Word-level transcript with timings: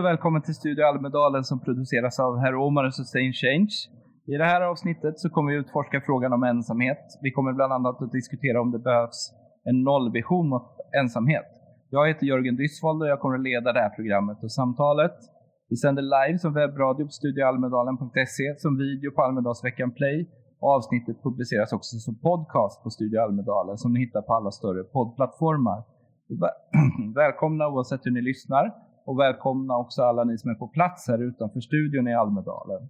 Och 0.00 0.06
välkommen 0.06 0.42
till 0.42 0.54
Studio 0.54 0.84
Almedalen 0.84 1.44
som 1.44 1.58
produceras 1.66 2.20
av 2.20 2.32
Herr 2.42 2.54
Omar 2.54 2.84
och 2.84 2.94
Sustain 2.94 3.32
Change. 3.32 3.72
I 4.32 4.34
det 4.40 4.48
här 4.52 4.60
avsnittet 4.70 5.14
så 5.18 5.28
kommer 5.30 5.52
vi 5.52 5.58
utforska 5.58 5.98
frågan 6.08 6.32
om 6.32 6.42
ensamhet. 6.42 7.04
Vi 7.22 7.30
kommer 7.36 7.52
bland 7.52 7.72
annat 7.72 8.02
att 8.02 8.12
diskutera 8.12 8.60
om 8.60 8.70
det 8.74 8.78
behövs 8.78 9.20
en 9.68 9.82
nollvision 9.88 10.48
mot 10.48 10.68
ensamhet. 11.00 11.48
Jag 11.90 12.08
heter 12.08 12.26
Jörgen 12.26 12.56
Dysvold 12.56 13.02
och 13.02 13.08
jag 13.08 13.20
kommer 13.20 13.36
att 13.38 13.48
leda 13.50 13.72
det 13.72 13.80
här 13.80 13.94
programmet 13.98 14.38
och 14.44 14.52
samtalet. 14.52 15.16
Vi 15.70 15.76
sänder 15.76 16.04
live 16.16 16.38
som 16.38 16.52
webbradio 16.54 17.04
på 17.04 17.14
studioalmedalen.se, 17.20 18.46
som 18.64 18.72
video 18.84 19.10
på 19.16 19.22
Almedalsveckan 19.22 19.90
Play 19.98 20.18
och 20.60 20.70
avsnittet 20.76 21.22
publiceras 21.22 21.72
också 21.72 21.94
som 22.06 22.14
podcast 22.28 22.82
på 22.82 22.90
Studio 22.90 23.18
Almedalen 23.26 23.76
som 23.82 23.92
ni 23.92 23.98
hittar 24.04 24.22
på 24.22 24.32
alla 24.38 24.50
större 24.50 24.82
poddplattformar. 24.94 25.80
Välkomna 27.22 27.68
oavsett 27.68 28.06
hur 28.06 28.14
ni 28.18 28.22
lyssnar 28.22 28.89
och 29.10 29.18
välkomna 29.18 29.74
också 29.84 30.02
alla 30.02 30.24
ni 30.24 30.38
som 30.38 30.50
är 30.50 30.54
på 30.54 30.68
plats 30.68 31.08
här 31.08 31.22
utanför 31.28 31.60
studion 31.60 32.08
i 32.08 32.14
Almedalen. 32.14 32.82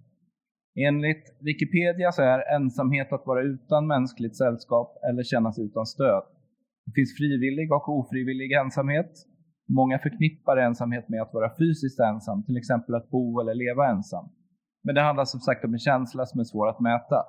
Enligt 0.87 1.25
Wikipedia 1.47 2.11
så 2.11 2.21
är 2.21 2.55
ensamhet 2.55 3.13
att 3.13 3.25
vara 3.25 3.41
utan 3.41 3.87
mänskligt 3.87 4.37
sällskap 4.37 4.89
eller 5.09 5.23
känna 5.23 5.51
sig 5.51 5.65
utan 5.65 5.85
stöd. 5.85 6.23
Det 6.85 6.91
finns 6.97 7.17
frivillig 7.17 7.67
och 7.77 7.89
ofrivillig 7.99 8.51
ensamhet. 8.51 9.11
Många 9.79 9.99
förknippar 9.99 10.57
ensamhet 10.57 11.09
med 11.09 11.21
att 11.21 11.33
vara 11.33 11.55
fysiskt 11.61 11.99
ensam, 11.99 12.43
till 12.43 12.57
exempel 12.57 12.95
att 12.95 13.09
bo 13.09 13.39
eller 13.41 13.55
leva 13.65 13.83
ensam. 13.93 14.25
Men 14.83 14.95
det 14.95 15.01
handlar 15.01 15.25
som 15.25 15.39
sagt 15.39 15.65
om 15.65 15.73
en 15.73 15.85
känsla 15.89 16.25
som 16.25 16.39
är 16.39 16.43
svår 16.43 16.67
att 16.69 16.79
mäta. 16.79 17.19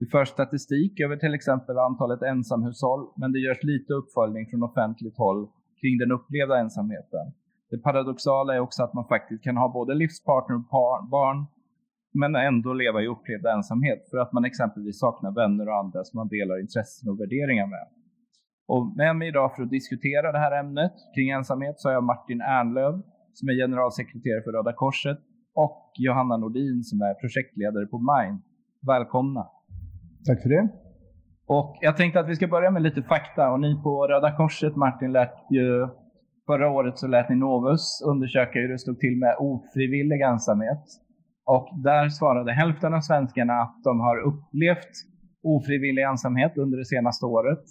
Det 0.00 0.06
förs 0.06 0.28
statistik 0.28 1.00
över 1.00 1.16
till 1.16 1.34
exempel 1.34 1.78
antalet 1.78 2.22
ensamhushåll, 2.22 3.02
men 3.20 3.32
det 3.32 3.38
görs 3.46 3.62
lite 3.62 3.92
uppföljning 4.00 4.44
från 4.50 4.62
offentligt 4.62 5.18
håll 5.24 5.40
kring 5.80 5.98
den 5.98 6.12
upplevda 6.12 6.58
ensamheten. 6.58 7.26
Det 7.70 7.78
paradoxala 7.78 8.54
är 8.54 8.60
också 8.60 8.82
att 8.82 8.94
man 8.94 9.08
faktiskt 9.08 9.44
kan 9.44 9.56
ha 9.56 9.68
både 9.68 9.94
livspartner 9.94 10.56
och 10.56 11.08
barn, 11.08 11.46
men 12.12 12.36
ändå 12.36 12.72
leva 12.72 13.02
i 13.02 13.06
upplevd 13.06 13.46
ensamhet 13.46 14.08
för 14.10 14.18
att 14.18 14.32
man 14.32 14.44
exempelvis 14.44 14.98
saknar 15.00 15.30
vänner 15.30 15.68
och 15.68 15.78
andra 15.78 16.04
som 16.04 16.18
man 16.18 16.28
delar 16.28 16.60
intressen 16.60 17.10
och 17.10 17.20
värderingar 17.20 17.66
med. 17.66 17.86
Och 18.68 18.96
med 18.96 19.16
mig 19.16 19.28
idag 19.28 19.54
för 19.54 19.62
att 19.62 19.70
diskutera 19.70 20.32
det 20.32 20.38
här 20.38 20.60
ämnet 20.60 20.92
kring 21.14 21.30
ensamhet 21.30 21.74
så 21.78 21.88
har 21.88 21.92
jag 21.92 22.04
Martin 22.04 22.40
Ernlöv 22.40 23.02
som 23.32 23.48
är 23.48 23.54
generalsekreterare 23.54 24.42
för 24.42 24.52
Röda 24.52 24.72
Korset 24.72 25.18
och 25.54 25.92
Johanna 25.98 26.36
Nordin 26.36 26.82
som 26.82 27.00
är 27.00 27.14
projektledare 27.14 27.86
på 27.86 27.98
Mind. 27.98 28.38
Välkomna! 28.86 29.46
Tack 30.26 30.42
för 30.42 30.48
det! 30.48 30.68
Och 31.46 31.78
jag 31.80 31.96
tänkte 31.96 32.20
att 32.20 32.28
vi 32.28 32.36
ska 32.36 32.46
börja 32.46 32.70
med 32.70 32.82
lite 32.82 33.02
fakta 33.02 33.50
och 33.52 33.60
ni 33.60 33.82
på 33.82 34.06
Röda 34.06 34.36
Korset 34.36 34.76
Martin 34.76 35.12
lät 35.12 35.36
ju 35.50 35.88
Förra 36.46 36.70
året 36.70 36.98
så 36.98 37.06
lät 37.06 37.28
ni 37.28 37.36
Novus 37.36 38.02
undersöka 38.06 38.58
hur 38.58 38.68
det 38.68 38.78
stod 38.78 38.98
till 38.98 39.16
med 39.18 39.36
ofrivillig 39.38 40.20
ensamhet. 40.20 40.84
Och 41.44 41.68
där 41.84 42.08
svarade 42.08 42.52
hälften 42.52 42.94
av 42.94 43.00
svenskarna 43.00 43.52
att 43.52 43.80
de 43.84 44.00
har 44.00 44.18
upplevt 44.30 44.92
ofrivillig 45.42 46.02
ensamhet 46.02 46.58
under 46.58 46.78
det 46.78 46.84
senaste 46.84 47.26
året. 47.26 47.64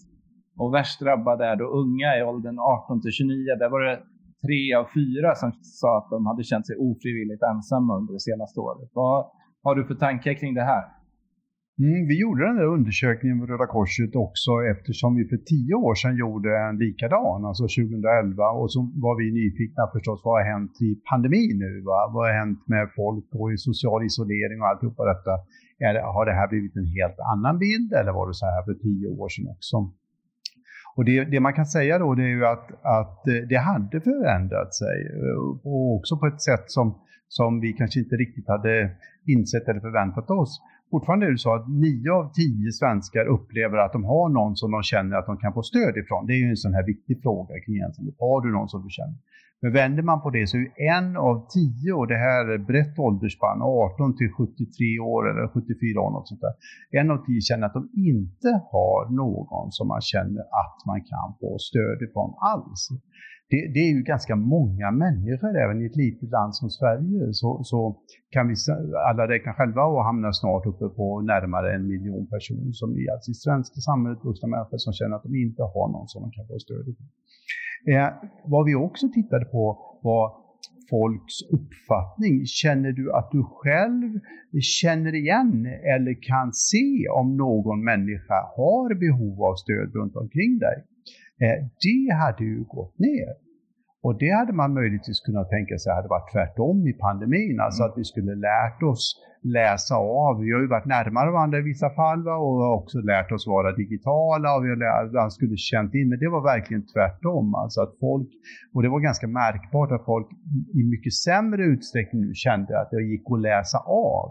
Och 0.59 0.73
värst 0.73 0.99
drabbade 0.99 1.45
är 1.45 1.55
då 1.55 1.65
unga 1.65 2.17
i 2.17 2.23
åldern 2.23 2.59
18 2.59 3.01
till 3.01 3.11
29. 3.11 3.55
Där 3.59 3.69
var 3.69 3.81
det 3.81 3.97
tre 4.45 4.73
av 4.79 4.85
fyra 4.97 5.35
som 5.35 5.51
sa 5.61 5.97
att 5.97 6.09
de 6.09 6.25
hade 6.25 6.43
känt 6.43 6.67
sig 6.67 6.75
ofrivilligt 6.75 7.43
ensamma 7.43 7.97
under 7.97 8.13
det 8.13 8.19
senaste 8.19 8.59
året. 8.59 8.89
Vad 8.93 9.25
har 9.63 9.75
du 9.75 9.85
för 9.85 9.95
tankar 9.95 10.33
kring 10.33 10.53
det 10.53 10.63
här? 10.63 10.83
Mm, 11.83 12.07
vi 12.09 12.15
gjorde 12.23 12.41
den 12.47 12.55
där 12.55 12.73
undersökningen 12.77 13.37
med 13.37 13.49
Röda 13.49 13.67
Korset 13.75 14.15
också 14.15 14.51
eftersom 14.73 15.15
vi 15.17 15.23
för 15.31 15.39
tio 15.53 15.75
år 15.87 15.95
sedan 15.95 16.15
gjorde 16.23 16.49
en 16.67 16.77
likadan, 16.83 17.39
alltså 17.45 17.63
2011. 17.63 18.49
Och 18.59 18.71
så 18.73 18.79
var 19.05 19.15
vi 19.21 19.25
nyfikna 19.41 19.83
förstås, 19.93 20.21
vad 20.25 20.33
har 20.37 20.45
hänt 20.53 20.75
i 20.87 20.89
pandemin 21.09 21.57
nu? 21.65 21.71
Va? 21.89 21.99
Vad 22.13 22.21
har 22.27 22.33
hänt 22.41 22.61
med 22.73 22.85
folk 22.99 23.27
och 23.39 23.53
i 23.53 23.57
social 23.69 24.01
isolering 24.09 24.57
och 24.61 24.67
alltihopa 24.67 25.03
detta? 25.13 25.33
Är, 25.87 25.93
har 26.15 26.25
det 26.25 26.35
här 26.39 26.47
blivit 26.53 26.75
en 26.81 26.89
helt 26.97 27.19
annan 27.33 27.55
bild 27.65 27.89
eller 27.99 28.11
var 28.19 28.27
det 28.27 28.37
så 28.41 28.45
här 28.53 28.63
för 28.67 28.75
tio 28.85 29.07
år 29.19 29.29
sedan 29.33 29.47
också? 29.55 29.77
Och 30.95 31.05
det, 31.05 31.17
det, 31.31 31.39
man 31.39 31.53
kan 31.59 31.65
säga 31.77 31.99
då 31.99 32.15
det 32.15 32.23
är 32.23 32.35
ju 32.39 32.45
att, 32.55 32.67
att 32.99 33.19
det 33.51 33.59
hade 33.71 33.97
förändrat 34.09 34.71
sig 34.81 34.97
eh, 35.23 35.41
och 35.71 35.95
också 35.97 36.13
på 36.21 36.25
ett 36.31 36.41
sätt 36.49 36.65
som, 36.77 36.87
som 37.27 37.49
vi 37.63 37.69
kanske 37.73 37.99
inte 37.99 38.15
riktigt 38.15 38.47
hade 38.47 38.73
insett 39.33 39.67
eller 39.69 39.79
förväntat 39.89 40.29
oss 40.29 40.61
fortfarande 40.95 41.25
är 41.25 41.31
det 41.31 41.45
så 41.47 41.53
att 41.57 41.67
nio 41.85 42.11
av 42.19 42.25
tio 42.41 42.71
svenskar 42.79 43.25
upplever 43.35 43.77
att 43.77 43.93
de 43.97 44.03
har 44.13 44.27
någon 44.39 44.55
som 44.61 44.71
de 44.71 44.83
känner 44.83 45.15
att 45.17 45.29
de 45.31 45.37
kan 45.43 45.53
få 45.53 45.63
stöd 45.71 45.93
ifrån. 46.01 46.25
Det 46.27 46.33
är 46.33 46.41
ju 46.45 46.49
en 46.55 46.63
sån 46.65 46.73
här 46.77 46.85
viktig 46.93 47.15
fråga 47.25 47.53
kring 47.63 47.77
ensamhet. 47.85 48.15
Har 48.19 48.37
du 48.45 48.49
någon 48.57 48.69
som 48.73 48.79
du 48.85 48.89
känner? 48.99 49.17
Men 49.61 49.71
vänder 49.73 50.03
man 50.03 50.21
på 50.21 50.29
det 50.37 50.47
så 50.47 50.57
är 50.57 50.69
en 50.97 51.17
av 51.27 51.35
tio, 51.55 51.91
och 51.99 52.07
det 52.13 52.19
här 52.27 52.43
är 52.55 52.57
brett 52.71 52.99
åldersspann, 52.99 53.61
18 53.61 54.17
till 54.19 54.31
73 54.31 54.99
år 55.13 55.21
eller 55.29 55.47
74 55.47 56.01
år, 56.05 56.11
något 56.11 56.27
sånt 56.27 56.41
där. 56.45 56.55
En 56.99 57.11
av 57.13 57.17
tio 57.25 57.41
känner 57.41 57.65
att 57.67 57.77
de 57.79 57.83
inte 58.13 58.49
har 58.73 58.99
någon 59.23 59.67
som 59.77 59.87
man 59.93 60.01
känner 60.13 60.41
att 60.63 60.79
man 60.89 60.99
kan 61.11 61.27
få 61.41 61.49
stöd 61.69 61.97
ifrån 62.07 62.29
alls 62.53 62.81
det, 63.49 63.59
det, 63.73 63.79
är 63.79 63.91
ju 63.95 64.03
ganska 64.03 64.35
många 64.35 64.91
människor, 64.91 65.57
även 65.63 65.81
i 65.81 65.85
ett 65.85 65.95
litet 65.95 66.29
land 66.29 66.55
som 66.55 66.69
Sverige, 66.69 67.33
så, 67.33 67.63
så 67.63 67.79
kan 68.29 68.47
vi 68.47 68.55
alla 69.09 69.27
räkna 69.27 69.53
själva 69.53 69.83
och 69.83 70.03
hamna 70.03 70.33
snart 70.33 70.65
uppe 70.65 70.87
på 70.89 71.21
närmare 71.21 71.75
en 71.75 71.87
miljon 71.87 72.27
personer 72.27 72.71
som 72.71 72.89
är 73.01 73.11
alltså 73.13 73.31
i 73.31 73.33
svenska 73.33 73.79
samhället, 73.89 74.19
vuxna 74.23 74.47
människor 74.47 74.77
som 74.77 74.93
känner 74.93 75.15
att 75.15 75.23
de 75.23 75.35
inte 75.35 75.63
har 75.63 75.87
någon 75.91 76.07
som 76.07 76.21
de 76.23 76.31
kan 76.31 76.47
få 76.47 76.59
stöd 76.59 76.85
av. 76.89 76.95
Eh, 77.93 78.09
vad 78.45 78.65
vi 78.65 78.75
också 78.75 79.05
tittade 79.17 79.45
på 79.45 79.63
var 80.01 80.25
folks 80.89 81.35
uppfattning. 81.57 82.45
Känner 82.45 82.91
du 82.91 83.13
att 83.13 83.29
du 83.31 83.43
själv 83.43 84.19
känner 84.81 85.15
igen 85.15 85.65
eller 85.65 86.13
kan 86.21 86.53
se 86.53 87.07
om 87.19 87.37
någon 87.37 87.83
människa 87.83 88.39
har 88.57 88.89
behov 89.05 89.43
av 89.43 89.55
stöd 89.55 89.95
runt 89.95 90.15
omkring 90.15 90.59
dig? 90.59 90.77
Eh, 91.43 91.57
det 91.85 92.13
hade 92.21 92.43
ju 92.43 92.63
gått 92.63 92.99
ner. 92.99 93.33
Och 94.05 94.17
det 94.19 94.31
hade 94.39 94.53
man 94.53 94.73
möjligtvis 94.73 95.19
kunnat 95.27 95.49
tänka 95.49 95.77
sig 95.77 95.93
hade 95.93 96.13
varit 96.15 96.31
tvärtom 96.33 96.77
i 96.91 96.93
pandemin, 96.93 97.59
alltså 97.59 97.81
mm. 97.81 97.89
att 97.89 97.97
vi 97.99 98.03
skulle 98.11 98.35
lärt 98.49 98.81
oss 98.91 99.03
läsa 99.57 99.95
av. 99.95 100.33
Vi 100.43 100.51
har 100.53 100.61
ju 100.65 100.67
varit 100.67 100.93
närmare 100.97 101.31
varandra 101.31 101.57
i 101.59 101.69
vissa 101.73 101.89
fall 101.99 102.21
va? 102.23 102.35
och 102.45 102.57
också 102.79 102.97
lärt 103.13 103.31
oss 103.31 103.47
vara 103.47 103.75
digitala 103.81 104.47
och 104.55 104.63
vi 104.63 104.69
har 104.69 105.29
skulle 105.29 105.57
känt 105.57 105.93
in, 105.99 106.09
men 106.09 106.19
det 106.19 106.29
var 106.35 106.43
verkligen 106.53 106.85
tvärtom. 106.93 107.45
Alltså 107.61 107.81
att 107.81 107.93
folk, 108.05 108.29
och 108.73 108.81
det 108.83 108.89
var 108.89 108.99
ganska 109.09 109.27
märkbart 109.27 109.91
att 109.91 110.05
folk 110.05 110.27
i 110.79 110.81
mycket 110.93 111.13
sämre 111.13 111.63
utsträckning 111.73 112.21
nu 112.21 112.31
kände 112.45 112.71
att 112.79 112.89
det 112.91 113.03
gick 113.13 113.25
att 113.33 113.41
läsa 113.49 113.77
av 114.13 114.29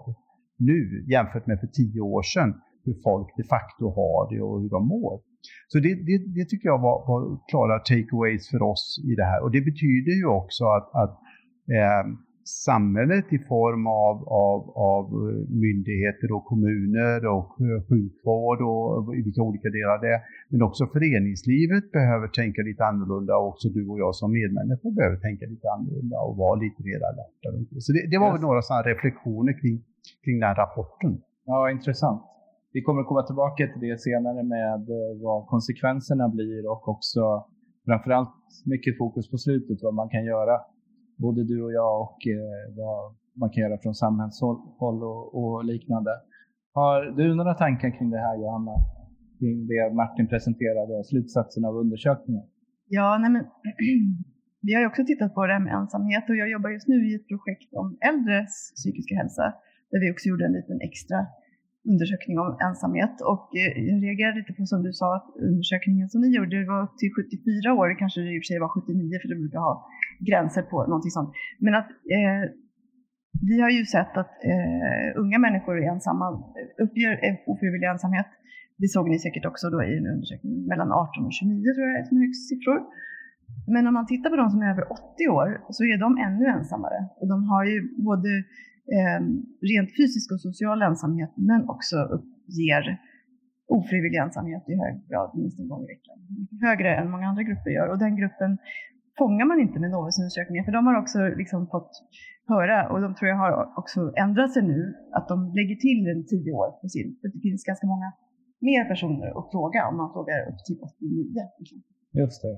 nu 0.58 1.04
jämfört 1.14 1.46
med 1.46 1.60
för 1.60 1.66
tio 1.66 2.00
år 2.00 2.22
sedan 2.22 2.50
hur 2.84 2.96
folk 3.08 3.28
de 3.36 3.44
facto 3.54 3.84
har 3.98 4.20
det 4.30 4.40
och 4.42 4.60
hur 4.62 4.70
de 4.70 4.88
mår. 4.88 5.20
Så 5.68 5.78
det, 5.78 5.94
det, 6.08 6.18
det 6.36 6.44
tycker 6.44 6.68
jag 6.68 6.80
var, 6.88 6.96
var 7.08 7.20
klara 7.50 7.78
takeaways 7.78 8.50
för 8.50 8.62
oss 8.62 8.84
i 9.10 9.14
det 9.14 9.24
här. 9.24 9.42
Och 9.42 9.50
det 9.50 9.60
betyder 9.60 10.14
ju 10.20 10.26
också 10.26 10.64
att, 10.64 10.88
att 11.02 11.14
eh, 11.76 12.04
samhället 12.44 13.26
i 13.32 13.38
form 13.38 13.86
av, 13.86 14.16
av, 14.28 14.60
av 14.92 15.04
myndigheter 15.64 16.28
och 16.36 16.44
kommuner 16.44 17.26
och 17.26 17.48
sjukvård 17.88 18.60
och 18.70 19.16
i 19.16 19.22
vilka 19.22 19.42
olika 19.42 19.68
delar 19.78 19.96
det 20.04 20.10
är, 20.16 20.20
men 20.50 20.62
också 20.62 20.86
föreningslivet 20.86 21.92
behöver 21.92 22.28
tänka 22.28 22.62
lite 22.62 22.84
annorlunda 22.84 23.36
och 23.36 23.48
också 23.48 23.68
du 23.68 23.88
och 23.88 23.98
jag 23.98 24.14
som 24.14 24.32
medmänniskor 24.32 24.90
behöver 24.98 25.16
tänka 25.16 25.44
lite 25.46 25.66
annorlunda 25.76 26.16
och 26.26 26.36
vara 26.36 26.56
lite 26.64 26.82
mer 26.88 27.00
alerta. 27.10 27.48
Så 27.84 27.92
det, 27.92 28.02
det 28.10 28.18
var 28.18 28.32
väl 28.32 28.40
några 28.40 28.62
sådana 28.62 28.82
reflektioner 28.82 29.52
kring, 29.60 29.76
kring 30.24 30.40
den 30.40 30.54
rapporten. 30.54 31.12
Ja, 31.46 31.70
intressant. 31.70 32.22
Vi 32.76 32.80
kommer 32.82 33.00
att 33.00 33.10
komma 33.10 33.22
tillbaka 33.22 33.62
till 33.72 33.82
det 33.88 34.00
senare 34.08 34.42
med 34.56 34.82
eh, 34.96 35.10
vad 35.24 35.46
konsekvenserna 35.52 36.26
blir 36.36 36.62
och 36.72 36.88
också 36.94 37.22
framförallt 37.86 38.36
mycket 38.72 38.98
fokus 38.98 39.30
på 39.30 39.38
slutet 39.46 39.78
vad 39.86 39.94
man 39.94 40.08
kan 40.14 40.24
göra. 40.24 40.54
Både 41.24 41.40
du 41.50 41.56
och 41.66 41.72
jag 41.72 41.94
och 42.02 42.18
eh, 42.36 42.64
vad 42.80 43.00
man 43.40 43.50
kan 43.50 43.62
göra 43.64 43.78
från 43.82 43.94
samhällshåll 43.94 44.98
och, 45.12 45.22
och 45.38 45.64
liknande. 45.64 46.10
Har 46.78 46.98
du 47.18 47.34
några 47.34 47.54
tankar 47.54 47.90
kring 47.96 48.10
det 48.10 48.22
här 48.26 48.36
Johanna? 48.42 48.74
Kring 49.38 49.66
det 49.70 49.94
Martin 50.02 50.26
presenterade, 50.28 51.04
slutsatsen 51.04 51.64
av 51.64 51.74
undersökningen? 51.82 52.46
Ja, 52.96 53.18
nej 53.22 53.30
men, 53.34 53.44
vi 54.66 54.74
har 54.74 54.80
ju 54.80 54.86
också 54.86 55.04
tittat 55.04 55.34
på 55.34 55.46
det 55.46 55.52
här 55.52 55.64
med 55.66 55.74
ensamhet 55.74 56.24
och 56.30 56.36
jag 56.36 56.48
jobbar 56.50 56.70
just 56.70 56.88
nu 56.88 56.98
i 57.08 57.14
ett 57.14 57.28
projekt 57.32 57.70
om 57.82 57.88
äldres 58.10 58.72
psykiska 58.76 59.14
hälsa 59.20 59.46
där 59.90 59.98
vi 60.02 60.12
också 60.12 60.28
gjorde 60.28 60.44
en 60.46 60.56
liten 60.60 60.80
extra 60.88 61.18
undersökning 61.90 62.36
om 62.42 62.48
ensamhet. 62.68 63.16
Och 63.32 63.46
eh, 63.60 63.72
jag 63.88 63.96
reagerade 64.06 64.38
lite 64.40 64.52
på 64.56 64.62
som 64.72 64.82
du 64.86 64.92
sa, 65.00 65.08
att 65.18 65.28
undersökningen 65.50 66.06
som 66.12 66.20
ni 66.24 66.28
gjorde 66.36 66.56
var 66.72 66.80
upp 66.86 66.96
till 67.00 67.10
74 67.14 67.74
år, 67.80 67.88
kanske 68.02 68.18
det 68.20 68.32
i 68.34 68.38
och 68.38 68.42
för 68.42 68.50
sig 68.50 68.58
var 68.64 68.70
79 68.74 69.18
för 69.22 69.28
det 69.32 69.38
brukar 69.42 69.60
ha 69.68 69.74
gränser 70.28 70.62
på 70.72 70.78
någonting 70.90 71.14
sånt. 71.18 71.30
Men 71.64 71.72
att 71.80 71.90
eh, 72.16 72.42
vi 73.50 73.56
har 73.64 73.70
ju 73.76 73.82
sett 73.94 74.14
att 74.22 74.34
eh, 74.52 75.08
unga 75.22 75.38
människor 75.46 75.74
är 75.78 75.86
ensamma, 75.94 76.26
uppger 76.84 77.12
eh, 77.26 77.34
ofrivillig 77.52 77.88
ensamhet. 77.94 78.30
Det 78.82 78.88
såg 78.88 79.04
ni 79.10 79.18
säkert 79.18 79.44
också 79.50 79.70
då 79.70 79.78
i 79.82 79.92
en 79.98 80.06
undersökning 80.14 80.66
mellan 80.70 80.92
18 80.92 81.26
och 81.26 81.32
29 81.32 81.74
tror 81.74 81.86
jag 81.88 81.98
är 82.00 82.04
som 82.04 82.18
högst 82.24 82.48
siffror. 82.48 82.80
Men 83.74 83.86
om 83.86 83.94
man 83.94 84.06
tittar 84.06 84.30
på 84.30 84.36
de 84.36 84.50
som 84.50 84.60
är 84.62 84.70
över 84.74 84.92
80 84.92 85.28
år 85.38 85.48
så 85.70 85.84
är 85.84 85.98
de 86.04 86.10
ännu 86.26 86.44
ensammare. 86.56 86.98
Och 87.20 87.28
de 87.28 87.44
har 87.50 87.64
ju 87.64 87.76
både 88.10 88.30
eh, 88.96 89.20
rent 89.70 89.90
fysisk 89.98 90.26
och 90.32 90.40
social 90.40 90.82
ensamhet 90.82 91.32
men 91.36 91.60
också 91.74 91.96
uppger 92.16 92.84
ofrivillig 93.78 94.18
ensamhet 94.26 94.64
i 94.72 94.74
hög 94.82 94.94
grad 95.10 95.30
minst 95.34 95.58
en 95.60 95.68
gång 95.68 95.82
i 95.84 95.88
veckan. 95.94 96.16
Högre 96.68 96.90
än 96.96 97.10
många 97.10 97.26
andra 97.28 97.42
grupper 97.42 97.70
gör. 97.70 97.88
Och 97.92 97.98
den 97.98 98.16
gruppen 98.20 98.58
fångar 99.18 99.46
man 99.50 99.60
inte 99.60 99.78
med 99.80 99.90
Novusundersökningen 99.90 100.64
för 100.64 100.72
de 100.72 100.86
har 100.86 100.96
också 101.02 101.18
liksom 101.42 101.60
fått 101.74 101.92
höra 102.52 102.78
och 102.90 103.00
de 103.04 103.14
tror 103.14 103.28
jag 103.32 103.40
har 103.44 103.52
också 103.80 104.00
ändrat 104.24 104.52
sig 104.52 104.62
nu 104.62 104.94
att 105.16 105.28
de 105.28 105.36
lägger 105.58 105.76
till 105.86 106.00
en 106.12 106.22
tio 106.32 106.52
år 106.60 106.68
på 106.80 106.86
sin. 106.94 107.08
För 107.20 107.28
det 107.34 107.40
finns 107.46 107.64
ganska 107.70 107.86
många 107.86 108.08
mer 108.68 108.84
personer 108.92 109.28
att 109.38 109.48
fråga 109.54 109.80
om 109.88 109.96
man 109.96 110.12
frågar 110.14 110.38
upp 110.50 110.60
till 110.66 110.78
89. 110.82 111.34
Just 112.22 112.42
det. 112.42 112.54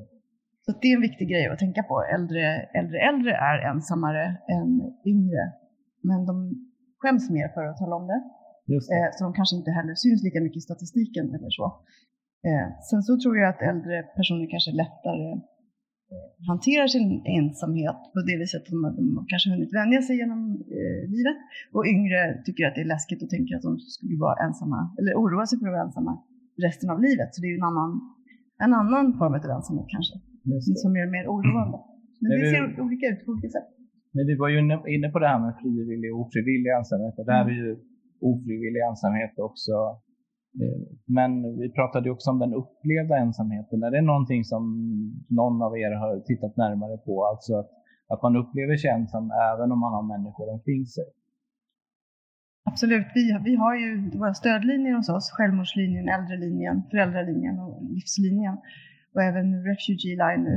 Så 0.64 0.70
det 0.80 0.88
är 0.92 0.94
en 0.96 1.06
viktig 1.08 1.28
grej 1.32 1.46
att 1.46 1.58
tänka 1.58 1.82
på. 1.82 1.94
Äldre, 2.16 2.44
äldre, 2.80 2.98
äldre 3.10 3.32
är 3.50 3.58
ensammare 3.70 4.24
än 4.56 4.70
yngre. 5.12 5.42
Men 6.08 6.18
de 6.30 6.34
skäms 7.00 7.24
mer 7.36 7.48
för 7.54 7.64
att 7.70 7.78
tala 7.82 7.94
om 8.00 8.06
det. 8.12 8.20
Just 8.74 8.88
det. 8.88 8.96
Eh, 8.96 9.08
så 9.14 9.20
de 9.26 9.30
kanske 9.38 9.56
inte 9.60 9.70
heller 9.78 9.94
syns 10.02 10.20
lika 10.26 10.40
mycket 10.44 10.60
i 10.62 10.66
statistiken 10.68 11.26
eller 11.36 11.50
så. 11.58 11.66
Eh, 12.48 12.68
sen 12.90 13.02
så 13.06 13.12
tror 13.22 13.34
jag 13.40 13.48
att 13.52 13.62
äldre 13.72 13.96
personer 14.18 14.46
kanske 14.54 14.70
lättare 14.82 15.28
eh, 16.12 16.28
hanterar 16.50 16.86
sin 16.94 17.08
ensamhet 17.38 18.00
på 18.12 18.18
det 18.28 18.36
viset 18.40 18.62
att 18.62 18.72
de, 18.74 18.78
de 19.16 19.24
kanske 19.32 19.48
hunnit 19.54 19.72
vänja 19.80 20.00
sig 20.06 20.14
genom 20.22 20.40
eh, 20.78 21.02
livet. 21.14 21.38
Och 21.74 21.84
yngre 21.94 22.20
tycker 22.46 22.62
att 22.66 22.74
det 22.76 22.84
är 22.86 22.90
läskigt 22.94 23.22
och 23.24 23.30
tänker 23.34 23.52
att 23.56 23.66
de 23.68 23.72
skulle 23.94 24.16
vara 24.26 24.36
ensamma, 24.46 24.78
eller 24.98 25.12
oroa 25.22 25.44
sig 25.46 25.56
för 25.58 25.66
att 25.66 25.76
vara 25.76 25.86
ensamma 25.88 26.12
resten 26.66 26.88
av 26.94 26.98
livet. 27.06 27.28
Så 27.34 27.38
det 27.40 27.46
är 27.48 27.52
ju 27.54 27.60
en 27.62 27.70
annan, 27.72 27.90
en 28.64 28.72
annan 28.80 29.06
form 29.18 29.34
av 29.38 29.42
ensamhet 29.56 29.88
kanske 29.94 30.16
som 30.84 30.92
är 30.96 31.06
mer 31.16 31.26
oroande. 31.34 31.78
Men 32.20 32.30
det 32.30 32.46
ser 32.50 32.80
olika 32.84 33.06
ut 33.12 33.20
på 33.24 33.32
olika 33.32 33.48
sätt. 33.48 33.68
Men 34.16 34.24
vi 34.30 34.34
var 34.42 34.48
ju 34.48 34.58
inne 34.96 35.08
på 35.14 35.18
det 35.18 35.28
här 35.32 35.40
med 35.44 35.54
frivillig 35.62 36.14
och 36.14 36.20
ofrivillig 36.20 36.70
ensamhet. 36.78 37.14
Och 37.18 37.26
det 37.26 37.32
här 37.38 37.46
är 37.52 37.58
ju 37.64 37.70
ofrivillig 38.30 38.82
ensamhet 38.90 39.34
också. 39.48 39.74
Eh, 40.60 40.80
men 41.16 41.30
vi 41.60 41.66
pratade 41.78 42.10
också 42.14 42.30
om 42.30 42.38
den 42.44 42.54
upplevda 42.62 43.14
ensamheten. 43.26 43.82
Är 43.82 43.90
det 43.90 44.10
någonting 44.12 44.42
som 44.52 44.62
någon 45.38 45.56
av 45.66 45.72
er 45.78 45.92
har 46.02 46.20
tittat 46.30 46.56
närmare 46.56 46.96
på? 47.06 47.14
Alltså 47.30 47.54
att 48.12 48.22
man 48.22 48.36
upplever 48.36 48.76
sig 48.76 48.90
ensam 48.90 49.30
även 49.52 49.72
om 49.72 49.80
man 49.84 49.92
har 49.96 50.04
människor 50.14 50.46
omkring 50.56 50.86
sig? 50.86 51.04
Absolut. 52.70 53.06
Vi, 53.14 53.22
vi 53.44 53.54
har 53.56 53.74
ju 53.82 54.18
våra 54.18 54.34
stödlinjer 54.34 54.94
hos 54.96 55.08
oss. 55.08 55.30
Självmordslinjen, 55.36 56.08
äldrelinjen, 56.08 56.82
föräldralinjen 56.90 57.58
och 57.64 57.82
livslinjen 57.94 58.56
och 59.14 59.22
även 59.22 59.46
Refugee 59.68 60.16
Line 60.22 60.44
nu. 60.50 60.56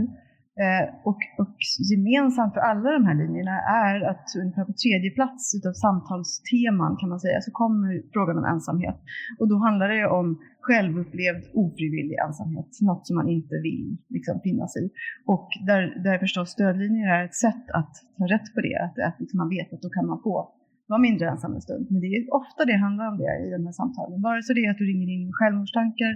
Eh, 0.63 0.85
och, 1.09 1.21
och, 1.41 1.55
gemensamt 1.91 2.53
för 2.53 2.61
alla 2.69 2.87
de 2.97 3.01
här 3.09 3.17
linjerna 3.23 3.57
är 3.85 3.95
att 4.11 4.27
ungefär 4.41 4.65
på 4.69 4.75
tredje 4.83 5.09
plats 5.17 5.43
utav 5.57 5.73
samtalsteman 5.85 6.93
kan 6.99 7.09
man 7.09 7.19
säga 7.25 7.39
så 7.41 7.51
kommer 7.61 7.91
frågan 8.13 8.37
om 8.37 8.45
ensamhet. 8.53 8.97
Och 9.39 9.47
då 9.51 9.55
handlar 9.65 9.87
det 9.95 10.05
om 10.19 10.27
självupplevd 10.67 11.43
ofrivillig 11.63 12.17
ensamhet, 12.25 12.69
något 12.89 13.07
som 13.07 13.15
man 13.19 13.29
inte 13.37 13.55
vill 13.67 13.97
liksom, 14.15 14.35
finnas 14.47 14.71
i. 14.83 14.85
Och 15.33 15.47
där, 15.69 15.81
där 16.05 16.17
förstås 16.23 16.49
stödlinjer 16.49 17.07
är 17.15 17.21
ett 17.25 17.39
sätt 17.45 17.65
att 17.79 17.93
ta 18.17 18.23
rätt 18.33 18.47
på 18.55 18.59
det, 18.67 18.75
att, 18.85 18.95
att 19.07 19.19
liksom 19.21 19.37
man 19.37 19.49
vet 19.49 19.73
att 19.73 19.81
då 19.85 19.89
kan 19.89 20.05
man 20.11 20.19
få 20.27 20.35
vara 20.91 21.01
mindre 21.07 21.29
ensam 21.29 21.53
en 21.55 21.61
stund. 21.67 21.85
Men 21.91 22.01
det 22.01 22.09
är 22.15 22.21
ofta 22.41 22.65
det 22.65 22.77
handlar 22.85 23.05
om 23.11 23.17
det 23.21 23.31
i 23.45 23.49
de 23.57 23.65
här 23.67 23.75
samtalen. 23.81 24.21
Vare 24.27 24.41
sig 24.43 24.55
det 24.55 24.63
är 24.65 24.71
att 24.71 24.81
du 24.83 24.87
ringer 24.91 25.09
in 25.15 25.25
självmordstankar 25.39 26.13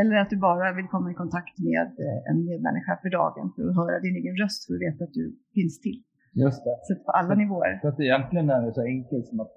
eller 0.00 0.16
att 0.16 0.30
du 0.30 0.36
bara 0.36 0.72
vill 0.78 0.88
komma 0.94 1.10
i 1.10 1.14
kontakt 1.14 1.56
med 1.58 1.86
eh, 2.04 2.30
en 2.30 2.38
medmänniska 2.48 2.92
för 3.02 3.10
dagen 3.20 3.46
för 3.54 3.62
att 3.68 3.76
höra 3.80 3.96
din 4.06 4.16
egen 4.20 4.36
röst 4.42 4.60
för 4.66 4.74
att 4.74 4.84
veta 4.86 5.04
att 5.04 5.14
du 5.20 5.24
finns 5.54 5.80
till. 5.80 5.98
Just 6.44 6.64
det. 6.64 6.76
Så 6.82 6.94
på 7.06 7.10
alla 7.18 7.34
så, 7.34 7.40
nivåer. 7.42 7.78
Så 7.82 7.88
att 7.88 8.00
egentligen 8.00 8.50
är 8.50 8.62
det 8.66 8.72
så 8.74 8.82
enkelt 8.82 9.26
som 9.30 9.40
att 9.40 9.54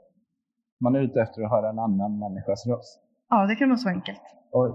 man 0.83 0.95
är 0.95 0.99
ute 0.99 1.21
efter 1.21 1.41
att 1.43 1.51
höra 1.55 1.69
en 1.69 1.79
annan 1.79 2.19
människas 2.19 2.67
röst. 2.67 3.01
Ja, 3.29 3.47
det 3.47 3.55
kan 3.55 3.69
vara 3.69 3.77
så 3.77 3.89
enkelt. 3.89 4.21
Och, 4.51 4.67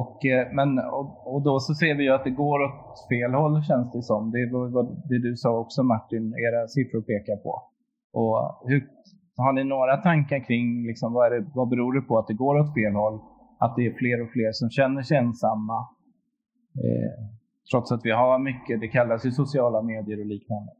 och, 0.00 0.24
eh, 0.26 0.52
men, 0.58 0.78
och, 0.78 1.34
och 1.34 1.42
då 1.42 1.60
så 1.60 1.74
ser 1.74 1.94
vi 1.94 2.02
ju 2.04 2.12
att 2.14 2.24
det 2.24 2.30
går 2.44 2.58
åt 2.66 3.08
fel 3.10 3.34
håll 3.34 3.62
känns 3.62 3.92
det 3.92 4.02
som. 4.02 4.30
Det 4.30 4.50
var 4.52 4.68
vad 4.68 4.86
det 5.08 5.18
du 5.18 5.36
sa 5.36 5.58
också 5.58 5.82
Martin, 5.82 6.34
era 6.46 6.68
siffror 6.68 7.02
pekar 7.02 7.36
på. 7.36 7.52
Och 8.12 8.36
hur, 8.68 8.80
har 9.36 9.52
ni 9.52 9.64
några 9.64 9.96
tankar 9.96 10.38
kring 10.46 10.86
liksom, 10.86 11.12
vad, 11.12 11.26
är 11.26 11.30
det, 11.30 11.46
vad 11.54 11.68
beror 11.68 11.92
det 11.92 12.00
på 12.00 12.18
att 12.18 12.26
det 12.26 12.34
går 12.34 12.60
åt 12.60 12.74
fel 12.74 12.94
håll? 12.94 13.20
Att 13.58 13.76
det 13.76 13.86
är 13.86 13.92
fler 13.98 14.22
och 14.22 14.30
fler 14.30 14.52
som 14.52 14.70
känner 14.70 15.02
sig 15.02 15.16
ensamma. 15.16 15.78
Eh, 16.84 17.12
trots 17.70 17.92
att 17.92 18.00
vi 18.04 18.10
har 18.10 18.38
mycket, 18.38 18.80
det 18.80 18.88
kallas 18.88 19.26
ju 19.26 19.30
sociala 19.30 19.82
medier 19.82 20.20
och 20.20 20.26
liknande. 20.26 20.72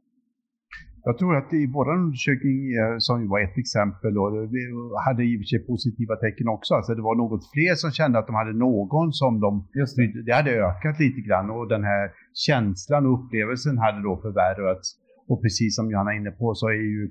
Jag 1.07 1.17
tror 1.17 1.35
att 1.37 1.53
i 1.53 1.71
vår 1.73 1.87
undersökning, 1.97 2.57
eh, 2.79 2.95
som 2.97 3.29
var 3.29 3.39
ett 3.39 3.57
exempel, 3.57 4.17
och 4.17 4.31
vi 4.55 4.61
hade 5.05 5.23
i 5.23 5.35
och 5.35 5.39
för 5.39 5.47
sig 5.51 5.59
positiva 5.73 6.15
tecken 6.15 6.47
också. 6.47 6.73
Alltså 6.73 6.95
det 6.95 7.01
var 7.09 7.15
något 7.15 7.43
fler 7.53 7.75
som 7.75 7.91
kände 7.91 8.19
att 8.19 8.27
de 8.27 8.35
hade 8.35 8.53
någon 8.53 9.13
som 9.21 9.39
de... 9.39 9.49
Just 9.79 9.95
det. 9.97 10.23
det 10.25 10.33
hade 10.39 10.51
ökat 10.51 10.99
lite 10.99 11.21
grann 11.27 11.49
och 11.49 11.67
den 11.75 11.83
här 11.83 12.05
känslan 12.47 13.05
och 13.05 13.13
upplevelsen 13.17 13.77
hade 13.77 13.99
då 14.07 14.13
förvärrats. 14.25 14.85
Och 15.29 15.41
precis 15.43 15.75
som 15.75 15.91
Johanna 15.91 16.11
är 16.13 16.17
inne 16.17 16.31
på 16.31 16.47
så 16.55 16.67
är 16.67 16.81
ju 16.97 17.03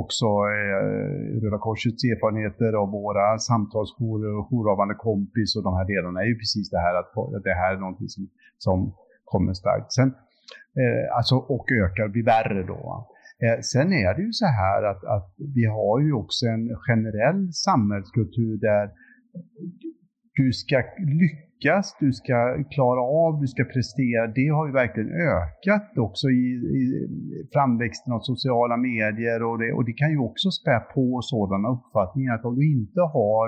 också 0.00 0.26
eh, 0.58 0.82
Röda 1.42 1.58
Korsets 1.58 2.04
erfarenheter 2.12 2.72
av 2.82 2.88
våra 3.00 3.38
samtalsjourer 3.38 4.32
och 4.38 4.46
jourhavande 4.50 4.94
kompis 4.94 5.56
och 5.56 5.64
de 5.68 5.72
här 5.78 5.86
delarna 5.92 6.20
är 6.20 6.28
ju 6.32 6.38
precis 6.42 6.70
det 6.70 6.82
här 6.86 6.94
att 7.00 7.10
det 7.48 7.54
här 7.60 7.74
är 7.74 7.78
någonting 7.78 8.08
som, 8.08 8.28
som 8.58 8.78
kommer 9.24 9.52
starkt. 9.52 9.92
Sen, 9.92 10.08
eh, 10.80 11.16
alltså, 11.16 11.36
och 11.36 11.66
ökar, 11.84 12.08
blir 12.08 12.24
värre 12.24 12.62
då. 12.72 13.06
Eh, 13.44 13.58
sen 13.72 13.88
är 13.92 14.14
det 14.16 14.22
ju 14.22 14.32
så 14.32 14.46
här 14.46 14.82
att, 14.90 15.04
att 15.16 15.30
vi 15.56 15.64
har 15.66 16.00
ju 16.00 16.12
också 16.12 16.46
en 16.46 16.66
generell 16.86 17.52
samhällskultur 17.52 18.54
där 18.68 18.90
du 20.34 20.52
ska 20.52 20.76
lyckas 20.98 21.51
lyckas, 21.62 21.96
du 22.00 22.12
ska 22.12 22.64
klara 22.70 23.00
av, 23.00 23.40
du 23.40 23.46
ska 23.46 23.64
prestera. 23.64 24.26
Det 24.26 24.48
har 24.48 24.66
ju 24.66 24.72
verkligen 24.72 25.10
ökat 25.10 25.98
också 25.98 26.26
i, 26.30 26.46
i 26.80 26.82
framväxten 27.52 28.12
av 28.12 28.20
sociala 28.20 28.76
medier 28.76 29.42
och 29.42 29.58
det, 29.58 29.72
och 29.72 29.84
det 29.84 29.92
kan 29.92 30.10
ju 30.10 30.18
också 30.18 30.50
spä 30.50 30.78
på 30.94 31.20
sådana 31.22 31.68
uppfattningar 31.76 32.34
att 32.34 32.44
om 32.44 32.54
du 32.54 32.64
inte 32.78 33.00
har 33.00 33.46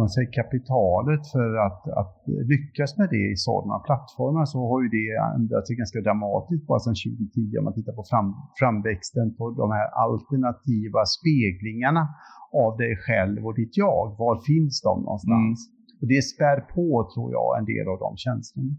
man 0.00 0.08
säger, 0.08 0.32
kapitalet 0.40 1.22
för 1.34 1.50
att, 1.66 1.82
att 2.00 2.16
lyckas 2.52 2.90
med 3.00 3.08
det 3.16 3.26
i 3.34 3.36
sådana 3.48 3.76
plattformar 3.86 4.44
så 4.52 4.58
har 4.70 4.78
ju 4.84 4.88
det 4.98 5.08
ändrat 5.36 5.66
sig 5.66 5.76
ganska 5.76 6.00
dramatiskt 6.06 6.66
bara 6.70 6.80
sedan 6.84 6.94
2010 6.94 7.58
om 7.58 7.64
man 7.68 7.76
tittar 7.78 7.94
på 8.00 8.04
fram, 8.10 8.28
framväxten 8.60 9.26
på 9.38 9.44
de 9.62 9.68
här 9.78 9.88
alternativa 10.06 11.02
speglingarna 11.16 12.02
av 12.64 12.70
dig 12.82 12.92
själv 13.06 13.40
och 13.46 13.54
ditt 13.60 13.74
jag. 13.84 14.02
Var 14.22 14.34
finns 14.50 14.74
de 14.88 14.94
någonstans? 15.06 15.58
Mm. 15.66 15.73
Och 16.04 16.10
det 16.14 16.22
spär 16.34 16.58
på, 16.74 16.86
tror 17.14 17.28
jag, 17.36 17.48
en 17.58 17.66
del 17.72 17.86
av 17.92 17.98
de 18.04 18.10
känslorna. 18.24 18.74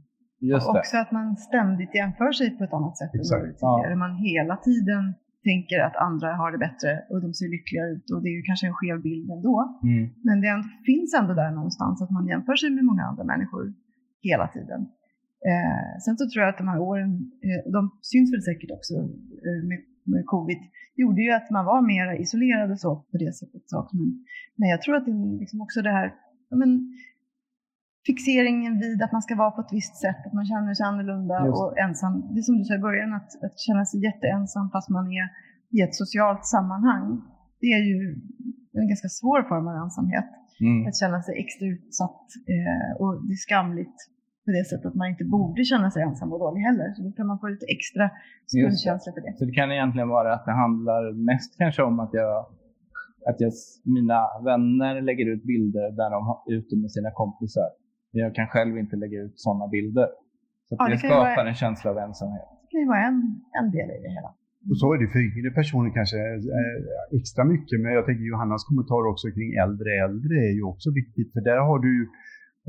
Just 0.51 0.67
och 0.67 0.75
också 0.79 0.95
att 1.03 1.11
man 1.17 1.27
ständigt 1.47 1.93
jämför 1.99 2.31
sig 2.39 2.47
på 2.57 2.63
ett 2.67 2.75
annat 2.79 2.95
sätt 3.01 3.13
Exakt. 3.19 3.45
än 3.45 3.53
tidigare. 3.61 3.93
Ja. 3.95 4.03
Man 4.05 4.13
hela 4.29 4.55
tiden 4.69 5.03
tänker 5.49 5.79
att 5.87 5.95
andra 6.07 6.29
har 6.41 6.49
det 6.55 6.61
bättre 6.67 6.91
och 7.09 7.19
de 7.25 7.29
ser 7.37 7.47
lyckliga 7.55 7.85
ut 7.93 8.05
och 8.13 8.19
det 8.23 8.29
är 8.31 8.35
ju 8.39 8.43
kanske 8.49 8.65
en 8.69 8.77
skev 8.77 8.97
bild 9.09 9.27
ändå. 9.35 9.55
Mm. 9.89 10.03
Men 10.27 10.37
det 10.43 10.51
finns 10.89 11.09
ändå 11.19 11.33
där 11.41 11.51
någonstans 11.59 11.95
att 12.03 12.11
man 12.17 12.25
jämför 12.33 12.55
sig 12.61 12.69
med 12.77 12.85
många 12.89 13.03
andra 13.09 13.23
människor 13.33 13.63
hela 14.29 14.47
tiden. 14.55 14.81
Eh, 15.51 15.91
sen 16.05 16.15
så 16.19 16.23
tror 16.29 16.39
jag 16.43 16.49
att 16.53 16.61
de 16.63 16.67
här 16.73 16.81
åren, 16.91 17.11
eh, 17.47 17.61
de 17.75 17.81
syns 18.11 18.27
väl 18.33 18.43
säkert 18.49 18.71
också 18.77 18.93
eh, 19.47 19.61
med, 19.69 19.79
med 20.13 20.23
covid, 20.33 20.61
gjorde 21.01 21.21
ju 21.27 21.31
att 21.39 21.49
man 21.55 21.65
var 21.71 21.81
mer 21.93 22.05
isolerad 22.23 22.71
och 22.71 22.81
så 22.85 22.91
på 23.11 23.17
det 23.23 23.31
sättet. 23.39 23.63
Så. 23.71 23.77
Men, 23.97 24.07
men 24.59 24.67
jag 24.73 24.79
tror 24.81 24.95
att 24.95 25.05
det 25.05 25.15
liksom 25.43 25.61
också 25.61 25.81
det 25.81 25.95
här 25.99 26.07
men, 26.49 26.93
fixeringen 28.09 28.73
vid 28.83 28.99
att 29.05 29.11
man 29.11 29.21
ska 29.21 29.33
vara 29.35 29.51
på 29.51 29.61
ett 29.61 29.73
visst 29.79 29.95
sätt, 30.05 30.21
att 30.27 30.33
man 30.39 30.45
känner 30.51 30.73
sig 30.73 30.85
annorlunda 30.85 31.35
Just. 31.45 31.61
och 31.61 31.77
ensam. 31.85 32.13
Det 32.31 32.39
är 32.39 32.45
som 32.49 32.57
du 32.59 32.63
sa 32.65 32.75
i 32.75 32.85
början, 32.89 33.13
att, 33.19 33.29
att 33.45 33.57
känna 33.67 33.85
sig 33.85 33.97
jätteensam 34.07 34.65
fast 34.73 34.89
man 34.97 35.05
är 35.19 35.25
i 35.75 35.77
ett 35.85 35.95
socialt 35.95 36.45
sammanhang. 36.55 37.21
Det 37.61 37.69
är 37.77 37.83
ju 37.91 37.99
en 38.81 38.87
ganska 38.91 39.09
svår 39.19 39.41
form 39.49 39.67
av 39.67 39.75
ensamhet. 39.83 40.29
Mm. 40.67 40.87
Att 40.87 40.97
känna 41.03 41.19
sig 41.21 41.33
extra 41.43 41.65
utsatt 41.73 42.25
eh, 42.53 42.91
och 43.01 43.11
det 43.27 43.33
är 43.37 43.43
skamligt 43.47 43.97
på 44.45 44.49
det 44.57 44.65
sättet 44.69 44.85
att 44.85 44.99
man 45.01 45.07
inte 45.13 45.25
borde 45.37 45.63
känna 45.63 45.91
sig 45.91 46.01
ensam 46.07 46.33
och 46.33 46.39
dålig 46.39 46.61
heller. 46.61 46.87
Så 46.95 46.99
då 47.03 47.11
kan 47.17 47.27
man 47.27 47.39
få 47.39 47.47
lite 47.47 47.67
extra 47.77 48.03
skuldkänsla 48.51 49.09
för 49.15 49.21
det. 49.25 49.33
Så 49.39 49.45
det 49.45 49.55
kan 49.59 49.71
egentligen 49.71 50.09
vara 50.17 50.29
att 50.35 50.45
det 50.45 50.55
handlar 50.63 51.01
mest 51.29 51.51
kanske 51.57 51.81
om 51.89 51.99
att 51.99 52.13
jag 52.13 52.45
att 53.29 53.39
jag, 53.43 53.51
mina 53.83 54.19
vänner 54.49 55.01
lägger 55.01 55.25
ut 55.33 55.43
bilder 55.43 55.87
där 55.99 56.09
de 56.15 56.19
är 56.47 56.53
ute 56.59 56.75
med 56.75 56.91
sina 56.91 57.11
kompisar. 57.11 57.69
Men 58.15 58.23
jag 58.27 58.35
kan 58.39 58.47
själv 58.47 58.73
inte 58.83 58.95
lägga 59.03 59.17
ut 59.25 59.35
sådana 59.45 59.67
bilder. 59.75 60.07
Så 60.67 60.71
ja, 60.79 60.85
det, 60.85 60.91
det 60.91 60.97
skapar 60.97 61.35
vara, 61.35 61.49
en 61.53 61.59
känsla 61.63 61.87
av 61.91 61.97
ensamhet. 62.07 62.47
Det 62.61 62.67
kan 62.71 62.79
ju 62.83 62.87
vara 62.93 63.03
en, 63.11 63.19
en 63.59 63.67
del 63.75 63.89
i 63.95 63.97
det 64.05 64.11
hela. 64.17 64.31
Och 64.69 64.77
så 64.81 64.85
är 64.93 64.97
det 65.01 65.07
för 65.15 65.21
yngre 65.27 65.49
personer 65.59 65.89
kanske 65.99 66.19
eh, 66.59 66.79
extra 67.19 67.43
mycket. 67.53 67.77
Men 67.83 67.89
jag 67.97 68.05
tänker 68.05 68.23
Johannas 68.33 68.63
kommentar 68.69 69.03
också 69.11 69.25
kring 69.35 69.49
äldre 69.65 69.89
äldre 70.05 70.35
är 70.49 70.53
ju 70.59 70.63
också 70.73 70.89
viktigt. 71.01 71.29
För 71.33 71.41
där 71.49 71.61
har 71.69 71.79
du 71.87 71.95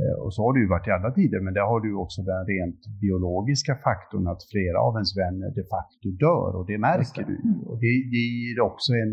eh, 0.01 0.17
och 0.25 0.33
så 0.35 0.39
har 0.45 0.53
det 0.55 0.61
ju 0.65 0.69
varit 0.75 0.89
i 0.91 0.93
alla 0.99 1.11
tider, 1.19 1.41
men 1.47 1.55
där 1.59 1.67
har 1.73 1.81
du 1.87 1.91
också 2.05 2.19
den 2.31 2.43
rent 2.53 2.83
biologiska 3.03 3.75
faktorn 3.87 4.27
att 4.33 4.43
flera 4.53 4.79
av 4.87 4.93
ens 4.99 5.13
vänner 5.23 5.49
de 5.59 5.65
facto 5.75 6.09
dör 6.25 6.51
och 6.59 6.67
det 6.71 6.79
märker 6.91 7.23
det. 7.23 7.29
du. 7.31 7.37
Och 7.69 7.79
det, 7.83 7.91
det 8.15 8.25
ger 8.35 8.59
också 8.71 8.91
en, 9.03 9.13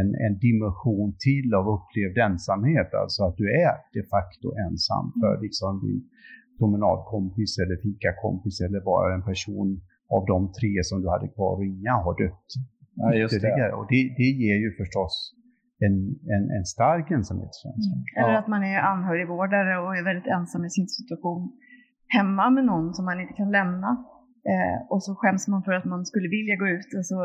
en, 0.00 0.08
en, 0.26 0.34
dimension 0.46 1.08
till 1.26 1.48
av 1.58 1.64
upplevd 1.76 2.16
ensamhet, 2.28 2.90
alltså 3.02 3.20
att 3.26 3.36
du 3.42 3.46
är 3.66 3.74
de 3.96 4.02
facto 4.14 4.46
ensam 4.64 5.04
för 5.20 5.32
liksom 5.46 5.72
din 5.84 6.00
promenadkompis 6.58 7.52
eller 7.62 7.76
fikakompis 7.84 8.56
eller 8.66 8.80
bara 8.90 9.14
en 9.16 9.24
person 9.30 9.70
av 10.16 10.22
de 10.32 10.38
tre 10.58 10.74
som 10.88 10.96
du 11.02 11.08
hade 11.14 11.28
kvar 11.36 11.50
att 11.52 11.60
ringa 11.66 11.92
har 12.06 12.14
dött 12.24 12.48
ja, 12.96 13.14
just 13.14 13.40
det. 13.42 13.72
Och 13.78 13.86
det, 13.92 14.14
det 14.20 14.30
ger 14.42 14.58
ju 14.64 14.70
förstås 14.80 15.14
en, 15.86 15.94
en, 16.34 16.44
en 16.56 16.64
stark 16.64 17.10
ensamhetskänsla. 17.10 17.94
Mm. 17.94 18.24
Eller 18.24 18.38
att 18.38 18.48
man 18.48 18.62
är 18.64 18.78
anhörigvårdare 18.78 19.72
och 19.82 19.96
är 19.96 20.04
väldigt 20.04 20.26
ensam 20.36 20.64
i 20.64 20.70
sin 20.70 20.88
situation 20.88 21.52
hemma 22.08 22.50
med 22.50 22.64
någon 22.64 22.94
som 22.94 23.04
man 23.04 23.20
inte 23.20 23.34
kan 23.34 23.50
lämna. 23.50 24.04
Eh, 24.52 24.76
och 24.92 25.02
så 25.02 25.14
skäms 25.14 25.48
man 25.48 25.62
för 25.62 25.72
att 25.72 25.84
man 25.84 26.06
skulle 26.10 26.28
vilja 26.28 26.56
gå 26.56 26.68
ut 26.76 26.90
och 26.98 27.06
så 27.10 27.16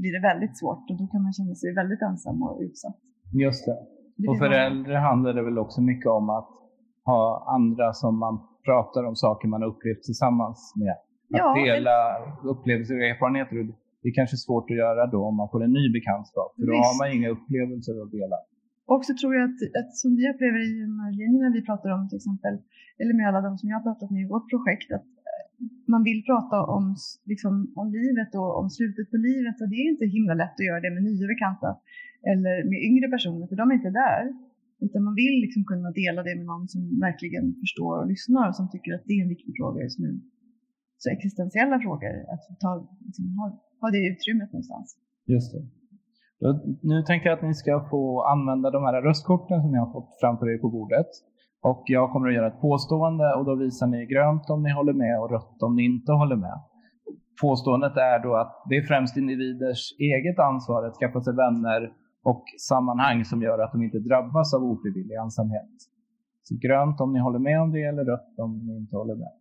blir 0.00 0.12
det 0.16 0.22
väldigt 0.30 0.58
svårt 0.58 0.84
och 0.90 0.96
då 1.00 1.06
kan 1.12 1.22
man 1.22 1.32
känna 1.32 1.54
sig 1.54 1.74
väldigt 1.74 2.02
ensam 2.02 2.42
och 2.42 2.60
utsatt. 2.66 2.96
Just 3.44 3.66
det. 3.66 3.76
det 4.16 4.28
och 4.28 4.38
för 4.38 4.50
äldre 4.50 4.96
handlar 5.08 5.32
det 5.34 5.42
väl 5.48 5.58
också 5.58 5.80
mycket 5.80 6.10
om 6.18 6.30
att 6.38 6.48
ha 7.04 7.22
andra 7.56 7.92
som 7.92 8.18
man 8.18 8.34
pratar 8.68 9.02
om 9.08 9.16
saker 9.16 9.48
man 9.48 9.62
upplevt 9.70 10.02
tillsammans 10.02 10.58
med. 10.82 10.96
Att 11.34 11.40
ja, 11.42 11.54
dela 11.64 11.96
men... 12.20 12.50
upplevelser 12.52 12.94
och 12.98 13.06
erfarenheter. 13.12 13.54
Det 14.02 14.08
är 14.12 14.14
kanske 14.20 14.36
svårt 14.36 14.66
att 14.70 14.76
göra 14.84 15.02
då 15.14 15.20
om 15.30 15.36
man 15.40 15.48
får 15.52 15.60
en 15.64 15.74
ny 15.78 15.86
bekantskap. 15.98 16.50
För 16.56 16.66
då 16.70 16.72
Visst. 16.72 16.86
har 16.88 16.94
man 17.00 17.08
inga 17.16 17.28
upplevelser 17.36 17.94
att 18.02 18.10
dela. 18.18 18.38
Och 18.92 19.02
så 19.08 19.12
tror 19.20 19.30
jag 19.36 19.44
att, 19.48 19.60
att 19.80 19.90
som 20.02 20.10
vi 20.18 20.24
upplever 20.32 20.60
i 20.70 20.74
de 20.88 20.94
här 21.02 21.12
linjerna 21.22 21.48
vi 21.58 21.62
pratar 21.70 21.90
om 21.96 22.02
till 22.08 22.20
exempel, 22.22 22.54
eller 23.00 23.14
med 23.18 23.26
alla 23.28 23.40
de 23.46 23.52
som 23.58 23.66
jag 23.70 23.76
har 23.78 23.86
pratat 23.88 24.10
med 24.14 24.20
i 24.26 24.28
vårt 24.34 24.46
projekt, 24.52 24.88
att 24.96 25.08
man 25.92 26.02
vill 26.08 26.20
prata 26.30 26.58
om, 26.76 26.84
liksom, 27.32 27.52
om 27.80 27.86
livet 27.98 28.30
och 28.40 28.52
om 28.60 28.66
slutet 28.76 29.06
på 29.12 29.16
livet 29.28 29.56
och 29.62 29.68
det 29.70 29.78
är 29.82 29.88
inte 29.94 30.06
himla 30.16 30.34
lätt 30.42 30.56
att 30.60 30.68
göra 30.68 30.80
det 30.84 30.92
med 30.96 31.04
nya 31.10 31.26
bekanta 31.32 31.70
eller 32.30 32.54
med 32.70 32.80
yngre 32.88 33.06
personer 33.14 33.46
för 33.48 33.56
de 33.60 33.64
är 33.70 33.74
inte 33.80 33.94
där. 34.04 34.22
Utan 34.86 35.00
man 35.08 35.14
vill 35.22 35.36
liksom 35.44 35.62
kunna 35.70 35.90
dela 36.02 36.20
det 36.26 36.34
med 36.40 36.46
någon 36.52 36.68
som 36.74 36.82
verkligen 37.06 37.46
förstår 37.62 37.94
och 38.00 38.08
lyssnar 38.12 38.44
och 38.48 38.56
som 38.60 38.66
tycker 38.70 38.90
att 38.94 39.04
det 39.08 39.14
är 39.18 39.22
en 39.22 39.34
viktig 39.36 39.52
fråga 39.60 39.78
just 39.86 39.98
nu. 40.04 40.10
Så 41.02 41.06
existentiella 41.16 41.76
frågor, 41.84 42.14
att 42.34 42.44
ta, 42.62 42.70
liksom, 43.06 43.24
ha, 43.38 43.46
ha 43.80 43.88
det 43.94 44.02
utrymmet 44.12 44.52
någonstans. 44.52 44.86
Just 45.34 45.48
det. 45.52 45.62
Då, 46.40 46.48
nu 46.82 46.96
tänkte 47.02 47.28
jag 47.28 47.36
att 47.36 47.48
ni 47.50 47.54
ska 47.54 47.72
få 47.90 48.02
använda 48.34 48.70
de 48.70 48.82
här 48.86 49.02
röstkorten 49.08 49.62
som 49.62 49.70
ni 49.72 49.78
har 49.78 49.92
fått 49.96 50.10
framför 50.20 50.46
er 50.52 50.58
på 50.58 50.70
bordet. 50.76 51.10
Och 51.62 51.82
jag 51.86 52.12
kommer 52.12 52.28
att 52.28 52.34
göra 52.34 52.46
ett 52.46 52.60
påstående 52.60 53.34
och 53.34 53.44
då 53.44 53.54
visar 53.54 53.86
ni 53.86 54.06
grönt 54.06 54.50
om 54.50 54.62
ni 54.62 54.72
håller 54.72 54.92
med 54.92 55.20
och 55.20 55.30
rött 55.30 55.62
om 55.62 55.76
ni 55.76 55.84
inte 55.84 56.12
håller 56.12 56.36
med. 56.36 56.58
Påståendet 57.40 57.96
är 57.96 58.22
då 58.22 58.36
att 58.36 58.52
det 58.68 58.76
är 58.76 58.82
främst 58.82 59.16
individers 59.16 59.82
eget 59.98 60.38
ansvar 60.38 60.84
att 60.84 60.96
skaffa 61.00 61.20
sig 61.20 61.34
vänner 61.34 61.92
och 62.24 62.44
sammanhang 62.68 63.24
som 63.24 63.42
gör 63.42 63.58
att 63.58 63.72
de 63.72 63.82
inte 63.82 63.98
drabbas 63.98 64.54
av 64.54 64.62
ofrivillig 64.62 65.14
ensamhet. 65.14 65.74
Så 66.42 66.54
grönt 66.66 67.00
om 67.00 67.12
ni 67.12 67.20
håller 67.20 67.38
med 67.38 67.60
om 67.62 67.72
det 67.72 67.82
eller 67.82 68.04
rött 68.04 68.38
om 68.38 68.66
ni 68.66 68.76
inte 68.76 68.96
håller 68.96 69.14
med. 69.14 69.32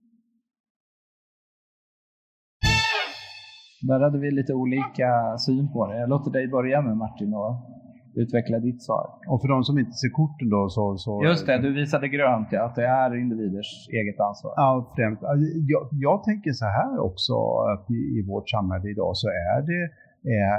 Där 3.81 3.99
hade 3.99 4.19
vi 4.19 4.31
lite 4.31 4.53
olika 4.53 5.37
syn 5.37 5.71
på 5.73 5.87
det. 5.87 5.99
Jag 5.99 6.09
låter 6.09 6.31
dig 6.31 6.47
börja 6.47 6.81
med 6.81 6.97
Martin 6.97 7.33
och 7.33 7.76
utveckla 8.21 8.57
ditt 8.59 8.81
svar. 8.87 9.05
Och 9.31 9.41
för 9.41 9.47
de 9.47 9.63
som 9.63 9.75
inte 9.79 9.95
ser 10.01 10.11
korten 10.21 10.49
då 10.49 10.69
så... 10.69 10.97
så 10.97 11.11
Just 11.29 11.45
det, 11.45 11.57
du 11.67 11.73
visade 11.73 12.07
grönt 12.07 12.47
ja, 12.51 12.59
att 12.65 12.75
det 12.75 12.87
är 13.01 13.09
individers 13.23 13.69
eget 13.99 14.19
ansvar. 14.19 14.53
Ja, 14.55 14.93
främst. 14.95 15.21
Jag, 15.73 15.83
jag 15.91 16.23
tänker 16.23 16.51
så 16.51 16.65
här 16.65 16.99
också, 17.09 17.35
att 17.71 17.85
i, 17.91 17.99
i 18.17 18.19
vårt 18.31 18.49
samhälle 18.49 18.87
idag 18.95 19.11
så 19.17 19.27
är 19.27 19.59
det, 19.71 19.83
är, 20.45 20.57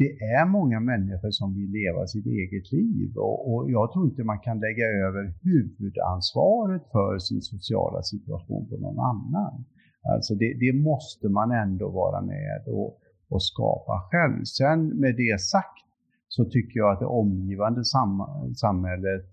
det 0.00 0.10
är 0.38 0.46
många 0.58 0.80
människor 0.80 1.30
som 1.30 1.48
vill 1.58 1.70
leva 1.80 2.06
sitt 2.06 2.26
eget 2.26 2.66
liv 2.72 3.08
och, 3.16 3.38
och 3.50 3.70
jag 3.70 3.92
tror 3.92 4.04
inte 4.08 4.24
man 4.24 4.40
kan 4.46 4.58
lägga 4.66 4.86
över 5.06 5.24
huvudansvaret 5.48 6.84
för 6.94 7.18
sin 7.18 7.42
sociala 7.52 8.02
situation 8.02 8.62
på 8.68 8.76
någon 8.84 9.00
annan. 9.12 9.54
Alltså 10.12 10.34
det, 10.34 10.50
det 10.64 10.72
måste 10.90 11.28
man 11.28 11.50
ändå 11.64 11.86
vara 11.90 12.20
med 12.20 12.62
och, 12.66 12.90
och 13.30 13.42
skapa 13.42 13.94
själv. 14.10 14.44
Sen 14.44 14.80
med 15.02 15.14
det 15.16 15.40
sagt 15.40 15.83
så 16.36 16.42
tycker 16.54 16.76
jag 16.80 16.90
att 16.92 17.02
det 17.04 17.18
omgivande 17.22 17.82
sam 17.84 18.10
samhället, 18.64 19.28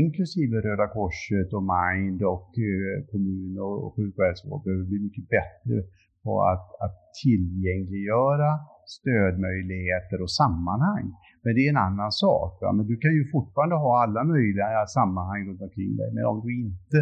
inklusive 0.00 0.56
Röda 0.66 0.88
Korset 0.96 1.50
och 1.56 1.64
Mind 1.74 2.20
och 2.34 2.50
eh, 2.68 2.96
kommun 3.10 3.52
och, 3.66 3.76
och 3.84 3.92
sjukvårdsvård, 3.96 4.60
behöver 4.64 4.86
bli 4.90 4.98
mycket 5.06 5.26
bättre 5.36 5.76
på 6.24 6.32
att, 6.52 6.66
att 6.84 6.96
tillgängliggöra 7.22 8.50
stödmöjligheter 8.96 10.18
och 10.24 10.32
sammanhang. 10.42 11.06
Men 11.42 11.50
det 11.54 11.62
är 11.66 11.70
en 11.76 11.86
annan 11.88 12.12
sak. 12.24 12.52
Va? 12.62 12.72
Men 12.76 12.86
du 12.90 12.96
kan 13.04 13.12
ju 13.18 13.24
fortfarande 13.34 13.76
ha 13.84 13.92
alla 14.04 14.22
möjliga 14.34 14.86
sammanhang 14.98 15.40
runt 15.48 15.62
omkring 15.68 15.92
dig. 16.00 16.08
Men 16.14 16.24
om 16.32 16.38
du 16.44 16.50
inte 16.64 16.98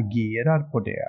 agerar 0.00 0.60
på 0.72 0.78
det, 0.90 1.06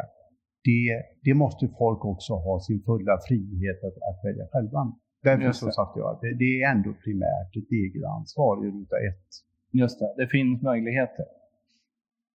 det, 0.67 0.85
det 1.25 1.33
måste 1.43 1.63
folk 1.81 2.01
också 2.13 2.33
ha 2.45 2.55
sin 2.67 2.79
fulla 2.87 3.15
frihet 3.27 3.79
att, 3.87 3.97
att 4.09 4.19
välja 4.27 4.45
själva. 4.53 4.81
Därför 5.25 5.51
så 5.51 5.72
satte 5.79 6.00
jag 6.00 6.08
att 6.12 6.22
det, 6.22 6.34
det, 6.41 6.50
är 6.62 6.72
ändå 6.74 6.91
primärt 7.05 7.51
ett 7.60 7.72
eget 7.82 8.05
ansvar 8.17 8.53
i 8.65 8.67
ruta 8.75 8.98
ett. 9.10 9.29
Just 9.82 10.00
det, 10.00 10.10
det 10.17 10.27
finns 10.27 10.62
möjligheter. 10.62 11.25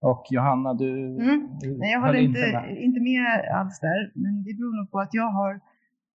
Och 0.01 0.23
Johanna, 0.35 0.73
du, 0.73 0.89
mm. 1.25 1.39
Nej, 1.81 1.91
jag 1.95 2.01
håller 2.01 2.19
inte, 2.29 2.39
med. 2.39 2.77
inte 2.87 2.99
med 3.09 3.25
alls 3.59 3.79
där, 3.87 3.99
men 4.23 4.33
det 4.45 4.53
beror 4.57 4.75
nog 4.79 4.91
på 4.91 4.99
att 4.99 5.13
jag 5.21 5.29
har 5.39 5.51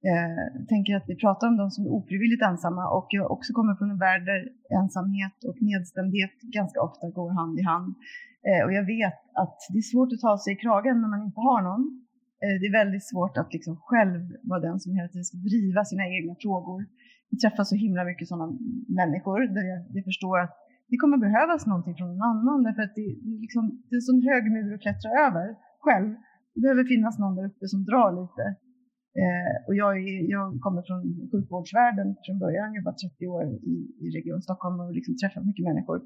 eh, 0.09 0.45
tänker 0.73 0.95
att 0.95 1.07
vi 1.11 1.15
pratar 1.23 1.47
om 1.47 1.57
de 1.57 1.65
som 1.71 1.85
är 1.85 1.91
ofrivilligt 1.99 2.43
ensamma 2.49 2.83
och 2.97 3.07
jag 3.09 3.31
också 3.35 3.49
kommer 3.57 3.73
från 3.75 3.91
en 3.91 4.01
värld 4.07 4.23
där 4.31 4.41
ensamhet 4.79 5.37
och 5.49 5.57
nedstämdhet 5.69 6.35
ganska 6.57 6.79
ofta 6.87 7.05
går 7.17 7.29
hand 7.39 7.59
i 7.59 7.63
hand. 7.71 7.95
Eh, 8.47 8.61
och 8.65 8.73
jag 8.77 8.85
vet 8.95 9.19
att 9.41 9.57
det 9.71 9.79
är 9.83 9.91
svårt 9.93 10.11
att 10.13 10.25
ta 10.27 10.33
sig 10.43 10.53
i 10.53 10.61
kragen 10.65 10.95
när 11.01 11.09
man 11.13 11.21
inte 11.27 11.41
har 11.49 11.61
någon. 11.69 11.83
Eh, 12.43 12.55
det 12.59 12.67
är 12.71 12.79
väldigt 12.81 13.07
svårt 13.11 13.35
att 13.37 13.53
liksom 13.53 13.73
själv 13.89 14.21
vara 14.51 14.61
den 14.67 14.79
som 14.79 14.89
hela 14.95 15.07
tiden 15.09 15.29
ska 15.29 15.37
driva 15.37 15.81
sina 15.85 16.05
egna 16.15 16.35
frågor. 16.43 16.79
Vi 17.31 17.37
träffar 17.37 17.63
så 17.71 17.75
himla 17.85 18.03
mycket 18.09 18.27
sådana 18.27 18.47
människor 19.01 19.39
där 19.55 19.65
jag, 19.71 19.79
jag 19.97 20.05
förstår 20.11 20.37
att 20.45 20.55
det 20.91 20.97
kommer 21.01 21.17
behövas 21.27 21.61
någonting 21.71 21.95
från 21.97 22.09
någon 22.11 22.29
annan 22.31 22.63
därför 22.67 22.83
att 22.87 22.95
det, 22.99 23.07
liksom, 23.45 23.63
det 23.87 23.93
är 23.95 24.01
en 24.03 24.09
sån 24.11 24.21
hög 24.29 24.43
mur 24.55 24.73
att 24.73 24.81
klättra 24.85 25.09
över 25.27 25.45
själv. 25.85 26.09
Det 26.53 26.61
behöver 26.61 26.83
finnas 26.93 27.19
någon 27.19 27.35
där 27.35 27.45
uppe 27.49 27.65
som 27.73 27.81
drar 27.89 28.09
lite. 28.21 28.45
Eh, 29.21 29.55
och 29.67 29.75
jag, 29.81 29.91
är, 29.97 30.31
jag 30.35 30.45
kommer 30.65 30.81
från 30.87 31.01
sjukvårdsvärlden 31.31 32.07
från 32.25 32.37
början, 32.43 32.75
jobbat 32.77 32.97
30 32.97 33.27
år 33.35 33.43
i, 33.71 33.75
i 34.03 34.07
Region 34.17 34.41
Stockholm 34.47 34.77
och 34.79 34.91
liksom 34.97 35.13
träffat 35.17 35.45
mycket 35.49 35.65
människor 35.69 35.97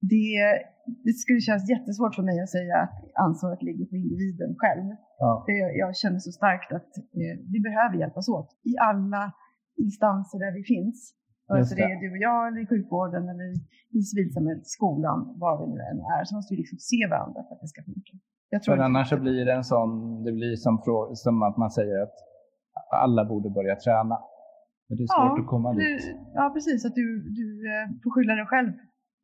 det, 0.00 0.32
det 1.04 1.12
skulle 1.22 1.40
kännas 1.40 1.70
jättesvårt 1.74 2.14
för 2.14 2.22
mig 2.22 2.40
att 2.40 2.50
säga 2.58 2.76
att 2.84 2.98
ansvaret 3.26 3.62
ligger 3.62 3.86
på 3.90 3.96
individen 3.96 4.50
själv. 4.62 4.86
Ja. 5.18 5.44
Jag, 5.46 5.70
jag, 5.82 5.96
känner 5.96 6.18
så 6.18 6.32
starkt 6.40 6.72
att 6.78 6.92
eh, 7.20 7.34
vi 7.52 7.58
behöver 7.68 7.96
hjälpas 8.02 8.28
åt 8.28 8.48
i 8.70 8.72
alla 8.88 9.32
instanser 9.84 10.38
där 10.44 10.52
vi 10.58 10.62
finns. 10.74 11.14
Vare 11.48 11.64
sig 11.64 11.76
det 11.76 11.82
är 11.82 12.00
du 12.04 12.10
och 12.16 12.22
jag, 12.28 12.40
eller 12.48 12.60
i 12.64 12.66
sjukvården, 12.72 13.24
eller 13.32 13.48
i 13.98 14.00
civilsamhället, 14.10 14.66
skolan, 14.78 15.18
var 15.42 15.54
vi 15.60 15.64
nu 15.72 15.78
än 15.90 15.98
är, 16.16 16.24
så 16.24 16.32
måste 16.36 16.54
vi 16.54 16.58
liksom 16.62 16.78
se 16.90 17.00
varandra 17.12 17.40
för 17.46 17.52
att 17.54 17.62
det 17.64 17.70
ska 17.74 17.82
funka. 17.90 18.14
Jag 18.50 18.62
tror 18.62 18.76
för 18.76 18.82
annars 18.82 19.08
så 19.08 19.16
blir 19.26 19.44
det 19.48 19.54
en 19.60 19.64
sån, 19.64 19.90
det 20.24 20.32
blir 20.32 20.54
som, 20.56 20.74
som 21.24 21.42
att 21.48 21.56
man 21.56 21.70
säger 21.70 21.98
att 22.06 22.18
alla 23.04 23.24
borde 23.24 23.50
börja 23.50 23.76
träna. 23.76 24.16
Men 24.86 24.94
det 24.96 25.02
är 25.04 25.10
svårt 25.16 25.38
ja, 25.38 25.42
att 25.42 25.52
komma 25.54 25.68
dit. 25.74 26.16
Ja, 26.38 26.50
precis. 26.54 26.86
Att 26.86 26.94
du, 26.94 27.06
du 27.40 27.48
eh, 27.72 27.84
får 28.02 28.10
skylla 28.14 28.34
dig 28.34 28.46
själv 28.46 28.72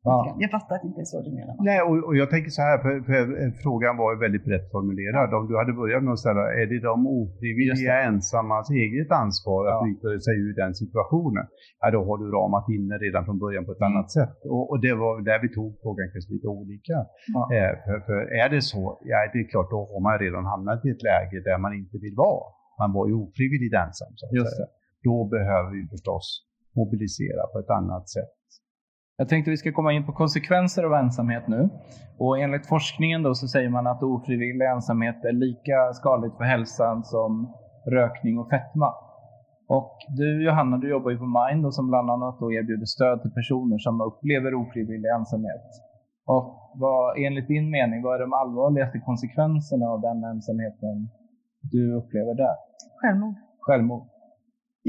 Ja. 0.05 0.35
Jag 0.43 0.51
fattar 0.55 0.75
att 0.75 0.83
det 0.83 0.89
inte 0.91 1.03
är 1.05 1.11
så 1.13 1.19
du 1.27 1.31
menar. 1.39 1.53
Nej, 1.69 1.79
och, 1.89 1.97
och 2.07 2.15
jag 2.21 2.29
tänker 2.33 2.51
så 2.57 2.61
här, 2.67 2.77
för, 2.85 2.93
för, 3.09 3.21
frågan 3.63 3.93
var 4.01 4.09
ju 4.13 4.17
väldigt 4.25 4.45
brett 4.49 4.67
formulerad. 4.75 5.27
Om 5.39 5.43
du 5.49 5.53
hade 5.61 5.73
börjat 5.81 6.03
med 6.05 6.13
att 6.15 6.23
ställa, 6.25 6.43
är 6.61 6.65
det 6.71 6.79
de 6.91 6.97
ofrivilliga 7.21 7.95
ensammas 8.09 8.65
eget 8.83 9.11
ansvar 9.23 9.61
att 9.69 9.79
bryta 9.83 10.07
sig 10.27 10.35
ur 10.45 10.53
den 10.63 10.73
situationen? 10.81 11.45
Ja, 11.81 11.85
då 11.95 11.99
har 12.07 12.17
du 12.21 12.25
ramat 12.37 12.67
in 12.75 12.85
det 12.91 12.97
redan 13.05 13.21
från 13.27 13.39
början 13.43 13.63
på 13.67 13.71
ett 13.75 13.81
mm. 13.81 13.91
annat 13.91 14.09
sätt. 14.17 14.37
Och, 14.53 14.63
och, 14.71 14.79
det 14.85 14.93
var 15.03 15.13
där 15.29 15.39
vi 15.45 15.49
tog 15.57 15.69
frågan 15.83 16.05
kanske 16.13 16.29
lite 16.35 16.47
olika. 16.59 16.97
Ja. 17.35 17.41
Eh, 17.55 17.73
för, 17.85 17.97
för, 18.07 18.19
är 18.43 18.47
det 18.53 18.61
så, 18.71 18.81
ja 19.11 19.17
det 19.33 19.39
är 19.43 19.47
klart, 19.53 19.69
då 19.75 19.79
har 19.91 20.01
man 20.07 20.15
redan 20.25 20.43
hamnat 20.53 20.79
i 20.87 20.89
ett 20.95 21.03
läge 21.11 21.37
där 21.49 21.57
man 21.65 21.73
inte 21.81 21.97
vill 22.05 22.15
vara. 22.25 22.45
Man 22.81 22.89
var 22.97 23.05
ju 23.09 23.15
ofrivilligt 23.25 23.75
ensam. 23.83 24.11
Så 24.19 24.23
att 24.25 24.49
säga. 24.55 24.67
Då 25.07 25.17
behöver 25.35 25.69
vi 25.77 25.81
förstås 25.93 26.25
mobilisera 26.79 27.43
på 27.53 27.57
ett 27.63 27.71
annat 27.79 28.05
sätt 28.15 28.33
jag 29.17 29.29
tänkte 29.29 29.51
vi 29.51 29.57
ska 29.57 29.71
komma 29.71 29.93
in 29.93 30.05
på 30.05 30.11
konsekvenser 30.11 30.83
av 30.83 30.93
ensamhet 30.93 31.47
nu. 31.47 31.69
Och 32.17 32.39
enligt 32.39 32.67
forskningen 32.67 33.23
då 33.23 33.33
så 33.33 33.47
säger 33.47 33.69
man 33.69 33.87
att 33.87 34.03
ofrivillig 34.03 34.65
ensamhet 34.65 35.25
är 35.25 35.31
lika 35.31 35.93
skadligt 35.93 36.37
för 36.37 36.43
hälsan 36.43 37.03
som 37.03 37.53
rökning 37.85 38.39
och 38.39 38.49
fetma. 38.49 38.93
Och 39.67 39.97
du 40.17 40.45
Johanna, 40.45 40.77
du 40.77 40.89
jobbar 40.89 41.11
ju 41.11 41.17
på 41.17 41.29
Mind 41.39 41.65
och 41.65 41.75
som 41.75 41.87
bland 41.87 42.09
annat 42.11 42.39
då 42.39 42.53
erbjuder 42.53 42.85
stöd 42.85 43.21
till 43.21 43.31
personer 43.31 43.77
som 43.77 44.01
upplever 44.01 44.53
ofrivillig 44.53 45.09
ensamhet. 45.17 45.67
Och 46.25 46.45
vad, 46.75 47.17
enligt 47.25 47.47
din 47.47 47.69
mening, 47.69 48.03
vad 48.03 48.15
är 48.15 48.19
de 48.19 48.33
allvarligaste 48.33 48.99
konsekvenserna 48.99 49.85
av 49.85 50.01
den 50.01 50.23
ensamheten 50.23 51.09
du 51.61 51.93
upplever 51.99 52.33
där? 52.43 52.55
Självmord. 53.01 53.35
Självmord. 53.59 54.14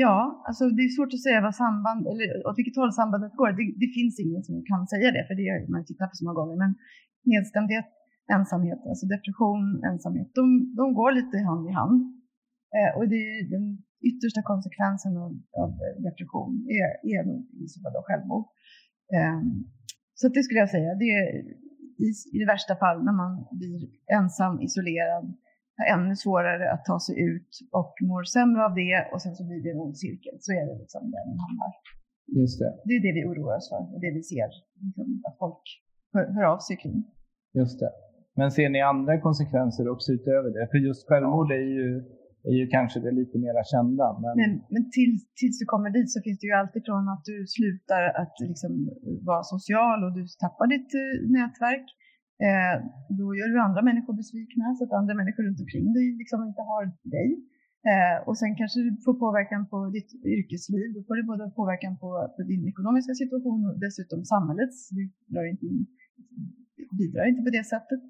Ja, 0.05 0.17
alltså 0.49 0.65
det 0.77 0.83
är 0.87 0.97
svårt 0.97 1.15
att 1.17 1.27
säga 1.27 1.41
vad 1.47 1.55
samband, 1.65 2.03
eller 2.11 2.29
åt 2.49 2.59
vilket 2.61 2.81
håll 2.81 2.93
sambandet 3.01 3.35
går. 3.41 3.51
Det, 3.59 3.67
det 3.83 3.91
finns 3.99 4.15
ingen 4.25 4.43
som 4.49 4.55
kan 4.71 4.83
säga 4.93 5.09
det, 5.17 5.25
för 5.29 5.35
det 5.41 5.47
har 5.53 5.61
man 5.75 5.89
tittat 5.91 6.11
på 6.11 6.17
så 6.19 6.25
många 6.25 6.39
gånger. 6.41 6.57
Men 6.65 6.73
nedstämdhet, 7.33 7.89
ensamhet, 8.37 8.81
alltså 8.91 9.05
depression, 9.15 9.65
ensamhet, 9.91 10.29
de, 10.39 10.45
de 10.81 10.85
går 11.01 11.11
lite 11.21 11.37
hand 11.49 11.63
i 11.71 11.73
hand. 11.81 11.99
Eh, 12.77 12.91
och 12.97 13.07
det 13.13 13.23
är 13.37 13.43
den 13.57 13.67
yttersta 14.09 14.41
konsekvensen 14.53 15.13
av, 15.25 15.31
av 15.63 15.71
depression 16.09 16.53
är, 16.79 16.89
är 17.15 17.21
någonting 17.29 17.61
i 17.67 17.69
så 17.73 17.79
fall 17.83 18.07
självmord. 18.09 18.47
Eh, 19.17 19.41
så 20.19 20.25
det 20.35 20.43
skulle 20.45 20.63
jag 20.65 20.73
säga, 20.77 20.91
det 21.03 21.11
är 21.21 21.27
i, 22.07 22.09
i 22.35 22.37
det 22.43 22.49
värsta 22.55 22.75
fall 22.83 22.99
när 23.07 23.17
man 23.23 23.33
blir 23.61 23.81
ensam, 24.19 24.55
isolerad, 24.67 25.27
ännu 25.95 26.15
svårare 26.25 26.65
att 26.75 26.85
ta 26.91 26.99
sig 27.07 27.15
ut 27.31 27.51
och 27.81 27.95
mår 28.11 28.23
sämre 28.37 28.61
av 28.69 28.75
det 28.83 28.97
och 29.13 29.21
sen 29.23 29.35
så 29.39 29.43
blir 29.49 29.61
det 29.65 29.71
en 29.75 29.81
ond 29.85 29.97
cirkel. 30.05 30.35
Så 30.45 30.51
är 30.59 30.65
det 30.69 30.77
liksom 30.83 31.03
där 31.15 31.25
man 31.31 31.39
hamnar. 31.45 31.71
Just 32.41 32.57
det. 32.63 32.71
Det 32.89 32.95
är 32.99 33.03
det 33.07 33.15
vi 33.19 33.23
oroar 33.31 33.57
oss 33.61 33.69
för 33.73 33.83
och 33.95 34.01
det 34.05 34.13
vi 34.19 34.23
ser 34.33 34.49
liksom, 34.85 35.07
att 35.29 35.37
folk 35.45 35.63
hör, 36.15 36.25
hör 36.37 36.47
av 36.55 36.59
sig 36.67 36.77
kring. 36.83 36.99
Just 37.61 37.77
det. 37.83 37.91
Men 38.39 38.49
ser 38.57 38.69
ni 38.75 38.81
andra 38.93 39.15
konsekvenser 39.27 39.85
också 39.95 40.09
utöver 40.19 40.51
det? 40.57 40.65
För 40.71 40.79
just 40.89 41.03
självmord 41.09 41.51
är 41.61 41.67
ju, 41.79 41.89
är 42.51 42.57
ju 42.61 42.67
kanske 42.77 42.99
det 43.05 43.13
lite 43.21 43.37
mera 43.47 43.63
kända. 43.75 44.07
Men, 44.23 44.33
men, 44.41 44.53
men 44.75 44.83
till, 44.97 45.13
tills 45.41 45.57
du 45.61 45.67
kommer 45.73 45.91
dit 45.99 46.11
så 46.15 46.19
finns 46.27 46.39
det 46.41 46.47
ju 46.51 46.57
alltid 46.63 46.83
från 46.89 47.05
att 47.15 47.25
du 47.31 47.37
slutar 47.57 48.03
att 48.23 48.35
liksom 48.49 48.73
vara 49.31 49.43
social 49.55 49.99
och 50.07 50.13
du 50.19 50.23
tappar 50.45 50.67
ditt 50.75 50.91
uh, 51.03 51.15
nätverk 51.37 51.87
Eh, 52.45 52.75
då 53.19 53.27
gör 53.39 53.49
du 53.53 53.59
andra 53.69 53.83
människor 53.89 54.15
besvikna 54.23 54.65
så 54.75 54.85
att 54.85 54.93
andra 55.01 55.15
människor 55.21 55.43
runt 55.47 55.61
omkring 55.65 55.87
dig 55.99 56.07
liksom 56.21 56.39
inte 56.49 56.63
har 56.71 56.85
dig. 57.17 57.29
Eh, 57.91 58.19
och 58.29 58.37
sen 58.41 58.53
kanske 58.61 58.79
du 58.87 58.91
får 59.05 59.15
påverkan 59.25 59.63
på 59.73 59.79
ditt 59.97 60.11
yrkesliv. 60.37 60.87
Då 60.97 61.01
får 61.07 61.15
du 61.17 61.23
både 61.31 61.51
påverkan 61.61 61.95
på, 62.03 62.11
på 62.37 62.43
din 62.51 62.65
ekonomiska 62.73 63.15
situation 63.23 63.61
och 63.69 63.77
dessutom 63.87 64.21
samhällets. 64.25 64.77
Du 65.35 65.51
inte 65.53 65.67
in, 65.67 65.87
bidrar 66.99 67.29
inte 67.31 67.43
på 67.47 67.53
det 67.59 67.65
sättet. 67.75 68.03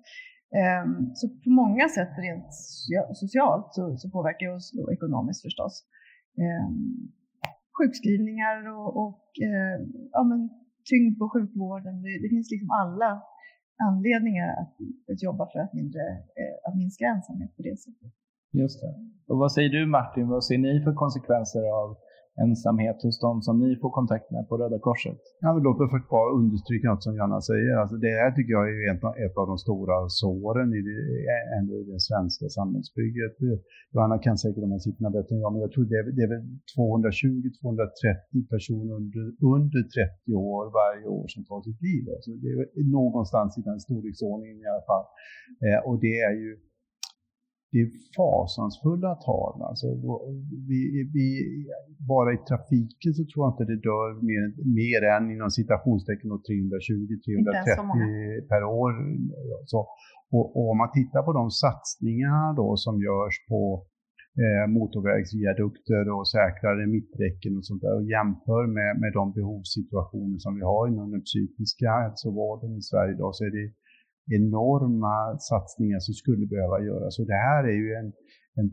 Eh, 0.60 0.84
så 1.18 1.24
på 1.44 1.50
många 1.62 1.86
sätt 1.96 2.12
rent 2.26 2.50
socialt 3.22 3.68
så, 3.76 3.82
så 4.00 4.06
påverkar 4.16 4.46
det 4.46 4.56
oss 4.58 4.68
ekonomiskt 4.96 5.42
förstås. 5.46 5.74
Eh, 6.42 6.68
sjukskrivningar 7.76 8.58
och, 8.76 8.90
och 9.04 9.26
eh, 9.48 9.76
ja, 10.16 10.22
men, 10.30 10.40
tyngd 10.90 11.18
på 11.18 11.24
sjukvården. 11.34 11.94
Det, 12.02 12.12
det 12.22 12.28
finns 12.34 12.50
liksom 12.54 12.70
alla 12.80 13.10
anledningar 13.88 14.48
att, 14.62 14.74
att 15.12 15.22
jobba 15.22 15.44
för 15.52 15.58
att, 15.58 15.72
mindre, 15.72 16.00
eh, 16.40 16.54
att 16.68 16.76
minska 16.76 17.04
ensamhet 17.04 17.56
på 17.56 17.62
det 17.62 17.76
sättet. 17.84 18.12
Just 18.52 18.80
det. 18.80 18.92
Och 19.28 19.38
vad 19.38 19.52
säger 19.52 19.68
du 19.68 19.86
Martin, 19.86 20.28
vad 20.28 20.44
ser 20.44 20.58
ni 20.58 20.80
för 20.84 20.94
konsekvenser 20.94 21.62
av 21.82 21.96
ensamhet 22.44 22.98
hos 23.04 23.16
de 23.26 23.32
som 23.46 23.54
ni 23.64 23.70
får 23.82 23.90
kontakt 23.98 24.28
med 24.34 24.42
på 24.48 24.54
Röda 24.60 24.78
Korset? 24.86 25.20
Ja, 25.42 25.48
men 25.54 25.62
låt 25.66 25.78
mig 25.80 25.88
först 25.94 26.08
bara 26.16 26.30
understryka 26.40 26.84
något 26.88 27.04
som 27.06 27.14
Johanna 27.16 27.40
säger. 27.50 27.72
Alltså 27.82 27.96
det 28.06 28.12
här 28.22 28.30
tycker 28.32 28.52
jag 28.58 28.66
är 28.70 28.94
ett 29.26 29.36
av 29.40 29.46
de 29.52 29.56
stora 29.66 29.96
såren 30.22 30.68
i 30.78 30.80
det, 30.88 30.98
i 31.80 31.82
det 31.92 32.00
svenska 32.08 32.46
samhällsbygget. 32.58 33.34
Johanna 33.92 34.18
kan 34.26 34.36
säkert 34.42 34.62
de 34.66 34.72
här 34.74 34.82
siffrorna 34.86 35.10
bättre 35.18 35.32
än 35.34 35.42
jag, 35.44 35.52
men 35.52 35.60
jag 35.64 35.72
tror 35.72 35.84
det 35.92 35.98
är, 36.00 36.04
det 36.18 36.24
är 36.26 36.30
220-230 36.76 38.48
personer 38.54 38.92
under, 39.00 39.24
under 39.56 39.82
30 40.26 40.34
år 40.54 40.64
varje 40.80 41.06
år 41.18 41.26
som 41.34 41.42
tar 41.50 41.60
sitt 41.68 41.80
liv. 41.88 42.02
Alltså 42.16 42.30
det 42.44 42.50
är 42.80 42.86
någonstans 43.00 43.50
i 43.58 43.62
den 43.70 43.80
storleksordningen 43.86 44.58
i 44.64 44.68
alla 44.72 44.86
fall. 44.92 45.06
Eh, 45.66 45.80
och 45.88 45.96
det 46.04 46.16
är 46.28 46.34
ju 46.44 46.50
det 47.76 47.82
är 47.86 47.90
fasansfulla 48.18 49.12
tal. 49.28 49.54
Alltså, 49.70 49.86
vi, 50.70 50.80
vi, 51.16 51.26
bara 52.12 52.30
i 52.36 52.38
trafiken 52.50 53.10
så 53.16 53.22
tror 53.28 53.40
jag 53.42 53.52
inte 53.52 53.66
det 53.72 53.80
dör 53.90 54.08
mer, 54.30 54.44
mer 54.80 55.00
än 55.14 55.24
inom 55.34 55.50
citationstecken 55.58 56.28
320-330 56.30 56.36
per 58.50 58.62
år. 58.82 58.90
Så, 59.70 59.78
och, 60.34 60.46
och, 60.56 60.66
om 60.72 60.78
man 60.82 60.90
tittar 60.98 61.22
på 61.26 61.32
de 61.40 61.44
satsningar 61.64 62.44
då 62.60 62.68
som 62.84 62.94
görs 63.08 63.36
på 63.50 63.60
eh, 64.42 64.64
motorvägsviadukter 64.76 66.04
och 66.16 66.24
säkrare 66.36 66.82
mitträcken 66.96 67.52
och 67.58 67.66
sånt 67.68 67.82
där 67.84 67.94
och 67.98 68.06
jämför 68.16 68.62
med, 68.76 68.90
med 69.02 69.12
de 69.18 69.24
behovssituationer 69.38 70.38
som 70.44 70.52
vi 70.58 70.62
har 70.72 70.84
inom 70.92 71.08
den 71.14 71.24
psykiska 71.30 71.88
hälsovården 72.00 72.70
i 72.80 72.82
Sverige 72.90 73.12
idag 73.16 73.32
så 73.36 73.42
är 73.48 73.52
det 73.58 73.66
enorma 74.26 75.38
satsningar 75.38 75.98
som 75.98 76.14
skulle 76.14 76.46
behöva 76.46 76.80
göras. 76.80 77.18
Och 77.18 77.26
det 77.26 77.40
här 77.48 77.64
är 77.64 77.78
ju 77.84 77.94
en, 78.00 78.12
en 78.58 78.66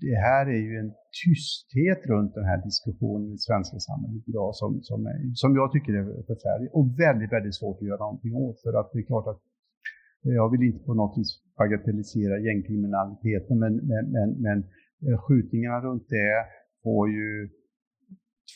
det, 0.00 0.16
här 0.28 0.46
är 0.46 0.62
ju 0.68 0.74
en 0.82 0.92
tysthet 1.22 2.00
runt 2.12 2.34
den 2.34 2.44
här 2.44 2.60
diskussionen 2.68 3.28
i 3.28 3.32
det 3.32 3.46
svenska 3.48 3.78
samhället 3.78 4.22
idag 4.28 4.50
som, 4.54 4.70
som, 4.82 5.06
är, 5.06 5.16
som 5.34 5.50
jag 5.60 5.72
tycker 5.72 5.92
är 6.00 6.04
förfärlig 6.30 6.68
och 6.76 6.86
väldigt, 7.04 7.32
väldigt 7.32 7.56
svårt 7.60 7.78
att 7.80 7.88
göra 7.90 8.04
någonting 8.06 8.34
åt. 8.34 8.58
För 8.64 8.72
att 8.80 8.88
det 8.92 8.98
är 8.98 9.06
klart 9.12 9.28
att 9.32 9.40
eh, 10.24 10.34
jag 10.40 10.50
vill 10.52 10.62
inte 10.68 10.84
på 10.84 10.94
något 10.94 11.18
vis 11.18 11.30
bagatellisera 11.58 12.36
gängkriminaliteten, 12.46 13.58
men, 13.58 13.74
men, 13.90 14.04
men, 14.16 14.28
men 14.46 14.58
eh, 15.06 15.18
skjutningarna 15.24 15.80
runt 15.86 16.06
det 16.08 16.34
får 16.82 17.04
ju 17.18 17.30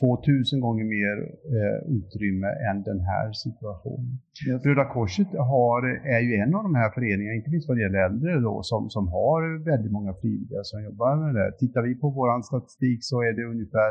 2000 0.01 0.61
gånger 0.67 0.87
mer 0.97 1.17
eh, 1.57 1.81
utrymme 1.99 2.51
än 2.69 2.79
den 2.91 3.01
här 3.11 3.27
situationen. 3.45 4.13
Yes. 4.49 4.65
Röda 4.67 4.85
Korset 4.97 5.31
har, 5.53 5.81
är 6.17 6.23
ju 6.29 6.33
en 6.45 6.55
av 6.59 6.63
de 6.69 6.75
här 6.83 6.91
föreningarna, 6.97 7.39
inte 7.41 7.51
minst 7.51 7.69
vad 7.69 7.77
det 7.77 7.85
gäller 7.87 8.05
äldre, 8.09 8.31
då, 8.49 8.55
som, 8.71 8.83
som 8.97 9.05
har 9.17 9.41
väldigt 9.71 9.93
många 9.99 10.13
frivilliga 10.21 10.63
som 10.71 10.79
jobbar 10.89 11.13
med 11.25 11.35
det. 11.39 11.49
Tittar 11.63 11.83
vi 11.89 11.93
på 12.03 12.09
vår 12.19 12.43
statistik 12.51 12.99
så 13.11 13.17
är 13.29 13.33
det 13.39 13.45
ungefär 13.55 13.91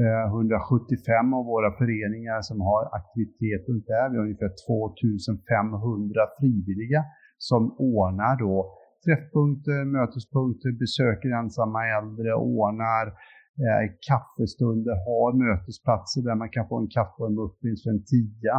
eh, 0.00 0.24
175 0.34 1.34
av 1.38 1.44
våra 1.54 1.70
föreningar 1.80 2.40
som 2.48 2.58
har 2.68 2.82
aktivitet 3.00 3.62
runt 3.68 3.86
det 3.88 3.96
här. 4.00 4.08
Vi 4.10 4.16
har 4.16 4.24
ungefär 4.28 4.52
2500 4.66 6.26
frivilliga 6.38 7.02
som 7.48 7.62
ordnar 7.96 8.34
då 8.46 8.56
träffpunkter, 9.06 9.80
mötespunkter, 9.98 10.70
besöker 10.84 11.28
ensamma 11.40 11.80
äldre, 11.98 12.30
ordnar 12.34 13.06
eh, 13.66 13.82
kaffestunder, 14.08 14.94
har 15.06 15.30
mötesplatser 15.46 16.20
där 16.28 16.36
man 16.42 16.50
kan 16.54 16.68
få 16.68 16.76
en 16.78 16.90
kaffe 16.96 17.18
och 17.22 17.28
en 17.30 17.38
muffins 17.40 17.82
för 17.82 17.90
en 17.90 18.04
tia. 18.12 18.58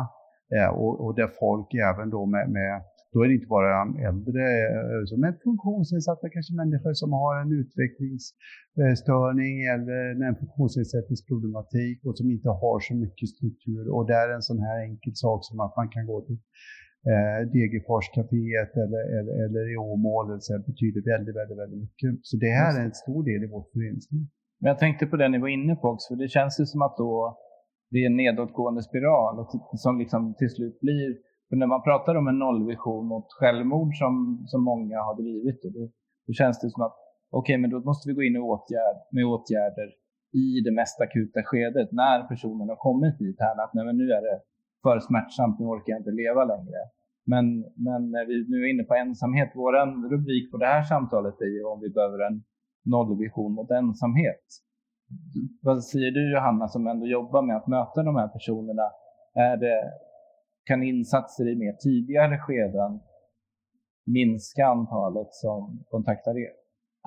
Eh, 0.56 0.72
och, 0.82 0.94
och, 1.04 1.16
där 1.20 1.32
folk 1.44 1.68
även 1.90 2.10
då 2.16 2.22
med, 2.26 2.46
med 2.58 2.74
då 3.14 3.18
är 3.24 3.28
det 3.28 3.38
inte 3.40 3.56
bara 3.58 3.76
äldre, 4.10 4.46
eh, 4.76 5.02
som 5.12 5.20
är 5.28 5.34
funktionsnedsatta, 5.50 6.26
kanske 6.36 6.54
människor 6.62 6.94
som 6.94 7.12
har 7.22 7.34
en 7.42 7.52
utvecklingsstörning 7.62 9.56
eller 9.74 10.02
en 10.30 10.36
funktionsnedsättningsproblematik 10.44 11.98
och 12.06 12.18
som 12.18 12.28
inte 12.36 12.50
har 12.50 12.78
så 12.88 12.94
mycket 13.04 13.30
struktur. 13.36 13.84
Och 13.96 14.08
där 14.14 14.26
är 14.30 14.34
en 14.40 14.50
sån 14.52 14.62
här 14.68 14.78
enkel 14.88 15.16
sak 15.16 15.40
som 15.48 15.60
att 15.66 15.74
man 15.80 15.90
kan 15.96 16.06
gå 16.12 16.18
till 16.28 16.40
eh, 17.12 17.40
Degerforskaféet 17.56 18.72
eller, 18.84 19.04
eller, 19.18 19.34
eller 19.46 19.64
i 19.74 19.78
Åmål 19.78 20.26
betyder 20.70 21.02
väldigt, 21.14 21.36
väldigt, 21.40 21.60
väldigt 21.62 21.82
mycket. 21.86 22.12
Så 22.30 22.34
det 22.44 22.54
här 22.60 22.72
är 22.80 22.84
en 22.86 23.00
stor 23.04 23.22
del 23.30 23.44
i 23.44 23.48
vårt 23.56 23.70
föreningsliv. 23.74 24.26
Men 24.62 24.70
jag 24.70 24.80
tänkte 24.80 25.06
på 25.06 25.16
det 25.18 25.30
ni 25.30 25.40
var 25.40 25.48
inne 25.48 25.76
på 25.76 25.88
också, 25.88 26.14
för 26.14 26.20
det 26.24 26.28
känns 26.28 26.60
ju 26.60 26.66
som 26.66 26.82
att 26.82 26.98
då 26.98 27.38
det 27.92 27.98
är 28.04 28.06
en 28.06 28.18
nedåtgående 28.18 28.84
spiral 28.84 29.46
som 29.74 30.00
liksom 30.00 30.34
till 30.40 30.50
slut 30.50 30.80
blir, 30.80 31.10
för 31.50 31.56
när 31.56 31.68
man 31.68 31.84
pratar 31.84 32.16
om 32.16 32.28
en 32.28 32.40
nollvision 32.40 33.06
mot 33.08 33.28
självmord 33.40 33.92
som, 34.02 34.44
som 34.48 34.64
många 34.64 34.98
har 35.08 35.16
drivit, 35.22 35.62
då, 35.64 35.82
då 36.28 36.34
känns 36.34 36.60
det 36.62 36.70
som 36.70 36.84
att 36.84 36.96
okej, 37.32 37.54
okay, 37.54 37.58
men 37.62 37.70
då 37.70 37.80
måste 37.80 38.10
vi 38.10 38.14
gå 38.14 38.24
in 38.24 38.38
åtgärd, 38.38 38.98
med 39.12 39.26
åtgärder 39.26 39.90
i 40.44 40.48
det 40.66 40.74
mest 40.80 41.02
akuta 41.02 41.40
skedet 41.44 41.90
när 41.92 42.28
personen 42.32 42.70
har 42.70 42.80
kommit 42.88 43.20
dit 43.20 43.40
här 43.40 43.64
att 43.64 43.74
nej, 43.74 43.86
men 43.86 43.98
nu 43.98 44.08
är 44.18 44.22
det 44.28 44.38
för 44.84 45.00
smärtsamt, 45.00 45.60
nu 45.60 45.66
orkar 45.66 45.92
jag 45.94 46.00
inte 46.00 46.20
leva 46.24 46.44
längre. 46.54 46.82
Men, 47.26 47.46
men 47.88 48.02
när 48.16 48.26
vi 48.30 48.36
nu 48.52 48.58
är 48.64 48.70
inne 48.74 48.84
på 48.84 48.96
ensamhet, 48.96 49.52
vår 49.56 49.74
rubrik 50.14 50.52
på 50.52 50.58
det 50.58 50.66
här 50.66 50.84
samtalet 50.84 51.42
är 51.42 51.52
ju 51.56 51.64
om 51.64 51.80
vi 51.86 51.90
behöver 51.90 52.20
en 52.28 52.44
nollvision 52.84 53.54
mot 53.54 53.72
ensamhet. 53.72 54.46
Vad 55.62 55.84
säger 55.84 56.12
du 56.12 56.34
Johanna 56.34 56.68
som 56.68 56.88
ändå 56.88 57.06
jobbar 57.08 57.42
med 57.42 57.56
att 57.56 57.68
möta 57.68 58.04
de 58.04 58.16
här 58.16 58.28
personerna? 58.28 58.88
Är 59.34 59.58
det, 59.58 59.92
kan 60.66 60.84
insatser 60.84 61.48
i 61.52 61.56
mer 61.56 61.74
tidigare 61.74 62.38
skeden 62.38 63.00
minska 64.06 64.66
antalet 64.66 65.32
som 65.32 65.84
kontaktar 65.90 66.38
er? 66.46 66.54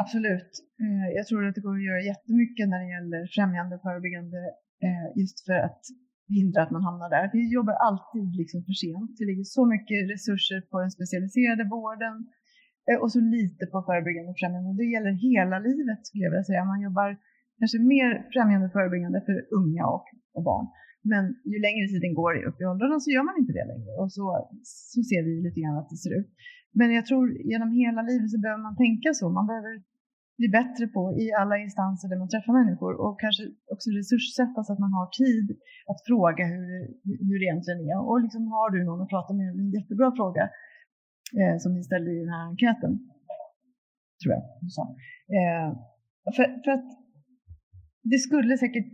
Absolut. 0.03 0.53
Eh, 0.83 1.09
jag 1.17 1.27
tror 1.27 1.47
att 1.47 1.55
det 1.55 1.61
går 1.61 1.77
att 1.77 1.89
göra 1.91 2.01
jättemycket 2.13 2.69
när 2.69 2.79
det 2.83 2.91
gäller 2.97 3.23
främjande 3.37 3.77
och 3.77 3.83
förebyggande 3.83 4.41
eh, 4.87 5.07
just 5.21 5.47
för 5.47 5.59
att 5.69 5.83
hindra 6.29 6.63
att 6.63 6.75
man 6.77 6.83
hamnar 6.89 7.11
där. 7.17 7.31
Vi 7.33 7.43
jobbar 7.59 7.77
alltid 7.89 8.29
liksom 8.41 8.61
för 8.67 8.75
sent. 8.85 9.11
Det 9.19 9.27
ligger 9.31 9.47
så 9.59 9.63
mycket 9.75 10.11
resurser 10.15 10.59
på 10.71 10.75
den 10.83 10.91
specialiserade 10.99 11.65
vården 11.77 12.15
Eh, 12.89 12.99
och 13.03 13.11
så 13.15 13.21
lite 13.37 13.63
på 13.73 13.79
förebyggande 13.89 14.31
och 14.33 14.41
främjande. 14.41 14.71
Det 14.83 14.89
gäller 14.95 15.13
hela 15.29 15.57
livet 15.69 16.01
skulle 16.07 16.25
jag 16.25 16.33
vilja 16.33 16.49
säga. 16.51 16.71
Man 16.73 16.85
jobbar 16.89 17.09
kanske 17.59 17.79
mer 17.95 18.11
främjande 18.35 18.67
och 18.69 18.77
förebyggande 18.79 19.19
för 19.29 19.37
unga 19.59 19.85
och, 19.97 20.07
och 20.37 20.45
barn. 20.51 20.67
Men 21.13 21.25
ju 21.53 21.59
längre 21.67 21.85
tiden 21.93 22.15
går 22.21 22.35
upp 22.49 22.59
i 22.61 22.65
åldrarna 22.71 22.97
så 23.05 23.11
gör 23.15 23.25
man 23.29 23.37
inte 23.41 23.53
det 23.59 23.67
längre 23.73 23.91
och 24.03 24.11
så, 24.17 24.25
så 24.93 25.01
ser 25.11 25.23
vi 25.27 25.33
lite 25.47 25.61
grann 25.61 25.81
att 25.81 25.91
det 25.93 26.01
ser 26.05 26.15
ut. 26.21 26.31
Men 26.79 26.89
jag 26.99 27.05
tror 27.07 27.25
genom 27.53 27.71
hela 27.83 28.03
livet 28.11 28.31
så 28.35 28.39
behöver 28.45 28.63
man 28.69 28.77
tänka 28.85 29.09
så. 29.21 29.25
Man 29.39 29.47
behöver 29.51 29.73
bli 30.41 30.49
bättre 30.59 30.85
på 30.95 31.03
i 31.25 31.27
alla 31.41 31.57
instanser 31.67 32.07
där 32.09 32.19
man 32.23 32.33
träffar 32.33 32.53
människor 32.61 32.93
och 33.05 33.15
kanske 33.25 33.45
också 33.75 33.89
resurssätta 34.01 34.59
så 34.65 34.71
att 34.73 34.85
man 34.87 34.93
har 34.99 35.09
tid 35.25 35.47
att 35.91 36.01
fråga 36.09 36.45
hur, 36.55 36.69
hur 37.29 37.37
det 37.41 37.47
egentligen 37.49 37.81
är. 37.93 37.99
Och 38.09 38.21
liksom 38.25 38.43
har 38.55 38.69
du 38.75 38.79
någon 38.85 39.03
att 39.03 39.15
prata 39.15 39.33
med, 39.39 39.49
en 39.63 39.71
jättebra 39.79 40.09
fråga 40.19 40.45
eh, 41.41 41.57
som 41.63 41.75
ni 41.75 41.83
ställde 41.83 42.11
i 42.13 42.21
den 42.25 42.35
här 42.37 42.45
enkäten. 42.51 42.93
Tror 44.21 44.33
jag. 44.37 44.45
Eh, 45.37 45.69
för, 46.37 46.45
för 46.65 46.71
att 46.77 46.89
det 48.13 48.19
skulle 48.19 48.59
säkert 48.59 48.93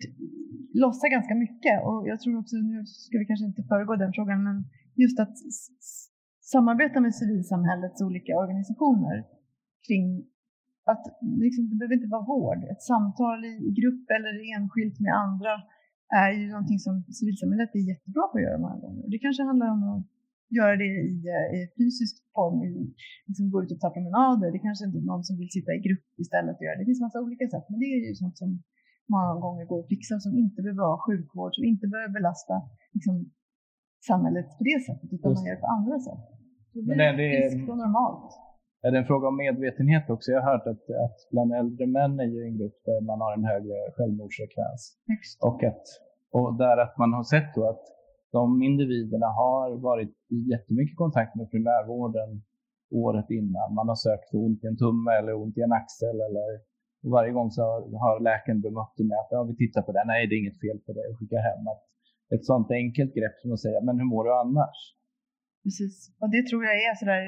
lossa 0.83 1.07
ganska 1.09 1.35
mycket 1.35 1.77
och 1.87 2.09
jag 2.11 2.21
tror 2.21 2.39
också, 2.39 2.57
nu 2.57 2.87
ska 2.87 3.19
vi 3.19 3.27
kanske 3.31 3.47
inte 3.47 3.63
föregå 3.63 3.97
den 3.97 4.13
frågan, 4.13 4.45
men 4.45 4.57
just 5.03 5.21
att 5.21 5.37
samarbeta 6.55 7.01
med 7.01 7.15
civilsamhällets 7.15 8.03
olika 8.03 8.33
organisationer 8.45 9.17
kring 9.87 10.05
att 10.93 11.05
liksom, 11.47 11.63
det 11.71 11.77
behöver 11.77 11.97
inte 11.99 12.15
vara 12.17 12.31
vård. 12.35 12.61
Ett 12.73 12.83
samtal 12.93 13.39
i, 13.45 13.55
grupp 13.81 14.05
eller 14.17 14.35
enskilt 14.57 14.97
med 15.05 15.15
andra 15.25 15.55
är 16.23 16.31
ju 16.41 16.47
någonting 16.55 16.81
som 16.87 16.95
civilsamhället 17.19 17.71
är 17.79 17.85
jättebra 17.93 18.25
på 18.29 18.35
att 18.39 18.45
göra 18.47 18.59
många 18.65 18.79
gånger. 18.85 19.05
Det 19.13 19.19
kanske 19.19 19.43
handlar 19.51 19.69
om 19.77 19.83
att 19.93 20.07
göra 20.59 20.75
det 20.83 20.91
i, 21.09 21.13
i 21.57 21.61
fysisk 21.79 22.15
form, 22.37 22.57
i, 22.69 22.71
liksom 23.27 23.45
gå 23.53 23.57
ut 23.63 23.73
och 23.75 23.81
ta 23.81 23.89
promenader. 23.97 24.49
Det 24.55 24.63
kanske 24.67 24.85
inte 24.87 24.99
är 25.03 25.07
någon 25.13 25.25
som 25.29 25.35
vill 25.41 25.53
sitta 25.57 25.71
i 25.79 25.81
grupp 25.87 26.07
istället 26.25 26.57
och 26.59 26.65
göra 26.67 26.77
det. 26.77 26.83
Det 26.83 26.91
finns 26.91 27.07
massa 27.07 27.21
olika 27.27 27.45
sätt, 27.55 27.67
men 27.71 27.79
det 27.83 27.89
är 27.95 27.99
ju 28.11 28.15
sånt 28.23 28.37
som 28.43 28.51
många 29.15 29.33
gånger 29.45 29.65
går 29.71 29.81
att 29.83 29.93
fixa, 29.95 30.15
som 30.27 30.33
inte 30.45 30.59
behöver 30.63 30.83
vara 30.89 31.05
sjukvård, 31.07 31.53
som 31.57 31.65
inte 31.73 31.87
behöver 31.93 32.13
belasta 32.19 32.57
liksom, 32.97 33.15
samhället 34.11 34.49
på 34.59 34.63
det 34.71 34.79
sättet, 34.89 35.09
utan 35.17 35.31
Just. 35.31 35.39
man 35.39 35.47
gör 35.49 35.57
det 35.59 35.67
på 35.67 35.73
andra 35.79 35.97
sätt. 36.07 36.23
Det 36.73 36.81
men 36.89 36.99
det, 36.99 37.13
det, 37.17 37.71
och 37.71 37.79
normalt 37.85 38.31
är 38.83 38.91
det 38.91 38.99
en 38.99 39.05
fråga 39.05 39.29
om 39.29 39.37
medvetenhet 39.37 40.11
också? 40.11 40.31
Jag 40.31 40.43
har 40.43 40.53
hört 40.53 40.67
att, 40.67 40.85
att 41.07 41.19
bland 41.31 41.53
äldre 41.61 41.87
män 41.87 42.21
är 42.21 42.31
ju 42.35 42.41
en 42.49 42.59
grupp 42.59 42.79
där 42.85 43.01
man 43.11 43.21
har 43.21 43.33
en 43.39 43.45
högre 43.45 43.77
självmordsfrekvens. 43.97 44.83
Och, 45.41 45.65
att, 45.65 45.85
och 46.37 46.59
där 46.59 46.77
att 46.85 46.99
man 46.99 47.13
har 47.13 47.23
sett 47.23 47.55
då 47.55 47.69
att 47.73 47.85
de 48.33 48.63
individerna 48.63 49.29
har 49.43 49.67
varit 49.91 50.15
i 50.37 50.39
jättemycket 50.53 50.97
kontakt 50.97 51.33
med 51.39 51.51
primärvården 51.51 52.31
året 53.05 53.29
innan. 53.39 53.69
Man 53.79 53.89
har 53.93 53.99
sökt 54.07 54.31
för 54.31 54.39
ont 54.47 54.65
i 54.65 54.67
en 54.67 54.81
tumme 54.85 55.11
eller 55.19 55.33
ont 55.43 55.59
i 55.59 55.63
en 55.67 55.73
axel. 55.81 56.17
Eller, 56.29 56.49
och 57.05 57.11
varje 57.17 57.33
gång 57.37 57.49
så 57.57 57.63
har 58.05 58.15
läkaren 58.31 58.61
bemött 58.61 58.95
det 58.97 59.05
med 59.11 59.19
att 59.23 59.31
ja, 59.35 59.39
vi 59.51 59.55
tittar 59.63 59.83
på 59.87 59.93
det. 59.93 60.05
Nej, 60.07 60.27
det 60.27 60.35
är 60.35 60.41
inget 60.43 60.61
fel 60.65 60.79
på 60.87 60.91
det. 60.97 61.05
Och 61.09 61.17
skickar 61.19 61.43
hem. 61.49 61.63
Att 61.73 61.83
ett 62.35 62.45
sånt 62.51 62.71
enkelt 62.83 63.13
grepp 63.19 63.37
som 63.43 63.53
att 63.53 63.65
säga, 63.67 63.79
men 63.87 63.99
hur 63.99 64.09
mår 64.13 64.25
du 64.25 64.33
annars? 64.45 64.79
Precis, 65.65 65.95
och 66.21 66.31
det 66.35 66.43
tror 66.49 66.61
jag 66.65 66.75
är 66.89 66.95
sådär 67.01 67.23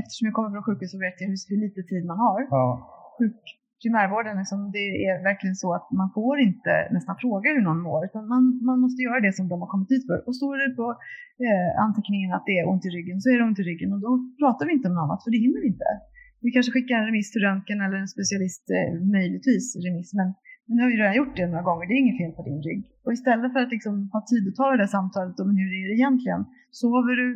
eftersom 0.00 0.24
jag 0.26 0.34
kommer 0.36 0.50
från 0.54 0.66
sjukhus 0.66 0.90
så 0.94 0.98
vet 1.06 1.16
jag 1.20 1.28
hur, 1.32 1.38
hur 1.50 1.60
lite 1.66 1.82
tid 1.90 2.04
man 2.10 2.18
har. 2.26 2.40
Ja. 2.50 2.64
Sjuk, 3.18 3.42
primärvården, 3.82 4.34
liksom, 4.42 4.58
det 4.76 4.86
är 5.08 5.14
verkligen 5.30 5.58
så 5.64 5.68
att 5.78 5.86
man 6.00 6.08
får 6.18 6.34
inte 6.48 6.72
nästan 6.96 7.16
fråga 7.24 7.46
hur 7.54 7.64
någon 7.68 7.82
mår, 7.88 8.00
utan 8.08 8.22
man, 8.34 8.42
man 8.68 8.78
måste 8.84 9.00
göra 9.06 9.20
det 9.26 9.32
som 9.38 9.46
de 9.52 9.56
har 9.62 9.70
kommit 9.74 9.90
hit 9.94 10.04
för. 10.10 10.18
Och 10.26 10.36
står 10.40 10.54
det 10.62 10.70
på 10.80 10.86
eh, 11.46 11.70
anteckningen 11.86 12.30
att 12.36 12.46
det 12.48 12.56
är 12.60 12.68
ont 12.72 12.84
i 12.88 12.90
ryggen 12.96 13.16
så 13.20 13.26
är 13.30 13.36
det 13.38 13.44
ont 13.50 13.62
i 13.62 13.66
ryggen 13.70 13.90
och 13.94 14.00
då 14.06 14.10
pratar 14.42 14.64
vi 14.66 14.72
inte 14.76 14.88
om 14.88 14.94
något 14.94 15.06
annat, 15.06 15.24
för 15.24 15.30
det 15.34 15.40
hinner 15.44 15.60
vi 15.62 15.68
inte. 15.74 15.90
Vi 16.44 16.50
kanske 16.54 16.72
skickar 16.72 16.94
en 16.98 17.08
remiss 17.10 17.30
till 17.32 17.44
röntgen 17.48 17.80
eller 17.84 17.98
en 18.04 18.14
specialist, 18.16 18.64
eh, 18.76 18.90
möjligtvis 19.16 19.64
remiss, 19.86 20.10
men 20.18 20.28
nu 20.72 20.78
har 20.82 20.88
vi 20.90 20.96
redan 21.00 21.20
gjort 21.20 21.36
det 21.36 21.46
några 21.46 21.66
gånger, 21.68 21.84
det 21.86 21.94
är 21.96 22.02
inget 22.04 22.20
fel 22.22 22.32
på 22.38 22.42
din 22.48 22.62
rygg. 22.68 22.82
Och 23.04 23.12
istället 23.18 23.52
för 23.52 23.60
att 23.64 23.74
liksom 23.76 23.94
ha 24.14 24.20
tid 24.30 24.44
att 24.48 24.58
ta 24.60 24.66
det 24.70 24.82
där 24.82 24.94
samtalet 24.98 25.36
om 25.42 25.48
hur 25.60 25.70
är 25.80 25.86
det 25.90 25.96
egentligen, 26.00 26.42
sover 26.80 27.14
du, 27.22 27.28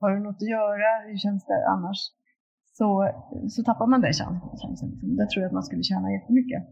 har 0.00 0.10
du 0.14 0.18
något 0.26 0.42
att 0.42 0.54
göra? 0.58 0.88
Hur 1.08 1.18
känns 1.24 1.42
det 1.50 1.58
annars? 1.74 2.00
Så, 2.78 2.86
så 3.54 3.62
tappar 3.62 3.86
man 3.86 4.00
den 4.00 4.12
chansen. 4.12 4.90
Där 5.18 5.26
tror 5.26 5.40
jag 5.42 5.48
att 5.50 5.58
man 5.58 5.66
skulle 5.68 5.82
tjäna 5.82 6.12
jättemycket. 6.12 6.62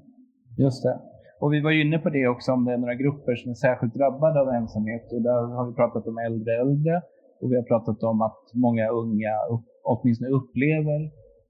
Just 0.64 0.82
det. 0.82 0.96
Och 1.40 1.52
vi 1.54 1.61
var 1.61 1.70
ju 1.70 1.80
inne 1.87 1.98
på 1.98 2.11
det 2.11 2.24
också 2.34 2.52
om 2.52 2.64
det 2.64 2.72
är 2.72 2.78
några 2.84 3.00
grupper 3.02 3.34
som 3.40 3.50
är 3.50 3.58
särskilt 3.66 3.94
drabbade 3.94 4.40
av 4.40 4.48
ensamhet. 4.48 5.06
Och 5.14 5.22
där 5.28 5.40
har 5.56 5.64
vi 5.68 5.72
pratat 5.80 6.04
om 6.11 6.18
äldre 6.18 6.52
äldre 6.64 6.94
och 7.40 7.48
vi 7.50 7.56
har 7.56 7.66
pratat 7.72 8.02
om 8.11 8.18
att 8.28 8.42
många 8.66 8.84
unga 9.02 9.34
upp, 9.54 9.66
åtminstone 9.92 10.30
upplever 10.38 11.00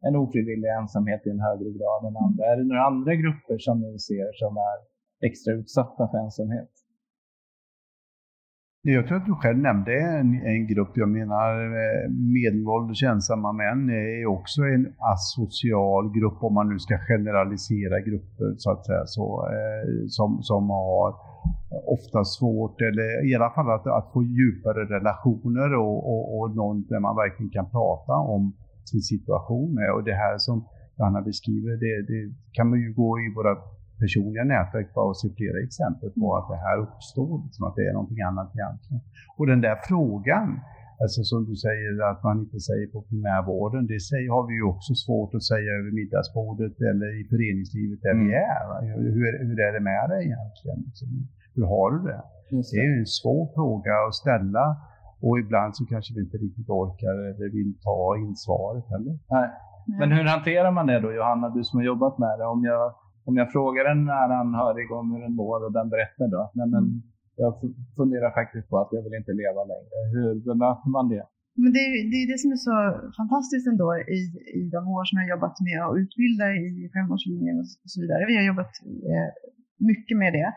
en 0.07 0.17
ofrivillig 0.23 0.71
ensamhet 0.81 1.23
i 1.27 1.31
en 1.31 1.41
högre 1.49 1.71
grad 1.79 2.01
än 2.09 2.17
andra. 2.27 2.43
Mm. 2.45 2.53
Är 2.53 2.57
det 2.59 2.69
några 2.71 2.87
andra 2.93 3.13
grupper 3.23 3.59
som 3.67 3.77
ni 3.81 3.93
ser 4.09 4.29
som 4.43 4.53
är 4.71 4.77
extra 5.29 5.51
utsatta 5.59 6.03
för 6.11 6.19
ensamhet? 6.25 6.73
Jag 8.83 9.07
tror 9.07 9.17
att 9.19 9.27
du 9.27 9.35
själv 9.35 9.59
nämnde 9.59 9.93
en, 9.93 10.35
en 10.47 10.67
grupp. 10.67 10.93
Jag 10.95 11.09
menar 11.09 11.51
eh, 11.83 12.11
medelålders 12.11 13.03
ensamma 13.03 13.53
män 13.53 13.91
är 13.91 14.27
också 14.27 14.63
en 14.63 14.93
asocial 14.99 16.13
grupp 16.19 16.39
om 16.43 16.55
man 16.55 16.69
nu 16.69 16.79
ska 16.79 16.99
generalisera 16.99 18.01
grupper 18.01 18.55
så 18.57 18.71
att 18.71 18.87
säga. 18.87 19.07
Så, 19.07 19.49
eh, 19.53 20.07
som, 20.09 20.43
som 20.43 20.71
har 20.71 21.15
ofta 21.97 22.25
svårt, 22.25 22.81
eller 22.81 23.31
i 23.31 23.35
alla 23.35 23.51
fall 23.51 23.71
att, 23.71 23.87
att 23.87 24.13
få 24.13 24.23
djupare 24.23 24.85
relationer 24.97 25.75
och, 25.75 25.99
och, 26.11 26.39
och 26.39 26.57
någon 26.57 26.87
där 26.87 27.01
man 27.01 27.17
verkligen 27.17 27.51
kan 27.51 27.71
prata 27.71 28.13
om 28.13 28.53
sin 28.85 29.03
situation 29.03 29.75
med. 29.75 29.93
Och 29.95 30.05
det 30.05 30.15
här 30.15 30.39
som 30.39 30.65
Anna 31.07 31.21
beskriver, 31.23 31.73
det, 31.85 31.95
det 32.13 32.35
kan 32.53 32.71
man 32.71 32.79
ju 32.81 32.93
gå 32.93 33.21
i 33.21 33.35
våra 33.37 33.55
personliga 34.03 34.45
nätverk 34.55 34.89
bara 34.95 35.11
att 35.11 35.21
se 35.23 35.29
flera 35.39 35.59
exempel 35.67 36.11
på 36.21 36.27
att 36.39 36.49
det 36.53 36.61
här 36.67 36.77
uppstår, 36.87 37.33
liksom 37.45 37.63
att 37.69 37.77
det 37.79 37.85
är 37.91 37.93
någonting 37.99 38.21
annat 38.31 38.49
egentligen. 38.57 39.01
Och 39.39 39.47
den 39.53 39.61
där 39.67 39.77
frågan, 39.89 40.49
alltså 41.03 41.21
som 41.31 41.41
du 41.51 41.55
säger 41.67 41.93
att 42.11 42.21
man 42.29 42.37
inte 42.45 42.59
säger 42.69 42.87
på 42.95 43.01
primärvården, 43.11 43.83
det 43.93 44.01
säger, 44.11 44.29
har 44.37 44.45
vi 44.51 44.55
ju 44.61 44.65
också 44.75 44.93
svårt 45.05 45.33
att 45.39 45.47
säga 45.53 45.71
över 45.79 45.91
middagsbordet 46.01 46.75
eller 46.91 47.09
i 47.21 47.23
föreningslivet 47.33 47.99
där 48.07 48.15
mm. 48.17 48.27
vi 48.27 48.33
är. 48.55 48.65
Hur, 49.17 49.33
hur 49.49 49.57
är 49.67 49.73
det 49.77 49.85
med 49.93 50.05
dig 50.13 50.23
egentligen? 50.31 50.79
Liksom, 50.89 51.09
hur 51.57 51.67
har 51.75 51.89
du 51.95 51.99
det? 52.11 52.23
det? 52.51 52.63
det 52.73 52.79
är 52.85 52.89
ju 52.93 52.99
en 53.05 53.13
svår 53.21 53.45
fråga 53.57 53.93
att 54.07 54.17
ställa 54.23 54.67
och 55.27 55.39
ibland 55.39 55.77
så 55.77 55.83
kanske 55.87 56.15
vi 56.15 56.21
inte 56.21 56.37
riktigt 56.37 56.69
orkar 56.69 57.15
eller 57.29 57.51
vill 57.59 57.73
ta 57.89 58.17
in 58.17 58.37
svaret 58.37 58.85
heller. 58.93 59.19
Nej. 59.31 59.51
Men 60.01 60.13
hur 60.13 60.25
hanterar 60.25 60.71
man 60.71 60.87
det 60.87 61.01
då 61.01 61.13
Johanna, 61.13 61.49
du 61.49 61.65
som 61.65 61.79
har 61.79 61.85
jobbat 61.85 62.19
med 62.19 62.39
det? 62.39 62.45
Om 62.45 62.65
jag 62.65 62.95
om 63.29 63.35
jag 63.41 63.49
frågar 63.57 63.85
en 63.93 64.03
nära 64.15 64.35
anhörig 64.45 64.87
om 64.99 65.07
hur 65.13 65.21
den 65.27 65.35
mår 65.43 65.59
och 65.67 65.73
den 65.79 65.89
berättar 65.95 66.27
då, 66.37 66.43
nej 66.59 66.69
men 66.75 66.85
mm. 66.91 67.03
jag 67.43 67.51
funderar 67.99 68.31
faktiskt 68.41 68.67
på 68.71 68.77
att 68.83 68.91
jag 68.95 69.03
vill 69.05 69.21
inte 69.21 69.35
leva 69.43 69.63
längre. 69.73 69.97
Hur 70.15 70.31
bemöter 70.49 70.91
man 70.97 71.07
det? 71.15 71.25
Men 71.63 71.71
det, 71.75 71.83
är, 71.87 71.93
det 72.13 72.19
är 72.23 72.29
det 72.33 72.41
som 72.43 72.51
är 72.57 72.61
så 72.69 72.77
fantastiskt 73.21 73.67
ändå 73.73 73.89
i, 74.19 74.21
i 74.61 74.63
de 74.77 74.83
år 74.97 75.03
som 75.07 75.15
jag 75.17 75.25
har 75.25 75.35
jobbat 75.37 75.57
med 75.69 75.79
att 75.85 75.99
utbilda 76.03 76.47
i 76.65 76.69
självmordslinjen 76.93 77.57
och 77.63 77.91
så 77.95 77.99
vidare. 78.03 78.23
Vi 78.31 78.37
har 78.39 78.45
jobbat 78.53 78.73
eh, 79.13 79.31
mycket 79.91 80.17
med 80.23 80.31
det. 80.39 80.51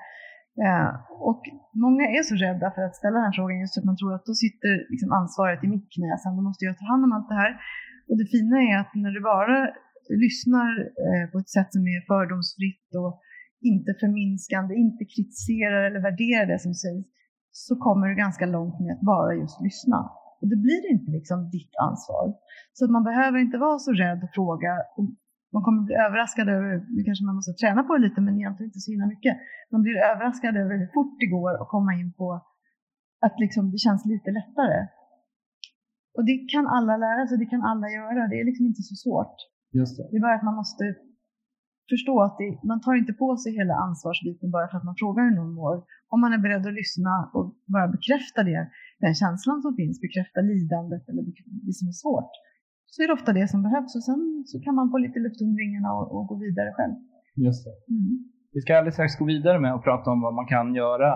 Eh, 0.65 0.89
och 1.29 1.41
många 1.85 2.05
är 2.17 2.23
så 2.29 2.35
rädda 2.45 2.67
för 2.75 2.83
att 2.87 2.99
ställa 2.99 3.15
den 3.17 3.27
här 3.27 3.37
frågan 3.39 3.61
just 3.61 3.73
för 3.73 3.81
att 3.81 3.91
man 3.91 3.99
tror 3.99 4.13
att 4.13 4.29
då 4.29 4.33
sitter 4.45 4.73
liksom 4.93 5.09
ansvaret 5.19 5.63
i 5.65 5.67
mitt 5.73 5.87
knä, 5.95 6.11
sen 6.23 6.37
då 6.37 6.41
måste 6.49 6.65
jag 6.65 6.77
ta 6.77 6.85
hand 6.91 7.03
om 7.05 7.11
allt 7.15 7.29
det 7.31 7.41
här. 7.43 7.51
Och 8.09 8.17
det 8.19 8.27
fina 8.35 8.57
är 8.69 8.75
att 8.81 8.91
när 9.03 9.11
du 9.15 9.21
bara 9.33 9.57
lyssnar 10.25 10.69
eh, 11.07 11.25
på 11.31 11.37
ett 11.39 11.49
sätt 11.49 11.69
som 11.75 11.83
är 11.95 12.01
fördomsfritt 12.11 12.89
och 13.01 13.13
inte 13.71 13.91
förminskande, 14.01 14.71
inte 14.75 15.03
kritiserar 15.13 15.81
eller 15.87 16.01
värderar 16.09 16.45
det 16.45 16.59
som 16.59 16.73
sägs, 16.73 17.07
så 17.51 17.73
kommer 17.75 18.07
du 18.07 18.15
ganska 18.15 18.45
långt 18.45 18.79
med 18.79 18.93
att 18.93 19.05
bara 19.13 19.33
just 19.41 19.61
lyssna. 19.61 19.99
Och 20.41 20.47
det 20.51 20.59
blir 20.65 20.83
inte 20.93 21.11
liksom 21.17 21.39
ditt 21.57 21.73
ansvar. 21.87 22.25
Så 22.73 22.85
att 22.85 22.91
man 22.97 23.03
behöver 23.03 23.37
inte 23.45 23.57
vara 23.57 23.79
så 23.79 23.91
rädd 23.91 24.19
att 24.23 24.33
fråga. 24.39 24.71
Man 25.53 25.63
kommer 25.65 25.81
bli 25.87 25.95
överraskad 26.05 26.47
över, 26.49 26.71
nu 26.95 27.03
kanske 27.03 27.25
man 27.25 27.35
måste 27.35 27.53
träna 27.53 27.81
på 27.83 27.91
det 27.95 28.03
lite, 28.07 28.21
men 28.21 28.37
egentligen 28.39 28.69
inte 28.69 28.83
så 28.85 28.91
himla 28.91 29.07
mycket. 29.13 29.33
Man 29.71 29.81
blir 29.83 29.97
överraskad 30.11 30.53
över 30.63 30.75
hur 30.81 30.89
fort 30.97 31.13
det 31.21 31.29
går 31.35 31.51
att 31.61 31.69
komma 31.75 31.91
in 32.01 32.13
på 32.19 32.27
att 33.25 33.35
liksom 33.43 33.71
det 33.71 33.77
känns 33.77 34.05
lite 34.05 34.31
lättare. 34.39 34.79
Och 36.15 36.25
det 36.25 36.37
kan 36.53 36.65
alla 36.67 36.97
lära 37.05 37.27
sig, 37.27 37.37
det 37.37 37.51
kan 37.53 37.63
alla 37.71 37.87
göra. 37.99 38.27
Det 38.27 38.37
är 38.41 38.45
liksom 38.45 38.65
inte 38.65 38.83
så 38.89 38.95
svårt. 39.03 39.35
Just 39.79 39.93
det. 39.97 40.03
Det 40.11 40.17
är 40.19 40.25
bara 40.27 40.37
att 40.39 40.47
man 40.49 40.59
måste 40.61 40.83
förstå 41.93 42.15
att 42.27 42.35
det, 42.41 42.49
man 42.71 42.81
tar 42.85 42.95
inte 43.01 43.13
på 43.23 43.29
sig 43.41 43.51
hela 43.59 43.75
ansvarsbiten 43.87 44.47
bara 44.55 44.67
för 44.69 44.77
att 44.77 44.87
man 44.89 44.97
frågar 45.01 45.21
hur 45.25 45.35
någon 45.39 45.53
mår. 45.61 45.75
Om 46.13 46.19
man 46.23 46.33
är 46.35 46.41
beredd 46.45 46.65
att 46.67 46.79
lyssna 46.81 47.13
och 47.35 47.45
bara 47.73 47.87
bekräfta 47.95 48.39
det, 48.49 48.61
den 49.05 49.13
känslan 49.23 49.57
som 49.65 49.71
finns, 49.79 49.95
bekräfta 50.05 50.39
lidandet 50.51 51.03
eller 51.09 51.23
det 51.67 51.73
som 51.79 51.87
är 51.93 51.97
svårt, 52.03 52.33
så 52.93 52.97
är 53.03 53.07
det 53.07 53.17
ofta 53.19 53.31
det 53.39 53.47
som 53.53 53.59
behövs 53.67 53.93
och 53.97 54.05
sen 54.09 54.21
så 54.51 54.55
kan 54.65 54.75
man 54.79 54.87
få 54.91 54.97
lite 55.05 55.19
luft 55.25 55.41
under 55.43 55.57
vingarna 55.63 55.89
och, 55.97 56.07
och 56.15 56.23
gå 56.31 56.35
vidare 56.45 56.71
själv. 56.77 56.95
Just 57.45 57.61
det. 57.65 57.75
Mm. 57.95 58.13
Vi 58.53 58.59
ska 58.61 58.69
alldeles 58.77 58.95
strax 58.95 59.11
gå 59.21 59.25
vidare 59.25 59.59
med 59.59 59.73
att 59.73 59.83
prata 59.89 60.07
om 60.13 60.21
vad 60.21 60.33
man 60.39 60.47
kan 60.55 60.67
göra. 60.83 61.11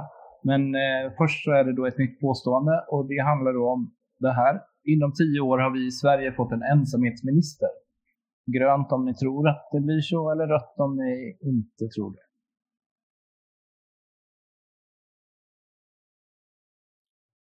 Men 0.50 0.62
eh, 0.84 1.04
först 1.20 1.40
så 1.46 1.52
är 1.60 1.64
det 1.64 1.74
då 1.80 1.84
ett 1.86 1.98
nytt 2.04 2.20
påstående 2.26 2.76
och 2.92 3.04
det 3.12 3.20
handlar 3.30 3.54
då 3.60 3.64
om 3.76 3.82
det 4.20 4.34
här. 4.42 4.54
Inom 4.94 5.12
tio 5.20 5.40
år 5.50 5.58
har 5.64 5.72
vi 5.78 5.82
i 5.88 5.92
Sverige 5.92 6.32
fått 6.40 6.52
en 6.52 6.64
ensamhetsminister. 6.74 7.70
Grönt 8.46 8.92
om 8.92 9.06
ni 9.06 9.14
tror 9.14 9.50
att 9.50 9.70
det 9.72 9.82
blir 9.82 10.02
så 10.02 10.32
eller 10.32 10.48
rött 10.48 10.76
om 10.78 10.96
ni 10.96 11.38
inte 11.42 11.88
tror 11.96 12.12
det. 12.12 12.26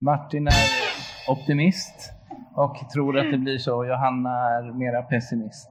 Martin 0.01 0.47
är 0.47 0.69
optimist 1.31 2.13
och 2.57 2.77
tror 2.95 3.19
att 3.19 3.31
det 3.33 3.39
blir 3.39 3.59
så. 3.59 3.85
Johanna 3.85 4.31
är 4.31 4.79
mera 4.79 5.03
pessimist 5.03 5.71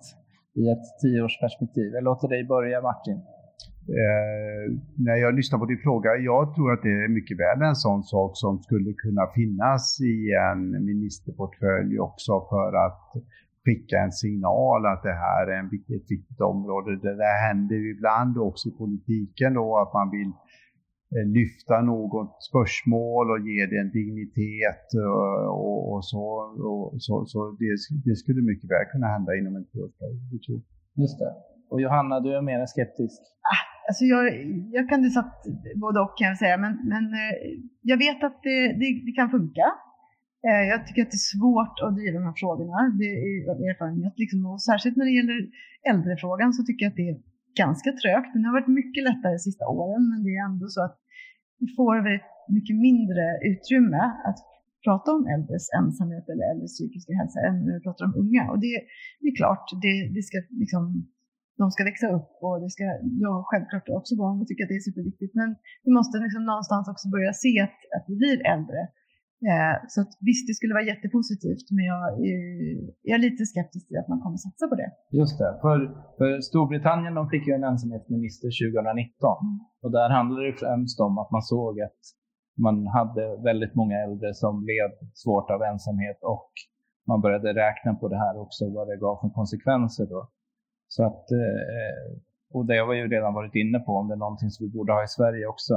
i 0.54 0.64
ett 0.74 0.88
tioårsperspektiv. 1.02 1.90
Jag 1.94 2.04
låter 2.04 2.28
dig 2.28 2.44
börja 2.44 2.82
Martin. 2.82 3.20
Eh, 4.02 4.64
när 5.06 5.16
jag 5.16 5.36
lyssnar 5.36 5.60
på 5.60 5.66
din 5.66 5.84
fråga, 5.88 6.10
jag 6.16 6.56
tror 6.56 6.74
att 6.74 6.84
det 6.88 6.96
är 7.06 7.16
mycket 7.18 7.38
väl 7.40 7.62
en 7.62 7.76
sån 7.76 8.04
sak 8.04 8.32
som 8.34 8.54
skulle 8.60 8.94
kunna 8.94 9.26
finnas 9.36 9.84
i 10.02 10.16
en 10.52 10.86
ministerportfölj 10.86 12.00
också 12.00 12.34
för 12.52 12.70
att 12.86 13.04
skicka 13.68 13.96
en 14.06 14.16
signal 14.24 14.82
att 14.92 15.04
det 15.10 15.18
här 15.26 15.44
är 15.54 15.58
en, 15.62 15.70
ett 15.98 16.10
viktigt 16.16 16.42
område. 16.54 16.90
Det 17.08 17.16
där 17.26 17.38
händer 17.48 17.82
ibland 17.94 18.34
också 18.50 18.64
i 18.70 18.78
politiken 18.84 19.54
då 19.60 19.68
att 19.84 19.92
man 20.00 20.08
vill 20.18 20.32
eh, 21.16 21.28
lyfta 21.38 21.76
något 21.94 22.34
spörsmål 22.48 23.26
och 23.34 23.42
ge 23.50 23.60
det 23.72 23.78
en 23.84 23.92
dignitet 24.00 24.86
och, 25.12 25.30
och, 25.66 25.82
och 25.94 26.04
så. 26.12 26.24
Och, 26.70 26.86
så, 27.06 27.14
så 27.32 27.40
det, 27.60 27.72
det, 28.08 28.16
skulle 28.22 28.42
mycket 28.52 28.68
väl 28.74 28.86
kunna 28.94 29.08
hända 29.16 29.32
inom 29.40 29.54
en 29.60 29.66
tioårsperiod. 29.72 30.62
Just 31.02 31.18
det. 31.22 31.32
Och 31.72 31.82
Johanna, 31.82 32.16
du 32.20 32.30
är 32.38 32.42
mer 32.42 32.66
skeptisk? 32.66 33.20
Ah, 33.54 33.64
alltså 33.88 34.04
jag, 34.14 34.24
jag 34.78 34.90
kan 34.90 35.02
det 35.02 35.10
satt 35.10 35.36
både 35.84 35.98
och 36.06 36.14
kan 36.18 36.28
jag 36.28 36.38
säga, 36.44 36.58
men, 36.58 36.74
men 36.94 37.04
eh, 37.22 37.36
jag 37.92 37.98
vet 38.06 38.20
att 38.28 38.38
det, 38.48 38.60
det, 38.80 38.90
det 39.08 39.14
kan 39.20 39.30
funka. 39.38 39.68
Eh, 40.46 40.64
jag 40.72 40.80
tycker 40.86 41.02
att 41.04 41.14
det 41.14 41.24
är 41.24 41.32
svårt 41.36 41.76
att 41.84 41.96
driva 41.98 42.16
de 42.20 42.26
här 42.30 42.40
frågorna, 42.44 42.80
det 43.02 43.10
är 43.28 43.30
erfarenhet. 43.72 44.16
Liksom. 44.24 44.40
Och 44.52 44.62
särskilt 44.70 44.96
när 44.98 45.08
det 45.10 45.16
gäller 45.20 45.40
äldrefrågan 45.92 46.50
så 46.58 46.62
tycker 46.64 46.82
jag 46.86 46.92
att 46.92 47.02
det 47.02 47.10
är 47.14 47.18
ganska 47.64 47.90
trögt. 48.02 48.32
Det 48.34 48.48
har 48.50 48.58
varit 48.60 48.78
mycket 48.82 49.04
lättare 49.10 49.34
de 49.38 49.44
sista 49.50 49.66
åren, 49.80 50.04
men 50.12 50.20
det 50.26 50.32
är 50.38 50.44
ändå 50.50 50.66
så 50.76 50.82
att 50.88 50.98
vi 51.62 51.68
får 51.78 51.94
väldigt 52.08 52.32
mycket 52.58 52.76
mindre 52.90 53.24
utrymme 53.52 54.04
att 54.28 54.40
prata 54.86 55.08
om 55.18 55.24
äldres 55.36 55.66
ensamhet 55.80 56.26
eller 56.32 56.46
äldres 56.52 56.74
psykiska 56.78 57.14
hälsa 57.20 57.40
än 57.48 57.56
när 57.66 57.74
vi 57.78 57.82
pratar 57.88 58.04
om 58.10 58.16
unga. 58.24 58.44
Och 58.52 58.60
det, 58.66 58.74
det 59.20 59.28
är 59.32 59.36
klart, 59.42 59.66
det, 59.84 59.96
det 60.16 60.24
ska 60.28 60.38
liksom, 60.64 60.82
de 61.62 61.66
ska 61.74 61.82
växa 61.92 62.08
upp 62.18 62.32
och 62.46 62.56
det 62.64 62.70
ska 62.76 62.84
jag 63.26 63.38
självklart 63.50 63.88
också 64.00 64.14
barn 64.22 64.36
och 64.42 64.48
tycker 64.48 64.64
att 64.64 64.72
det 64.74 64.80
är 64.82 64.88
superviktigt. 64.90 65.34
Men 65.42 65.50
vi 65.86 65.92
måste 65.98 66.16
liksom 66.26 66.44
någonstans 66.52 66.86
också 66.94 67.08
börja 67.16 67.34
se 67.44 67.54
att, 67.66 67.80
att 67.96 68.06
vi 68.10 68.16
blir 68.22 68.38
äldre 68.56 68.82
så 69.94 69.98
att, 70.02 70.12
visst, 70.30 70.46
det 70.48 70.56
skulle 70.58 70.78
vara 70.78 70.92
jättepositivt, 70.92 71.68
men 71.76 71.84
jag 71.94 72.04
är, 72.32 72.42
jag 73.08 73.16
är 73.20 73.24
lite 73.28 73.44
skeptisk 73.52 73.84
till 73.88 74.02
att 74.02 74.12
man 74.14 74.22
kommer 74.24 74.38
satsa 74.46 74.66
på 74.72 74.76
det. 74.82 74.90
Just 75.20 75.36
det. 75.42 75.52
För, 75.64 75.78
för 76.18 76.30
Storbritannien 76.50 77.14
de 77.20 77.24
fick 77.34 77.44
ju 77.48 77.54
en 77.54 77.70
ensamhetsminister 77.72 78.50
2019 78.50 78.98
mm. 78.98 79.60
och 79.84 79.92
där 79.98 80.10
handlade 80.18 80.46
det 80.50 80.58
främst 80.64 80.98
om 81.06 81.14
att 81.22 81.32
man 81.36 81.44
såg 81.54 81.74
att 81.88 82.02
man 82.66 82.76
hade 82.98 83.24
väldigt 83.50 83.76
många 83.80 83.98
äldre 84.06 84.30
som 84.34 84.54
led 84.70 84.94
svårt 85.24 85.50
av 85.56 85.60
ensamhet 85.72 86.20
och 86.36 86.52
man 87.10 87.22
började 87.22 87.50
räkna 87.64 87.92
på 88.02 88.08
det 88.08 88.20
här 88.24 88.36
också, 88.44 88.62
vad 88.78 88.88
det 88.88 88.98
gav 89.06 89.16
för 89.22 89.30
konsekvenser 89.30 90.06
då. 90.16 90.22
Så 90.88 91.02
att, 91.10 91.26
eh, 91.42 92.06
och 92.54 92.66
det 92.66 92.78
har 92.78 92.88
vi 92.92 92.98
ju 92.98 93.08
redan 93.08 93.34
varit 93.34 93.56
inne 93.56 93.80
på, 93.80 93.92
om 93.92 94.08
det 94.08 94.14
är 94.14 94.26
någonting 94.26 94.50
som 94.50 94.66
vi 94.66 94.72
borde 94.78 94.94
ha 94.94 95.04
i 95.04 95.08
Sverige 95.18 95.48
också. 95.48 95.74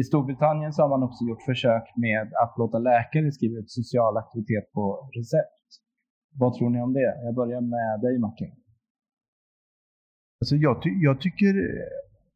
I 0.00 0.02
Storbritannien 0.02 0.72
så 0.72 0.82
har 0.82 0.88
man 0.88 1.02
också 1.08 1.24
gjort 1.24 1.42
försök 1.42 1.86
med 1.96 2.22
att 2.42 2.54
låta 2.58 2.78
läkare 2.78 3.32
skriva 3.32 3.58
ut 3.58 3.70
social 3.70 4.16
aktivitet 4.16 4.72
på 4.72 5.10
recept. 5.16 5.66
Vad 6.40 6.54
tror 6.54 6.70
ni 6.70 6.80
om 6.82 6.92
det? 6.92 7.10
Jag 7.26 7.34
börjar 7.34 7.60
med 7.60 8.00
dig 8.00 8.18
Martin. 8.18 8.52
Alltså 10.40 10.56
jag, 10.56 10.82
ty 10.82 10.90
jag 11.08 11.20
tycker 11.20 11.54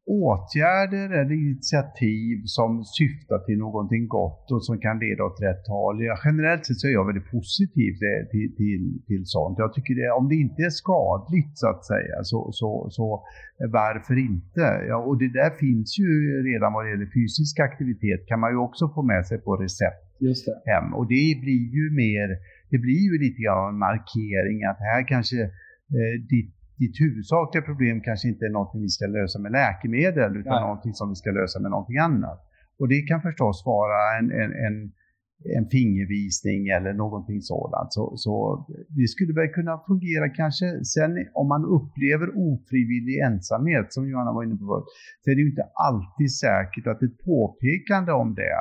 åtgärder 0.07 1.09
eller 1.19 1.35
initiativ 1.47 2.35
som 2.45 2.83
syftar 2.99 3.39
till 3.45 3.57
någonting 3.57 4.07
gott 4.07 4.51
och 4.51 4.63
som 4.65 4.79
kan 4.85 4.99
leda 4.99 5.23
åt 5.23 5.41
rätt 5.41 5.65
håll. 5.67 5.97
Ja, 6.03 6.15
generellt 6.25 6.65
sett 6.65 6.79
så 6.79 6.87
är 6.87 6.91
jag 6.91 7.05
väldigt 7.05 7.31
positiv 7.37 7.91
till, 8.31 8.49
till, 8.59 8.83
till 9.07 9.23
sånt. 9.25 9.55
Jag 9.63 9.73
tycker 9.73 9.93
det, 9.95 10.11
om 10.19 10.29
det 10.29 10.35
inte 10.35 10.61
är 10.69 10.75
skadligt 10.83 11.57
så 11.61 11.67
att 11.73 11.85
säga, 11.85 12.15
så, 12.23 12.39
så, 12.59 12.87
så 12.97 13.07
varför 13.79 14.17
inte? 14.29 14.65
Ja, 14.89 14.97
och 15.07 15.17
det 15.17 15.31
där 15.39 15.51
finns 15.65 15.99
ju 15.99 16.09
redan 16.49 16.73
vad 16.73 16.85
det 16.85 16.89
gäller 16.91 17.11
fysisk 17.19 17.59
aktivitet 17.59 18.21
kan 18.29 18.39
man 18.39 18.51
ju 18.53 18.57
också 18.67 18.83
få 18.95 19.01
med 19.11 19.25
sig 19.29 19.37
på 19.45 19.51
recept 19.55 20.07
hem. 20.71 20.93
Och 20.97 21.07
det 21.07 21.29
blir 21.43 21.65
ju 21.77 21.85
mer, 22.03 22.27
det 22.71 22.79
blir 22.85 23.01
ju 23.09 23.13
lite 23.25 23.41
grann 23.41 23.69
en 23.73 23.79
markering 23.89 24.57
att 24.69 24.79
här 24.91 25.07
kanske 25.07 25.39
eh, 25.97 26.15
ditt 26.33 26.56
ditt 26.81 26.99
huvudsakliga 27.03 27.63
problem 27.69 28.01
kanske 28.01 28.27
inte 28.27 28.45
är 28.45 28.49
något 28.49 28.71
vi 28.85 28.89
ska 28.89 29.05
lösa 29.07 29.39
med 29.39 29.51
läkemedel 29.51 30.31
utan 30.41 30.53
Nej. 30.53 30.61
någonting 30.67 30.93
som 30.93 31.09
vi 31.09 31.15
ska 31.15 31.29
lösa 31.31 31.59
med 31.59 31.71
någonting 31.71 31.97
annat. 31.97 32.39
Och 32.79 32.87
det 32.87 33.01
kan 33.01 33.21
förstås 33.21 33.63
vara 33.65 34.17
en, 34.19 34.31
en, 34.41 34.51
en, 34.65 34.75
en 35.57 35.65
fingervisning 35.69 36.67
eller 36.67 36.93
någonting 36.93 37.41
sådant. 37.41 37.93
Så, 37.93 38.03
så 38.23 38.33
det 38.97 39.07
skulle 39.07 39.33
väl 39.33 39.47
kunna 39.47 39.75
fungera 39.87 40.29
kanske. 40.29 40.65
Sen 40.95 41.11
om 41.33 41.47
man 41.47 41.63
upplever 41.77 42.27
ofrivillig 42.49 43.15
ensamhet, 43.29 43.93
som 43.93 44.09
Johanna 44.09 44.33
var 44.33 44.43
inne 44.43 44.57
på 44.61 44.65
förut, 44.71 44.89
så 45.21 45.31
är 45.31 45.35
det 45.35 45.41
ju 45.41 45.49
inte 45.49 45.67
alltid 45.89 46.31
säkert 46.45 46.87
att 46.87 47.01
ett 47.07 47.17
påpekande 47.29 48.11
om 48.11 48.35
det 48.35 48.53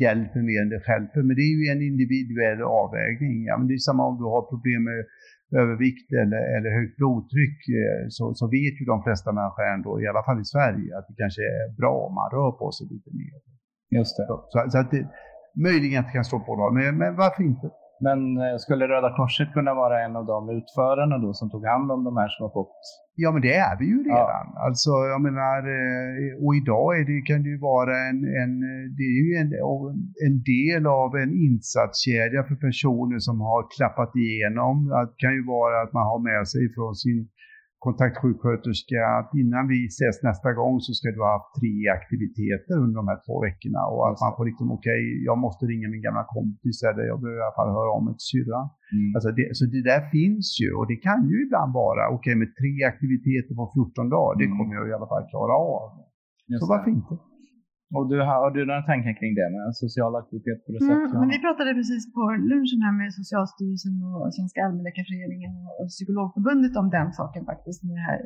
hjälper 0.00 0.40
mer 0.50 0.60
än 0.62 0.72
det 0.74 0.80
själv. 0.86 1.06
Men 1.14 1.36
det 1.36 1.44
är 1.50 1.54
ju 1.60 1.66
en 1.74 1.82
individuell 1.92 2.62
avvägning. 2.62 3.44
Ja, 3.48 3.54
men 3.58 3.66
det 3.68 3.74
är 3.74 3.88
samma 3.88 4.06
om 4.10 4.16
du 4.22 4.24
har 4.34 4.42
problem 4.52 4.80
med 4.90 5.00
övervikt 5.62 6.08
eller, 6.22 6.42
eller 6.56 6.70
högt 6.78 6.96
blodtryck 6.96 7.58
eh, 7.80 8.04
så, 8.16 8.34
så 8.34 8.44
vet 8.56 8.74
ju 8.80 8.84
de 8.84 9.02
flesta 9.06 9.32
människor 9.32 9.64
ändå, 9.74 9.90
i 10.02 10.06
alla 10.10 10.22
fall 10.26 10.40
i 10.40 10.44
Sverige, 10.54 10.88
att 10.98 11.06
det 11.08 11.16
kanske 11.22 11.42
är 11.42 11.66
bra 11.80 11.94
om 12.06 12.14
man 12.20 12.30
rör 12.36 12.52
på 12.60 12.66
sig 12.76 12.86
lite 12.94 13.10
mer. 13.20 13.38
Just 13.98 14.16
det. 14.16 14.26
Så, 14.52 14.70
så 14.72 14.78
att 14.78 14.90
det, 14.90 15.02
möjligen 15.68 16.00
att 16.00 16.06
det 16.08 16.12
kan 16.18 16.30
stå 16.30 16.38
på 16.48 16.52
dem, 16.56 16.74
men, 16.78 16.98
men 17.02 17.16
varför 17.16 17.42
inte? 17.42 17.66
Men 18.00 18.36
eh, 18.36 18.56
skulle 18.56 18.88
Röda 18.88 19.16
Korset 19.16 19.52
kunna 19.52 19.74
vara 19.74 20.04
en 20.04 20.16
av 20.16 20.26
de 20.26 20.50
utförarna 20.50 21.18
då 21.18 21.32
som 21.32 21.50
tog 21.50 21.66
hand 21.66 21.92
om 21.92 22.04
de 22.04 22.16
här 22.16 22.28
som 22.28 22.42
har 22.44 22.50
fått 22.50 22.76
Ja, 23.18 23.32
men 23.32 23.42
det 23.42 23.54
är 23.54 23.78
vi 23.78 23.86
ju 23.86 23.98
redan. 24.04 24.46
Ja. 24.54 24.66
Alltså, 24.66 24.90
jag 25.12 25.20
menar, 25.28 25.58
eh, 25.76 26.44
och 26.44 26.54
idag 26.60 26.88
är 26.98 27.04
det, 27.10 27.20
kan 27.28 27.42
det 27.42 27.48
ju 27.48 27.60
vara 27.72 27.94
en, 28.08 28.18
en, 28.42 28.52
det 28.96 29.06
är 29.12 29.18
ju 29.24 29.32
en, 29.42 29.50
en 30.26 30.36
del 30.54 30.82
av 30.86 31.10
en 31.22 31.32
insatskedja 31.46 32.40
för 32.48 32.56
personer 32.66 33.18
som 33.18 33.36
har 33.40 33.60
klappat 33.76 34.12
igenom. 34.24 34.74
Det 34.88 35.16
kan 35.22 35.32
ju 35.38 35.42
vara 35.56 35.76
att 35.82 35.92
man 35.98 36.06
har 36.12 36.20
med 36.30 36.42
sig 36.52 36.64
från 36.74 36.94
sin 36.94 37.20
kontaktsjuksköterska 37.78 39.00
att 39.18 39.30
innan 39.42 39.64
vi 39.72 39.78
ses 39.86 40.16
nästa 40.28 40.50
gång 40.60 40.74
så 40.84 40.90
ska 40.98 41.06
du 41.14 41.20
ha 41.26 41.32
haft 41.36 41.52
tre 41.60 41.74
aktiviteter 41.98 42.74
under 42.84 42.96
de 43.00 43.04
här 43.12 43.20
två 43.26 43.34
veckorna. 43.46 43.82
Och 43.92 44.02
att 44.08 44.18
man 44.24 44.32
får 44.36 44.44
liksom, 44.50 44.66
okej, 44.76 45.02
okay, 45.02 45.24
jag 45.28 45.38
måste 45.44 45.62
ringa 45.72 45.88
min 45.94 46.02
gamla 46.06 46.24
kompis 46.36 46.76
eller 46.88 47.02
jag 47.12 47.18
behöver 47.20 47.40
i 47.40 47.46
alla 47.46 47.58
fall 47.60 47.72
höra 47.78 47.90
om 47.98 48.04
ett 48.12 48.22
syrra. 48.30 48.60
Mm. 48.94 49.10
Alltså 49.16 49.28
det, 49.38 49.46
så 49.58 49.64
det 49.74 49.82
där 49.90 50.02
finns 50.16 50.46
ju 50.62 50.68
och 50.78 50.86
det 50.92 50.98
kan 51.08 51.20
ju 51.30 51.36
ibland 51.46 51.70
vara, 51.82 52.02
okej 52.06 52.16
okay, 52.16 52.34
med 52.42 52.50
tre 52.60 52.74
aktiviteter 52.92 53.52
på 53.60 53.64
14 53.74 54.08
dagar, 54.16 54.32
det 54.40 54.48
mm. 54.48 54.56
kommer 54.56 54.72
jag 54.78 54.84
i 54.90 54.94
alla 54.96 55.10
fall 55.12 55.24
klara 55.32 55.54
av. 55.76 55.84
Just 56.50 56.62
så 56.62 56.66
varför 56.72 56.90
inte? 56.98 57.14
Och 57.94 58.04
du, 58.10 58.16
har 58.30 58.50
du 58.56 58.60
några 58.70 58.84
tankar 58.90 59.14
kring 59.20 59.32
det 59.38 59.48
med 59.56 59.64
social 59.84 60.12
aktivitet 60.20 60.58
på 60.64 60.68
recept? 60.76 61.00
Mm, 61.00 61.20
men 61.20 61.28
vi 61.34 61.38
pratade 61.46 61.70
precis 61.78 62.02
på 62.16 62.22
lunchen 62.52 62.80
här 62.86 62.94
med 63.00 63.08
Socialstyrelsen 63.20 63.94
och 64.08 64.26
Svenska 64.36 64.58
allmänläkarföreningen 64.66 65.52
och 65.78 65.88
Psykologförbundet 65.94 66.74
om 66.82 66.88
den 66.96 67.08
saken 67.20 67.42
faktiskt. 67.50 67.80
Med 67.86 67.94
det 67.98 68.06
här, 68.08 68.18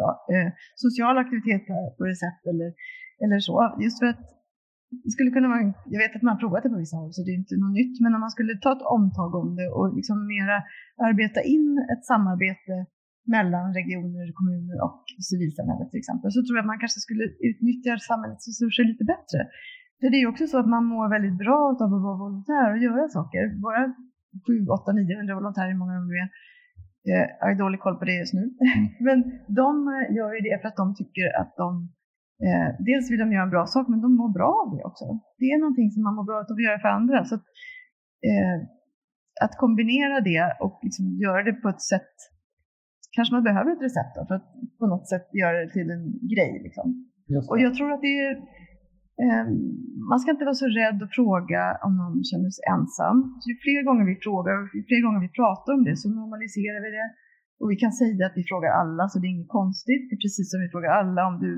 ja, 0.00 0.08
eh, 0.34 0.48
social 0.86 1.16
aktivitet 1.22 1.62
på 1.96 2.02
recept 2.12 2.42
eller, 2.52 2.68
eller 3.24 3.38
så. 3.48 3.56
Just 3.84 3.98
för 4.00 4.08
att 4.12 4.20
det 5.04 5.10
skulle 5.14 5.30
kunna 5.36 5.48
vara, 5.52 5.62
jag 5.92 6.00
vet 6.02 6.16
att 6.16 6.24
man 6.26 6.32
har 6.34 6.40
provat 6.44 6.62
det 6.62 6.74
på 6.74 6.82
vissa 6.84 6.96
håll 7.00 7.12
så 7.12 7.20
det 7.24 7.32
är 7.34 7.38
inte 7.42 7.56
något 7.62 7.76
nytt, 7.80 7.96
men 8.04 8.14
om 8.16 8.20
man 8.26 8.34
skulle 8.36 8.54
ta 8.64 8.70
ett 8.76 8.86
omtag 8.98 9.30
om 9.42 9.50
det 9.58 9.68
och 9.76 9.86
liksom 9.98 10.16
mera 10.34 10.56
arbeta 11.08 11.40
in 11.54 11.68
ett 11.92 12.04
samarbete 12.12 12.74
mellan 13.36 13.66
regioner, 13.78 14.26
kommuner 14.38 14.76
och 14.86 15.02
civilsamhället 15.30 15.88
till 15.90 16.02
exempel, 16.02 16.28
så 16.32 16.40
tror 16.42 16.54
jag 16.56 16.62
att 16.64 16.72
man 16.72 16.82
kanske 16.84 17.00
skulle 17.06 17.24
utnyttja 17.48 17.92
samhällets 18.10 18.44
resurser 18.50 18.84
lite 18.90 19.04
bättre. 19.14 19.40
För 20.00 20.08
det 20.10 20.18
är 20.22 20.26
också 20.32 20.44
så 20.46 20.56
att 20.62 20.70
man 20.76 20.84
mår 20.92 21.06
väldigt 21.16 21.38
bra 21.44 21.60
av 21.82 21.94
att 21.94 22.04
vara 22.08 22.22
volontär 22.24 22.66
och 22.72 22.80
göra 22.86 23.04
saker. 23.18 23.42
Våra 23.64 23.82
7, 24.46 24.66
8, 24.66 24.92
900 24.92 25.34
volontärer, 25.40 25.70
hur 25.72 25.82
många 25.82 25.94
de 25.98 26.04
nu 26.10 26.16
är, 26.22 26.28
eh, 27.10 27.26
jag 27.40 27.46
har 27.48 27.54
dålig 27.64 27.80
koll 27.80 27.96
på 27.98 28.04
det 28.04 28.16
just 28.22 28.34
nu. 28.38 28.44
Mm. 28.44 28.80
Men 29.06 29.18
de 29.60 29.68
gör 30.16 30.30
ju 30.36 30.40
det 30.48 30.56
för 30.60 30.68
att 30.68 30.80
de 30.82 30.86
tycker 31.00 31.26
att 31.40 31.52
de 31.62 31.68
eh, 32.46 32.68
dels 32.88 33.10
vill 33.10 33.22
de 33.24 33.32
göra 33.32 33.46
en 33.48 33.56
bra 33.56 33.66
sak, 33.66 33.84
men 33.88 34.00
de 34.00 34.10
mår 34.20 34.32
bra 34.38 34.50
av 34.62 34.68
det 34.76 34.84
också. 34.90 35.04
Det 35.40 35.48
är 35.52 35.58
någonting 35.64 35.90
som 35.90 36.02
man 36.06 36.14
mår 36.18 36.24
bra 36.24 36.36
av 36.36 36.46
att 36.54 36.66
göra 36.66 36.78
för 36.84 36.88
andra. 36.98 37.24
Så 37.24 37.34
att, 37.34 37.46
eh, 38.30 38.56
att 39.44 39.54
kombinera 39.62 40.16
det 40.30 40.44
och 40.64 40.76
liksom 40.86 41.04
göra 41.24 41.42
det 41.42 41.52
på 41.52 41.68
ett 41.68 41.82
sätt, 41.92 42.14
kanske 43.14 43.34
man 43.34 43.48
behöver 43.50 43.70
ett 43.72 43.86
recept 43.88 44.14
då, 44.16 44.22
för 44.28 44.34
att 44.38 44.48
på 44.80 44.86
något 44.92 45.06
sätt 45.12 45.26
göra 45.42 45.56
det 45.62 45.70
till 45.76 45.88
en 45.96 46.04
grej. 46.34 46.52
Liksom. 46.66 46.86
Och 47.50 47.60
jag 47.64 47.72
tror 47.74 47.88
att 47.92 48.02
det 48.06 48.16
är 48.26 48.32
eh, 49.24 49.46
man 50.10 50.18
ska 50.20 50.28
inte 50.34 50.48
vara 50.50 50.62
så 50.64 50.68
rädd 50.82 50.98
att 51.02 51.16
fråga 51.20 51.62
om 51.86 51.92
någon 52.00 52.16
känner 52.30 52.50
sig 52.56 52.64
ensam. 52.74 53.16
Så 53.40 53.46
ju 53.52 53.56
fler 53.66 53.82
gånger 53.88 54.04
vi 54.12 54.16
frågar 54.26 54.54
och 54.60 54.68
ju 54.78 54.82
fler 54.90 55.00
gånger 55.04 55.20
vi 55.26 55.32
pratar 55.40 55.70
om 55.76 55.82
det 55.88 55.96
så 56.02 56.08
normaliserar 56.20 56.80
vi 56.86 56.90
det. 56.98 57.08
Och 57.60 57.70
vi 57.72 57.76
kan 57.84 57.92
säga 58.02 58.22
att 58.26 58.38
vi 58.40 58.44
frågar 58.50 58.70
alla, 58.82 59.04
så 59.08 59.14
det 59.18 59.26
är 59.28 59.34
inget 59.36 59.56
konstigt. 59.60 60.02
Det 60.08 60.14
är 60.16 60.24
precis 60.26 60.46
som 60.50 60.58
vi 60.64 60.68
frågar 60.74 60.90
alla 61.00 61.22
om 61.30 61.36
du, 61.44 61.52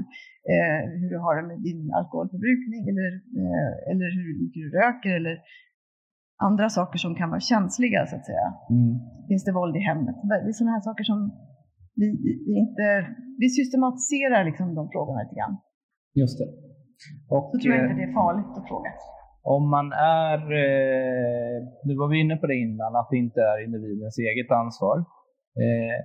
eh, 0.53 0.83
hur 1.01 1.09
du 1.15 1.19
har 1.25 1.35
det 1.39 1.47
med 1.51 1.61
din 1.69 1.83
alkoholförbrukning 1.99 2.83
eller, 2.93 3.11
eh, 3.43 3.75
eller 3.91 4.07
hur 4.17 4.25
mycket 4.43 4.61
du 4.65 4.69
röker 4.81 5.13
eller 5.21 5.37
andra 6.49 6.69
saker 6.69 6.99
som 6.99 7.15
kan 7.15 7.31
vara 7.31 7.41
känsliga 7.41 8.07
så 8.07 8.17
att 8.17 8.27
säga. 8.27 8.49
Mm. 8.71 8.93
Finns 9.29 9.45
det 9.45 9.53
våld 9.53 9.77
i 9.77 9.83
hemmet? 9.91 10.17
Det 10.29 10.35
är 10.35 10.53
sådana 10.53 10.73
här 10.73 10.81
saker 10.81 11.05
som 11.05 11.19
vi, 12.01 12.09
vi, 12.47 12.53
inte, 12.65 12.87
vi 13.39 13.49
systematiserar 13.59 14.45
liksom 14.45 14.75
de 14.75 14.83
frågorna 14.93 15.23
lite 15.23 15.37
grann. 15.39 15.57
Just 16.21 16.39
det. 16.41 16.49
Och, 17.35 17.45
så 17.53 17.59
tror 17.59 17.75
jag 17.75 17.85
inte 17.85 18.01
det 18.01 18.09
är 18.11 18.15
farligt 18.23 18.53
att 18.59 18.69
fråga. 18.69 18.91
Om 19.57 19.65
man 19.77 19.87
är, 19.93 20.39
eh, 20.65 21.57
nu 21.87 21.93
var 22.01 22.09
vi 22.09 22.21
inne 22.21 22.37
på 22.37 22.47
det 22.47 22.59
innan, 22.67 22.97
att 22.97 23.09
det 23.11 23.19
inte 23.27 23.41
är 23.41 23.65
individens 23.67 24.19
eget 24.19 24.51
ansvar. 24.63 24.97
Eh, 25.65 25.99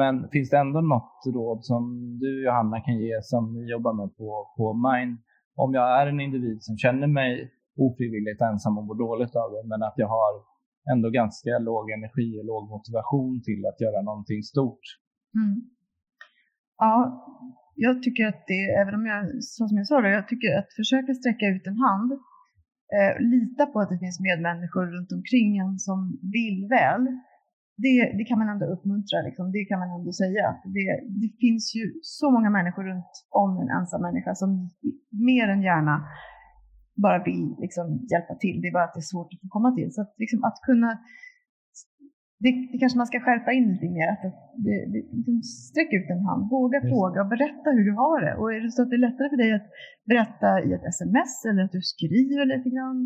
men 0.00 0.14
finns 0.32 0.50
det 0.50 0.58
ändå 0.58 0.80
något 0.80 1.18
råd 1.34 1.58
som 1.70 1.82
du 2.22 2.44
Johanna 2.44 2.80
kan 2.80 2.96
ge 3.04 3.14
som 3.22 3.42
ni 3.54 3.70
jobbar 3.70 3.92
med 4.00 4.16
på, 4.16 4.28
på 4.56 4.64
Mind? 4.86 5.18
Om 5.62 5.74
jag 5.74 6.00
är 6.00 6.06
en 6.06 6.20
individ 6.20 6.58
som 6.60 6.76
känner 6.76 7.06
mig 7.06 7.50
ofrivilligt 7.76 8.42
ensam 8.50 8.78
och 8.78 8.86
mår 8.86 8.98
dåligt 9.06 9.36
av 9.36 9.48
det, 9.54 9.62
men 9.70 9.82
att 9.82 9.94
jag 9.96 10.08
har 10.08 10.32
ändå 10.92 11.10
ganska 11.10 11.58
låg 11.58 11.90
energi 11.90 12.28
och 12.40 12.46
låg 12.52 12.62
motivation 12.74 13.42
till 13.46 13.62
att 13.66 13.80
göra 13.84 14.02
någonting 14.02 14.42
stort. 14.42 14.84
Mm. 15.38 15.56
Ja, 16.78 16.94
jag 17.74 18.02
tycker 18.02 18.26
att 18.26 18.42
det, 18.46 18.62
även 18.82 18.94
om 18.94 19.06
jag, 19.06 19.22
som 19.56 19.76
jag 19.78 19.86
sa, 19.86 20.00
då, 20.00 20.08
jag 20.08 20.28
tycker 20.28 20.58
att 20.58 20.72
försöka 20.80 21.14
sträcka 21.14 21.46
ut 21.54 21.66
en 21.66 21.80
hand, 21.88 22.10
eh, 22.96 23.12
lita 23.32 23.66
på 23.66 23.76
att 23.80 23.90
det 23.92 23.98
finns 24.04 24.20
medmänniskor 24.28 24.84
runt 24.94 25.12
omkring 25.18 25.50
en 25.62 25.78
som 25.78 25.98
vill 26.36 26.60
väl. 26.76 27.04
Det, 27.84 27.96
det 28.18 28.24
kan 28.28 28.38
man 28.38 28.48
ändå 28.48 28.66
uppmuntra, 28.74 29.18
liksom. 29.26 29.52
det 29.52 29.64
kan 29.64 29.78
man 29.82 29.90
ändå 29.98 30.12
säga. 30.12 30.46
Det, 30.76 30.86
det 31.22 31.30
finns 31.42 31.64
ju 31.78 31.84
så 32.02 32.30
många 32.34 32.50
människor 32.50 32.84
runt 32.90 33.12
om 33.30 33.50
en 33.62 33.70
ensam 33.78 34.02
människa 34.02 34.34
som 34.34 34.50
mer 35.30 35.46
än 35.48 35.62
gärna 35.62 35.94
bara 36.94 37.24
vill 37.24 37.56
liksom, 37.64 37.86
hjälpa 38.12 38.34
till. 38.34 38.56
Det 38.60 38.68
är 38.68 38.72
bara 38.78 38.84
att 38.84 38.94
det 38.94 39.04
är 39.06 39.12
svårt 39.14 39.30
att 39.34 39.50
komma 39.56 39.70
till. 39.78 39.92
Så 39.92 40.00
att, 40.02 40.14
liksom, 40.18 40.44
att 40.44 40.58
kunna 40.68 40.90
det, 42.44 42.52
det, 42.72 42.78
kanske 42.82 42.98
man 43.02 43.10
ska 43.10 43.18
skärpa 43.26 43.50
in 43.58 43.66
lite 43.72 43.88
mer. 43.96 44.08
Att 44.14 44.22
det, 44.66 44.76
det, 44.92 45.00
liksom 45.16 45.36
sträck 45.68 45.90
ut 45.98 46.08
en 46.14 46.24
hand, 46.28 46.42
våga 46.56 46.78
Just. 46.78 46.90
fråga 46.92 47.18
och 47.24 47.30
berätta 47.34 47.68
hur 47.76 47.84
du 47.90 47.94
har 48.04 48.18
det. 48.26 48.34
Och 48.38 48.48
är 48.54 48.60
det 48.64 48.70
så 48.74 48.82
att 48.82 48.90
det 48.90 48.98
är 49.00 49.06
lättare 49.08 49.28
för 49.32 49.40
dig 49.44 49.50
att 49.58 49.68
berätta 50.10 50.48
i 50.66 50.68
ett 50.76 50.86
sms 50.96 51.34
eller 51.48 51.62
att 51.64 51.74
du 51.78 51.82
skriver 51.94 52.44
lite 52.54 52.68
grann 52.74 52.98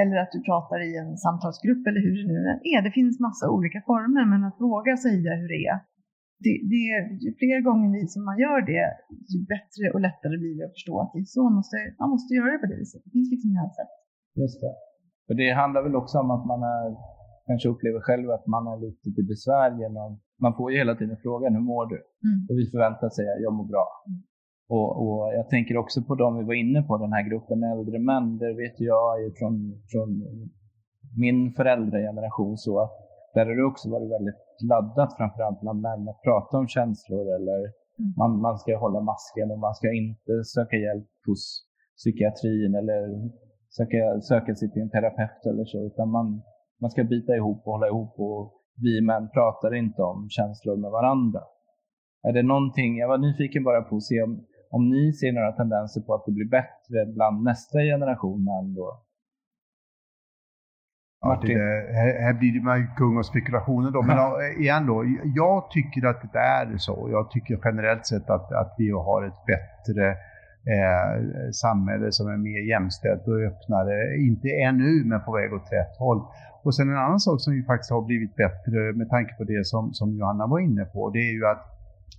eller 0.00 0.16
att 0.22 0.32
du 0.36 0.40
pratar 0.50 0.78
i 0.88 0.90
en 1.02 1.12
samtalsgrupp 1.24 1.82
eller 1.88 2.02
hur 2.06 2.16
det 2.20 2.28
nu 2.32 2.40
är. 2.72 2.80
Det 2.86 2.94
finns 2.98 3.16
massa 3.28 3.46
olika 3.56 3.80
former, 3.90 4.24
men 4.32 4.40
att 4.48 4.58
våga 4.70 4.96
säga 5.06 5.30
hur 5.40 5.48
det 5.54 5.62
är. 5.72 5.78
Det, 6.44 6.54
det, 6.72 6.84
ju 7.24 7.30
fler 7.40 7.58
gånger 7.68 8.06
som 8.14 8.22
man 8.28 8.36
gör 8.44 8.60
det, 8.72 8.86
ju 9.32 9.38
bättre 9.54 9.84
och 9.94 10.00
lättare 10.06 10.36
blir 10.42 10.54
det 10.58 10.64
att 10.66 10.76
förstå 10.78 10.94
att 11.00 11.10
det 11.12 11.20
är 11.24 11.28
så 11.36 11.42
man 11.48 11.56
måste, 11.60 11.76
man 12.02 12.10
måste 12.14 12.30
göra 12.38 12.50
det 12.52 12.60
på 12.62 12.68
det 12.70 12.78
viset. 12.82 13.00
Det 13.04 13.10
finns 13.16 13.30
liksom 13.34 13.48
inga 13.52 13.68
sätt. 13.78 13.92
Just 14.42 14.58
det. 14.64 14.72
För 15.26 15.34
det 15.40 15.50
handlar 15.62 15.80
väl 15.86 15.96
också 16.02 16.14
om 16.22 16.30
att 16.36 16.44
man 16.52 16.60
är 16.76 16.86
kanske 17.46 17.68
upplever 17.68 18.00
själv 18.08 18.26
att 18.30 18.46
man 18.46 18.64
är 18.72 18.78
lite 18.86 19.08
till 19.14 19.26
besvär 19.32 19.70
genom, 19.82 20.20
man 20.44 20.54
får 20.56 20.66
ju 20.70 20.78
hela 20.78 20.94
tiden 20.94 21.16
frågan 21.22 21.54
hur 21.56 21.66
mår 21.72 21.86
du? 21.92 21.98
Mm. 22.28 22.40
Och 22.48 22.56
vi 22.60 22.64
förväntar 22.74 23.08
sig 23.16 23.24
att 23.32 23.42
jag 23.46 23.52
mår 23.58 23.68
bra. 23.74 23.86
Mm. 24.08 24.22
Och, 24.76 24.90
och, 25.02 25.34
jag 25.38 25.48
tänker 25.48 25.76
också 25.76 25.98
på 26.08 26.14
de 26.14 26.38
vi 26.38 26.44
var 26.44 26.54
inne 26.64 26.82
på, 26.82 26.92
den 26.98 27.12
här 27.12 27.24
gruppen 27.28 27.62
äldre 27.72 27.98
män. 27.98 28.38
Där 28.38 28.54
vet 28.62 28.80
jag 28.80 29.36
från, 29.38 29.54
från 29.92 30.10
min 31.24 31.52
föräldrageneration 31.58 32.56
så 32.56 32.72
att 32.82 32.92
där 33.34 33.46
har 33.46 33.54
det 33.56 33.64
också 33.72 33.90
varit 33.90 34.10
väldigt 34.16 34.40
laddat 34.70 35.16
framförallt 35.16 35.60
bland 35.60 35.80
män 35.80 36.08
att 36.08 36.22
prata 36.22 36.58
om 36.58 36.68
känslor 36.68 37.26
eller 37.36 37.60
mm. 37.98 38.14
man, 38.20 38.40
man 38.40 38.58
ska 38.58 38.78
hålla 38.78 39.00
masken 39.00 39.50
och 39.50 39.58
man 39.58 39.74
ska 39.74 39.92
inte 39.92 40.32
söka 40.54 40.76
hjälp 40.76 41.10
hos 41.26 41.42
psykiatrin 41.96 42.74
eller 42.80 43.00
söka, 43.76 44.20
söka 44.20 44.54
sig 44.54 44.70
till 44.70 44.82
en 44.82 44.90
terapeut 44.90 45.42
eller 45.50 45.64
så 45.64 45.78
utan 45.86 46.08
man, 46.16 46.42
man 46.80 46.90
ska 46.90 47.04
bita 47.04 47.32
ihop 47.36 47.60
och 47.66 47.72
hålla 47.72 47.88
ihop 47.88 48.14
och 48.18 48.42
vi 48.84 49.00
män 49.00 49.28
pratar 49.36 49.74
inte 49.74 50.02
om 50.02 50.26
känslor 50.30 50.76
med 50.76 50.90
varandra. 50.90 51.40
Är 52.28 52.32
det 52.32 52.42
någonting, 52.42 52.96
jag 52.98 53.08
var 53.08 53.18
nyfiken 53.18 53.64
bara 53.64 53.82
på 53.82 53.96
att 53.96 54.02
se 54.02 54.22
om, 54.22 54.46
om 54.70 54.90
ni 54.90 55.12
ser 55.12 55.32
några 55.32 55.52
tendenser 55.52 56.00
på 56.00 56.14
att 56.14 56.24
det 56.26 56.32
blir 56.32 56.50
bättre 56.50 57.12
bland 57.14 57.42
nästa 57.42 57.78
generation 57.78 58.44
män 58.44 58.74
då? 58.74 59.03
Ja, 61.24 61.40
det, 61.42 61.58
här, 61.98 62.22
här 62.24 62.32
blir 62.32 62.62
man 62.62 62.78
ju 62.78 62.86
kung 62.96 63.18
av 63.18 63.22
spekulationer 63.22 63.90
då. 63.90 64.02
Men 64.02 64.18
igen 64.62 64.86
då, 64.86 65.04
jag 65.34 65.70
tycker 65.70 66.06
att 66.06 66.32
det 66.32 66.38
är 66.38 66.76
så. 66.76 67.08
Jag 67.10 67.30
tycker 67.30 67.58
generellt 67.64 68.06
sett 68.06 68.30
att, 68.30 68.52
att 68.52 68.74
vi 68.78 68.90
har 68.90 69.26
ett 69.28 69.40
bättre 69.46 70.06
eh, 70.74 71.10
samhälle 71.52 72.12
som 72.12 72.26
är 72.28 72.36
mer 72.36 72.62
jämställt 72.72 73.26
och 73.28 73.40
öppnare. 73.50 74.16
Inte 74.16 74.48
ännu, 74.68 75.04
men 75.04 75.20
på 75.20 75.32
väg 75.32 75.52
åt 75.52 75.72
rätt 75.72 75.96
håll. 75.98 76.20
Och 76.64 76.74
sen 76.74 76.90
en 76.90 76.96
annan 76.96 77.20
sak 77.20 77.40
som 77.40 77.54
ju 77.54 77.64
faktiskt 77.64 77.90
har 77.90 78.02
blivit 78.02 78.36
bättre 78.36 78.78
med 79.00 79.08
tanke 79.10 79.34
på 79.34 79.44
det 79.44 79.66
som, 79.66 79.92
som 79.92 80.18
Johanna 80.18 80.46
var 80.46 80.58
inne 80.58 80.84
på, 80.84 81.10
det 81.10 81.18
är 81.18 81.32
ju 81.32 81.46
att, 81.46 81.64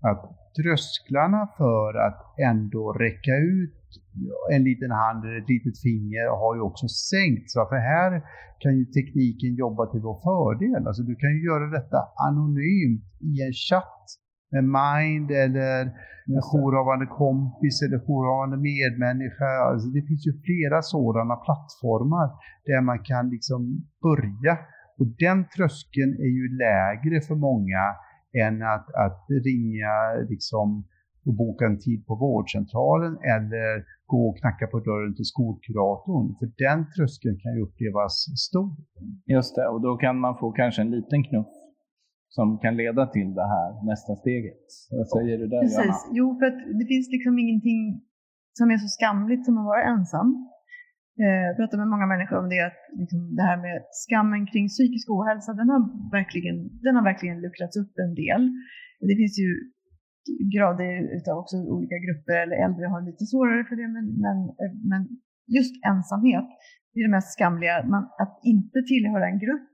att 0.09 0.21
trösklarna 0.57 1.47
för 1.57 1.93
att 2.07 2.39
ändå 2.39 2.93
räcka 2.93 3.35
ut 3.35 3.84
en 4.55 4.63
liten 4.69 4.91
hand 4.91 5.19
eller 5.25 5.37
ett 5.41 5.53
litet 5.55 5.77
finger 5.87 6.25
har 6.41 6.55
ju 6.55 6.61
också 6.69 6.87
sänkts. 7.11 7.53
För 7.71 7.79
här 7.93 8.11
kan 8.61 8.73
ju 8.79 8.85
tekniken 8.85 9.51
jobba 9.63 9.83
till 9.91 10.01
vår 10.07 10.17
fördel. 10.27 10.87
Alltså 10.87 11.03
du 11.03 11.15
kan 11.21 11.31
ju 11.35 11.41
göra 11.49 11.67
detta 11.77 11.99
anonymt 12.27 13.05
i 13.29 13.31
en 13.47 13.55
chatt 13.69 14.03
med 14.51 14.63
Mind 14.79 15.29
eller 15.31 15.81
en 16.33 16.41
jourhavande 16.49 17.05
kompis 17.05 17.75
eller 17.85 17.99
jourhavande 18.05 18.57
medmänniska. 18.71 19.49
Alltså 19.69 19.87
det 19.95 20.01
finns 20.07 20.23
ju 20.29 20.33
flera 20.47 20.81
sådana 20.81 21.35
plattformar 21.45 22.27
där 22.69 22.81
man 22.89 22.99
kan 23.09 23.29
liksom 23.35 23.59
börja. 24.07 24.53
Och 24.99 25.07
den 25.25 25.39
tröskeln 25.55 26.13
är 26.25 26.33
ju 26.39 26.45
lägre 26.65 27.17
för 27.27 27.35
många 27.49 27.83
än 28.43 28.55
att, 28.75 28.87
att 29.05 29.21
ringa 29.47 29.95
liksom 30.31 30.67
och 31.27 31.35
boka 31.43 31.65
en 31.65 31.79
tid 31.85 31.99
på 32.07 32.13
vårdcentralen 32.25 33.13
eller 33.35 33.71
gå 34.11 34.19
och 34.29 34.37
knacka 34.39 34.65
på 34.73 34.79
dörren 34.89 35.13
till 35.15 35.29
skolkuratorn. 35.33 36.27
För 36.39 36.47
den 36.65 36.79
tröskeln 36.95 37.37
kan 37.43 37.51
ju 37.55 37.61
upplevas 37.67 38.13
stor. 38.47 38.69
Just 39.35 39.55
det, 39.55 39.67
och 39.73 39.81
då 39.87 39.91
kan 40.03 40.15
man 40.23 40.33
få 40.41 40.47
kanske 40.51 40.81
en 40.81 40.91
liten 40.97 41.21
knuff 41.27 41.53
som 42.37 42.47
kan 42.63 42.73
leda 42.83 43.03
till 43.15 43.29
det 43.39 43.47
här 43.55 43.69
nästa 43.91 44.13
steget. 44.21 44.65
Vad 44.99 45.07
säger 45.15 45.35
du 45.41 45.45
där 45.47 45.61
Precis. 45.61 45.77
Johanna? 45.77 46.13
Jo, 46.19 46.25
för 46.39 46.45
att 46.49 46.59
det 46.79 46.85
finns 46.93 47.07
liksom 47.15 47.33
ingenting 47.43 47.81
som 48.59 48.65
är 48.73 48.77
så 48.85 48.89
skamligt 48.97 49.43
som 49.45 49.55
att 49.57 49.69
vara 49.73 49.83
ensam. 49.93 50.29
Eh, 51.23 51.43
jag 51.49 51.55
pratar 51.59 51.77
med 51.81 51.89
många 51.93 52.07
människor 52.13 52.37
om 52.43 52.49
det, 52.53 52.61
att 52.69 52.81
liksom 53.01 53.19
det 53.37 53.45
här 53.49 53.59
med 53.65 53.75
skammen 54.03 54.41
kring 54.51 54.65
psykisk 54.75 55.05
ohälsa, 55.15 55.51
den 55.61 55.69
har 55.73 55.81
verkligen, 56.17 56.57
den 56.85 56.93
har 56.97 57.03
verkligen 57.11 57.37
luckrats 57.45 57.75
upp 57.81 57.93
en 58.05 58.13
del. 58.23 58.41
Det 59.09 59.15
finns 59.21 59.35
ju 59.43 59.49
grader 60.55 60.93
utav 61.17 61.35
också 61.41 61.55
olika 61.75 61.97
grupper, 62.05 62.37
eller 62.43 62.57
äldre 62.65 62.85
har 62.93 63.01
lite 63.01 63.25
svårare 63.31 63.63
för 63.69 63.75
det, 63.81 63.87
men, 63.95 64.05
men, 64.25 64.37
eh, 64.61 64.73
men 64.91 65.01
just 65.57 65.73
ensamhet, 65.91 66.49
det 66.91 66.97
är 66.99 67.07
det 67.07 67.17
mest 67.17 67.33
skamliga. 67.35 67.75
Man, 67.93 68.03
att 68.23 68.35
inte 68.53 68.79
tillhöra 68.91 69.25
en 69.31 69.39
grupp, 69.45 69.67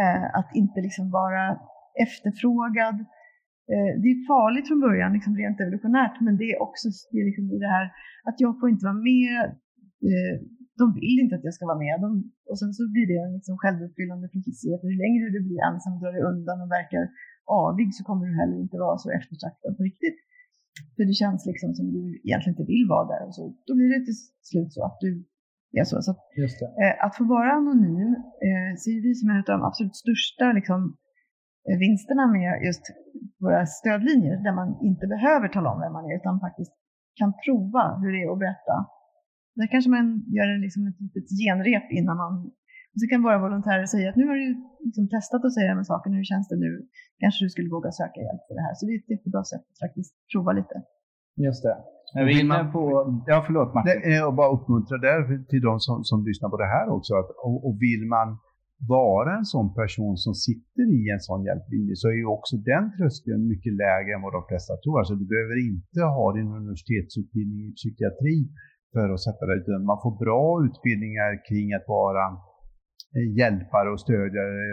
eh, 0.00 0.24
att 0.38 0.50
inte 0.62 0.78
liksom 0.86 1.06
vara 1.20 1.44
efterfrågad. 2.06 2.96
Eh, 3.72 3.92
det 4.02 4.08
är 4.14 4.26
farligt 4.34 4.68
från 4.68 4.80
början, 4.86 5.16
liksom 5.16 5.32
rent 5.42 5.60
evolutionärt, 5.64 6.16
men 6.26 6.34
det 6.40 6.48
är 6.52 6.58
också 6.66 6.86
det, 7.10 7.18
är 7.22 7.26
liksom 7.30 7.46
det 7.64 7.72
här 7.76 7.86
att 8.28 8.38
jag 8.44 8.52
får 8.60 8.68
inte 8.72 8.86
vara 8.90 9.02
med. 9.12 9.36
Eh, 10.10 10.34
de 10.80 10.86
vill 11.00 11.16
inte 11.22 11.34
att 11.36 11.46
jag 11.48 11.54
ska 11.56 11.64
vara 11.72 11.84
med. 11.86 11.94
De, 12.04 12.08
och 12.50 12.58
sen 12.60 12.72
så 12.78 12.82
blir 12.94 13.06
det 13.12 13.18
en 13.26 13.34
liksom 13.38 13.54
självuppfyllande 13.62 14.26
profetia. 14.34 14.74
För 14.80 14.86
ju 14.92 14.98
längre 15.04 15.24
du 15.34 15.40
blir 15.46 15.60
ensam, 15.68 15.94
drar 16.00 16.12
du 16.16 16.20
undan 16.32 16.58
och 16.64 16.70
verkar 16.78 17.02
avig 17.46 17.88
så 17.94 18.04
kommer 18.08 18.24
du 18.26 18.34
heller 18.40 18.58
inte 18.64 18.78
vara 18.86 18.98
så 18.98 19.08
eftertraktad 19.18 19.76
på 19.76 19.82
riktigt. 19.82 20.18
För 20.96 21.04
det 21.08 21.16
känns 21.22 21.40
liksom 21.50 21.70
som 21.78 21.86
du 21.96 22.02
egentligen 22.24 22.54
inte 22.56 22.70
vill 22.74 22.86
vara 22.94 23.06
där. 23.12 23.22
Och 23.26 23.34
så, 23.34 23.42
då 23.66 23.72
blir 23.78 23.90
det 23.94 24.04
till 24.08 24.18
slut 24.50 24.72
så 24.72 24.80
att 24.88 24.98
du 25.04 25.10
är 25.80 25.84
så. 25.84 26.02
så 26.02 26.10
att, 26.10 26.22
eh, 26.82 26.94
att 27.04 27.14
få 27.18 27.24
vara 27.36 27.50
anonym 27.60 28.12
eh, 28.46 28.72
ser 28.84 28.98
vi 29.06 29.10
som 29.14 29.30
en 29.30 29.42
av 29.42 29.44
de 29.56 29.62
absolut 29.68 29.96
största 30.04 30.46
liksom, 30.58 30.80
eh, 31.68 31.78
vinsterna 31.84 32.24
med 32.36 32.50
just 32.68 32.84
våra 33.44 33.66
stödlinjer 33.66 34.36
där 34.46 34.54
man 34.60 34.68
inte 34.90 35.06
behöver 35.14 35.48
tala 35.48 35.68
om 35.72 35.80
vem 35.84 35.92
man 35.92 36.04
är 36.10 36.16
utan 36.20 36.40
faktiskt 36.46 36.72
kan 37.20 37.30
prova 37.44 37.84
hur 38.00 38.10
det 38.12 38.22
är 38.24 38.32
att 38.32 38.44
berätta. 38.44 38.76
Där 39.58 39.68
kanske 39.72 39.90
man 39.96 40.06
gör 40.36 40.48
en, 40.54 40.60
liksom 40.66 40.82
ett 40.86 41.00
litet 41.04 41.28
genrep 41.40 41.86
innan 41.98 42.16
man 42.24 42.34
och 42.92 42.98
så 43.00 43.04
kan 43.10 43.26
våra 43.26 43.38
volontärer 43.46 43.86
säga 43.94 44.06
att 44.10 44.18
nu 44.20 44.26
har 44.30 44.36
du 44.42 44.48
liksom 44.86 45.04
testat 45.14 45.44
att 45.46 45.54
säga 45.56 45.68
de 45.74 45.78
här 45.82 45.90
sakerna, 45.92 46.14
hur 46.20 46.28
känns 46.32 46.48
det 46.52 46.58
nu? 46.66 46.70
Kanske 47.22 47.44
du 47.44 47.50
skulle 47.54 47.70
våga 47.76 47.90
söka 48.00 48.20
hjälp 48.26 48.42
för 48.46 48.54
det 48.58 48.64
här. 48.66 48.74
Så 48.76 48.80
det 48.86 48.92
är 48.94 48.98
ett 49.02 49.12
jättebra 49.14 49.42
sätt 49.52 49.64
att 49.70 49.78
faktiskt 49.84 50.12
prova 50.32 50.52
lite. 50.60 50.76
Just 51.46 51.62
det. 51.66 51.76
Är 52.18 52.24
vi 52.28 52.34
inne 52.40 52.64
på... 52.74 52.82
Ja, 53.30 53.36
förlåt 53.46 53.70
Martin. 53.74 53.98
Är 54.12 54.20
att 54.28 54.36
bara 54.40 54.50
uppmuntra 54.56 54.96
där 55.08 55.20
till 55.50 55.62
de 55.68 55.74
som, 55.86 55.96
som 56.10 56.18
lyssnar 56.28 56.48
på 56.54 56.58
det 56.64 56.70
här 56.76 56.86
också. 56.96 57.12
Att, 57.20 57.30
och, 57.46 57.58
och 57.66 57.74
vill 57.86 58.04
man 58.16 58.28
vara 58.88 59.30
en 59.38 59.48
sån 59.54 59.68
person 59.80 60.16
som 60.24 60.34
sitter 60.48 60.86
i 60.98 61.00
en 61.14 61.22
sån 61.28 61.40
hjälplinje 61.48 61.94
så 62.00 62.06
är 62.12 62.16
ju 62.22 62.28
också 62.36 62.54
den 62.72 62.84
tröskeln 62.96 63.42
mycket 63.52 63.74
lägre 63.84 64.10
än 64.14 64.24
vad 64.26 64.34
de 64.38 64.42
flesta 64.50 64.72
tror. 64.82 64.98
Alltså 64.98 65.14
du 65.20 65.26
behöver 65.34 65.56
inte 65.70 66.00
ha 66.16 66.26
din 66.36 66.48
universitetsutbildning 66.60 67.60
i 67.70 67.72
psykiatri 67.80 68.38
för 68.94 69.06
att 69.14 69.24
sätta 69.26 69.42
dig 69.46 69.56
utan 69.60 69.84
Man 69.92 70.02
får 70.04 70.14
bra 70.24 70.46
utbildningar 70.66 71.30
kring 71.48 71.68
att 71.78 71.86
vara 71.98 72.24
hjälpare 73.40 73.88
och 73.94 74.00
stödjare 74.06 74.64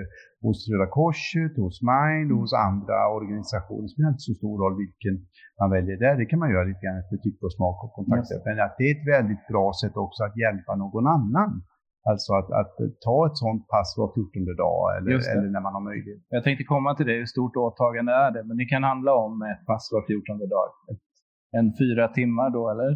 hos 0.44 0.60
Röda 0.70 0.88
Korset, 1.00 1.54
hos 1.64 1.78
Mind 1.92 2.28
och 2.32 2.40
hos 2.44 2.54
andra 2.70 3.00
organisationer. 3.18 3.82
Det 3.86 3.94
spelar 3.94 4.10
inte 4.16 4.28
så 4.30 4.36
stor 4.42 4.56
roll 4.62 4.76
vilken 4.86 5.16
man 5.60 5.70
väljer 5.76 5.98
där. 6.06 6.16
Det 6.22 6.28
kan 6.30 6.40
man 6.44 6.52
göra 6.54 6.66
lite 6.70 6.84
grann 6.84 7.02
efter 7.04 7.18
tycke 7.26 7.42
och 7.48 7.56
smak 7.58 7.78
och 7.86 7.94
kontakter. 7.98 8.38
Men 8.46 8.56
att 8.66 8.76
det 8.78 8.86
är 8.90 8.94
ett 8.98 9.08
väldigt 9.18 9.44
bra 9.52 9.66
sätt 9.82 9.96
också 10.06 10.20
att 10.28 10.36
hjälpa 10.44 10.72
någon 10.84 11.08
annan. 11.18 11.52
Alltså 12.10 12.30
att, 12.40 12.50
att 12.62 12.76
ta 13.06 13.18
ett 13.28 13.38
sånt 13.44 13.64
pass 13.74 13.90
var 14.00 14.10
14 14.16 14.56
dag 14.66 14.82
eller, 14.98 15.12
eller 15.32 15.50
när 15.56 15.64
man 15.68 15.74
har 15.78 15.84
möjlighet. 15.92 16.22
Jag 16.30 16.44
tänkte 16.44 16.64
komma 16.64 16.90
till 16.96 17.08
det, 17.10 17.18
hur 17.22 17.30
stort 17.36 17.56
åtagande 17.66 18.12
är 18.26 18.32
det? 18.36 18.44
Men 18.48 18.58
det 18.58 18.68
kan 18.74 18.84
handla 18.92 19.12
om 19.26 19.34
ett 19.52 19.64
pass 19.70 19.84
var 19.94 20.04
14 20.08 20.40
dag. 20.56 20.70
En 21.60 21.68
fyra 21.82 22.06
timmar 22.08 22.50
då, 22.58 22.64
eller? 22.74 22.92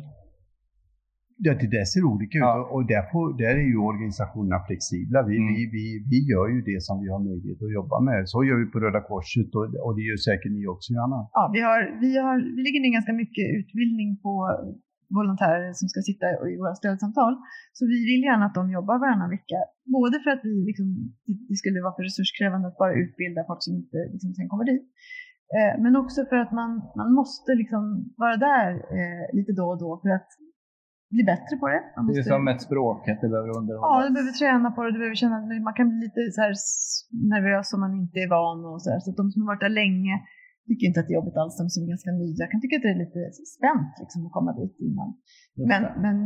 Ja, 1.45 1.51
det 1.61 1.69
där 1.77 1.85
ser 1.93 2.03
olika 2.13 2.35
ut 2.39 2.45
Ja. 2.49 2.53
och 2.73 2.83
där, 2.93 3.03
får, 3.11 3.25
där 3.43 3.55
är 3.63 3.67
ju 3.73 3.77
organisationerna 3.91 4.57
flexibla. 4.67 5.19
Vi, 5.29 5.35
Mm. 5.37 5.47
vi, 5.53 5.61
vi, 5.77 5.83
vi 6.11 6.19
gör 6.31 6.47
ju 6.53 6.59
det 6.71 6.79
som 6.87 6.95
vi 7.03 7.07
har 7.13 7.21
möjlighet 7.29 7.59
att 7.65 7.73
jobba 7.79 7.97
med. 8.09 8.19
Så 8.31 8.37
gör 8.47 8.57
vi 8.63 8.67
på 8.73 8.77
Röda 8.83 9.01
Korset 9.11 9.49
och, 9.59 9.67
och 9.85 9.93
det 9.97 10.03
gör 10.09 10.17
säkert 10.29 10.51
ni 10.57 10.61
också, 10.75 10.87
Johanna. 10.95 11.19
Ja, 11.37 11.43
vi, 11.55 11.59
har, 11.67 11.79
vi, 12.03 12.09
har, 12.25 12.35
vi 12.55 12.59
lägger 12.65 12.79
ner 12.83 12.93
ganska 12.99 13.13
mycket 13.23 13.45
utbildning 13.59 14.09
på 14.25 14.33
volontärer 15.17 15.69
som 15.79 15.87
ska 15.91 15.99
sitta 16.09 16.25
i 16.51 16.53
våra 16.63 16.75
stödsamtal. 16.81 17.33
Så 17.77 17.81
vi 17.93 17.99
vill 18.09 18.21
gärna 18.29 18.45
att 18.47 18.57
de 18.59 18.63
jobbar 18.77 18.95
varannan 19.03 19.29
vecka. 19.37 19.59
Både 19.97 20.15
för 20.23 20.29
att 20.35 20.43
vi 20.49 20.53
liksom, 20.69 20.87
det 21.49 21.55
skulle 21.61 21.79
vara 21.85 21.95
för 21.97 22.03
resurskrävande 22.09 22.65
att 22.69 22.77
bara 22.83 22.93
utbilda 23.03 23.41
folk 23.49 23.61
som 23.65 23.73
inte 23.81 23.97
liksom, 24.13 24.29
sen 24.37 24.49
kommer 24.51 24.65
dit. 24.73 24.85
Eh, 25.57 25.73
men 25.83 25.93
också 26.03 26.19
för 26.29 26.37
att 26.43 26.51
man, 26.59 26.71
man 27.01 27.09
måste 27.19 27.51
liksom 27.61 27.81
vara 28.23 28.37
där 28.51 28.69
eh, 28.99 29.25
lite 29.37 29.51
då 29.59 29.65
och 29.73 29.79
då 29.85 29.91
för 30.03 30.11
att 30.19 30.29
bli 31.15 31.23
bättre 31.33 31.53
på 31.61 31.65
det. 31.73 31.81
Man 31.95 32.01
Det 32.05 32.11
är 32.13 32.17
måste, 32.19 32.33
som 32.33 32.47
ett 32.53 32.63
språk, 32.69 32.99
att 33.11 33.21
det 33.23 33.29
behöver 33.33 33.49
Ja, 33.53 33.59
underhållas. 33.61 34.07
du 34.07 34.11
behöver 34.15 34.35
träna 34.41 34.67
på 34.75 34.79
det. 34.83 34.91
Du 34.95 34.99
behöver 35.03 35.19
känna 35.23 35.37
man 35.69 35.75
kan 35.79 35.87
bli 35.89 35.99
lite 36.05 36.21
så 36.35 36.39
här 36.45 36.53
nervös 37.33 37.67
om 37.75 37.79
man 37.85 37.93
inte 38.01 38.17
är 38.25 38.29
van 38.37 38.59
och 38.69 38.79
så 38.83 38.87
här. 38.91 38.99
Så 39.05 39.09
de 39.19 39.23
som 39.31 39.37
har 39.41 39.47
varit 39.53 39.65
där 39.67 39.75
länge 39.83 40.15
tycker 40.67 40.85
inte 40.89 40.99
att 40.99 41.07
det 41.07 41.13
är 41.15 41.19
jobbigt 41.21 41.39
alls. 41.41 41.55
De 41.61 41.65
som 41.73 41.79
är 41.83 41.89
ganska 41.95 42.11
nya 42.23 42.43
kan 42.51 42.59
tycka 42.61 42.75
att 42.77 42.85
det 42.87 42.93
är 42.97 43.01
lite 43.05 43.21
spänt 43.57 43.93
liksom, 44.01 44.19
att 44.27 44.33
komma 44.37 44.51
dit 44.59 44.75
innan. 44.87 45.09
Men, 45.71 45.81
men, 46.05 46.17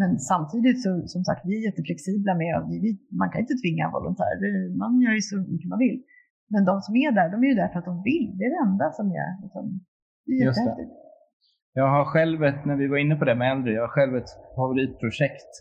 men 0.00 0.10
samtidigt 0.32 0.78
så, 0.84 0.90
som 1.14 1.22
sagt, 1.28 1.42
vi 1.48 1.52
är 1.58 1.62
jätteflexibla 1.68 2.32
med 2.42 2.50
att 2.58 2.66
vi, 2.84 2.90
man 3.20 3.28
kan 3.30 3.40
inte 3.44 3.56
tvinga 3.62 3.84
volontärer. 3.96 4.40
Man 4.82 4.92
gör 5.04 5.14
ju 5.18 5.24
så 5.32 5.36
mycket 5.52 5.68
man 5.74 5.82
vill. 5.86 5.98
Men 6.54 6.62
de 6.70 6.74
som 6.86 6.92
är 7.04 7.10
där, 7.18 7.28
de 7.34 7.36
är 7.44 7.48
ju 7.52 7.58
där 7.62 7.70
för 7.72 7.78
att 7.80 7.90
de 7.92 7.96
vill. 8.10 8.26
Det 8.38 8.44
är 8.48 8.52
det 8.56 8.62
enda 8.68 8.86
som 8.98 9.06
är 9.22 9.30
liksom, 9.44 9.64
det 10.26 10.32
är 10.32 10.44
Just 10.48 10.64
det. 10.66 11.03
Jag 11.76 11.88
har 11.96 12.04
själv 12.04 12.44
ett, 12.44 12.64
när 12.68 12.76
vi 12.76 12.86
var 12.92 12.98
inne 13.04 13.16
på 13.16 13.24
det 13.24 13.34
med 13.34 13.52
äldre, 13.52 13.72
jag 13.72 13.86
har 13.86 13.94
själv 13.96 14.12
ett 14.16 14.32
favoritprojekt 14.56 15.52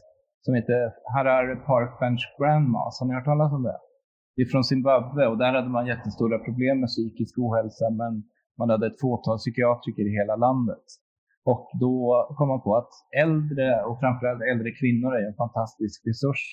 som 0.46 0.54
heter 0.58 0.80
Harare 1.14 1.56
Park 1.70 1.92
Bench 2.00 2.26
Grandmas. 2.38 3.00
Har 3.00 3.08
ni 3.08 3.14
hört 3.14 3.32
talas 3.32 3.54
om 3.58 3.64
det? 3.64 3.80
Det 4.36 4.42
är 4.42 4.52
från 4.54 4.70
Zimbabwe 4.74 5.24
och 5.32 5.38
där 5.44 5.54
hade 5.58 5.74
man 5.78 5.92
jättestora 5.94 6.38
problem 6.48 6.76
med 6.80 6.90
psykisk 6.94 7.34
ohälsa 7.44 7.88
men 8.02 8.14
man 8.60 8.70
hade 8.74 8.88
ett 8.88 9.02
fåtal 9.04 9.38
psykiatriker 9.38 10.06
i 10.10 10.18
hela 10.20 10.36
landet. 10.46 10.86
Och 11.52 11.66
då 11.84 11.96
kom 12.38 12.48
man 12.54 12.62
på 12.68 12.72
att 12.82 12.94
äldre 13.26 13.68
och 13.88 14.00
framförallt 14.02 14.44
äldre 14.52 14.70
kvinnor 14.80 15.12
är 15.20 15.26
en 15.30 15.42
fantastisk 15.44 15.98
resurs. 16.10 16.44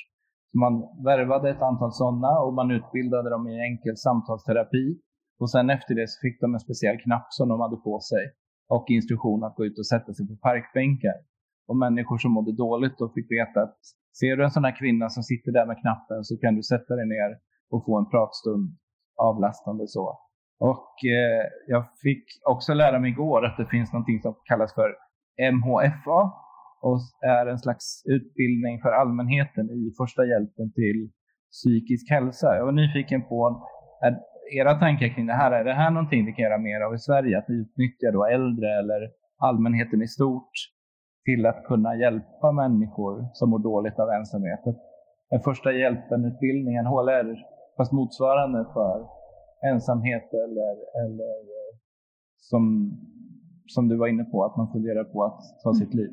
Så 0.50 0.54
man 0.64 0.74
värvade 1.08 1.46
ett 1.50 1.66
antal 1.70 1.92
sådana 2.00 2.32
och 2.44 2.54
man 2.60 2.70
utbildade 2.78 3.28
dem 3.34 3.44
i 3.52 3.54
enkel 3.68 3.96
samtalsterapi. 4.06 4.86
Och 5.40 5.50
sen 5.50 5.70
efter 5.76 5.92
det 5.98 6.06
så 6.08 6.16
fick 6.24 6.36
de 6.40 6.48
en 6.54 6.64
speciell 6.66 6.98
knapp 7.04 7.26
som 7.38 7.48
de 7.48 7.56
hade 7.60 7.76
på 7.88 7.94
sig 8.10 8.24
och 8.74 8.84
instruktion 8.88 9.44
att 9.44 9.56
gå 9.56 9.64
ut 9.64 9.78
och 9.78 9.86
sätta 9.86 10.10
sig 10.14 10.24
på 10.28 10.36
parkbänkar. 10.36 11.18
Och 11.68 11.76
människor 11.76 12.18
som 12.18 12.32
mådde 12.32 12.52
dåligt 12.52 12.98
då 12.98 13.06
fick 13.16 13.28
veta 13.38 13.62
att 13.62 13.78
ser 14.20 14.36
du 14.36 14.44
en 14.44 14.50
sån 14.50 14.64
här 14.64 14.76
kvinna 14.80 15.08
som 15.08 15.22
sitter 15.22 15.52
där 15.52 15.66
med 15.66 15.80
knappen 15.82 16.24
så 16.24 16.36
kan 16.42 16.54
du 16.56 16.62
sätta 16.62 16.92
dig 16.96 17.06
ner 17.16 17.30
och 17.72 17.84
få 17.86 17.98
en 17.98 18.10
pratstund 18.14 18.66
avlastande 19.28 19.84
så. 19.88 20.06
Och 20.72 20.90
eh, 21.18 21.44
jag 21.66 21.82
fick 22.02 22.24
också 22.54 22.74
lära 22.74 22.98
mig 23.00 23.10
igår 23.10 23.46
att 23.46 23.56
det 23.56 23.66
finns 23.66 23.92
någonting 23.92 24.20
som 24.20 24.34
kallas 24.44 24.74
för 24.74 24.90
MHFA 25.54 26.20
och 26.88 27.00
är 27.36 27.46
en 27.46 27.58
slags 27.58 28.02
utbildning 28.16 28.80
för 28.82 28.92
allmänheten 29.00 29.64
i 29.70 29.82
första 30.00 30.22
hjälpen 30.32 30.72
till 30.80 31.10
psykisk 31.50 32.10
hälsa. 32.10 32.56
Jag 32.56 32.64
var 32.64 32.72
nyfiken 32.72 33.22
på 33.22 33.66
är 34.06 34.12
era 34.58 34.74
tankar 34.74 35.08
kring 35.14 35.26
det 35.26 35.32
här. 35.32 35.52
Är 35.52 35.64
det 35.64 35.72
här 35.72 35.90
någonting 35.90 36.26
vi 36.26 36.32
kan 36.32 36.42
göra 36.42 36.58
mer 36.58 36.80
av 36.80 36.94
i 36.94 36.98
Sverige? 36.98 37.38
Att 37.38 37.50
utnyttja 37.50 38.10
då 38.12 38.26
äldre 38.26 38.78
eller 38.78 39.10
allmänheten 39.38 40.02
i 40.02 40.06
stort 40.06 40.52
till 41.24 41.46
att 41.46 41.64
kunna 41.64 41.96
hjälpa 41.96 42.52
människor 42.52 43.28
som 43.32 43.50
mår 43.50 43.58
dåligt 43.58 43.98
av 43.98 44.08
ensamhet. 44.10 44.60
Den 45.30 45.40
första 45.40 45.72
hjälpen-utbildningen 45.72 46.86
HLR, 46.86 47.38
fast 47.76 47.92
motsvarande 47.92 48.64
för 48.72 49.06
ensamhet 49.72 50.28
eller, 50.32 50.74
eller 51.02 51.38
eh, 51.58 51.72
som, 52.36 52.62
som 53.66 53.88
du 53.88 53.96
var 53.96 54.06
inne 54.06 54.24
på, 54.24 54.44
att 54.44 54.56
man 54.56 54.72
funderar 54.72 55.04
på 55.04 55.24
att 55.24 55.40
ta 55.62 55.74
sitt 55.74 55.94
liv. 55.94 56.10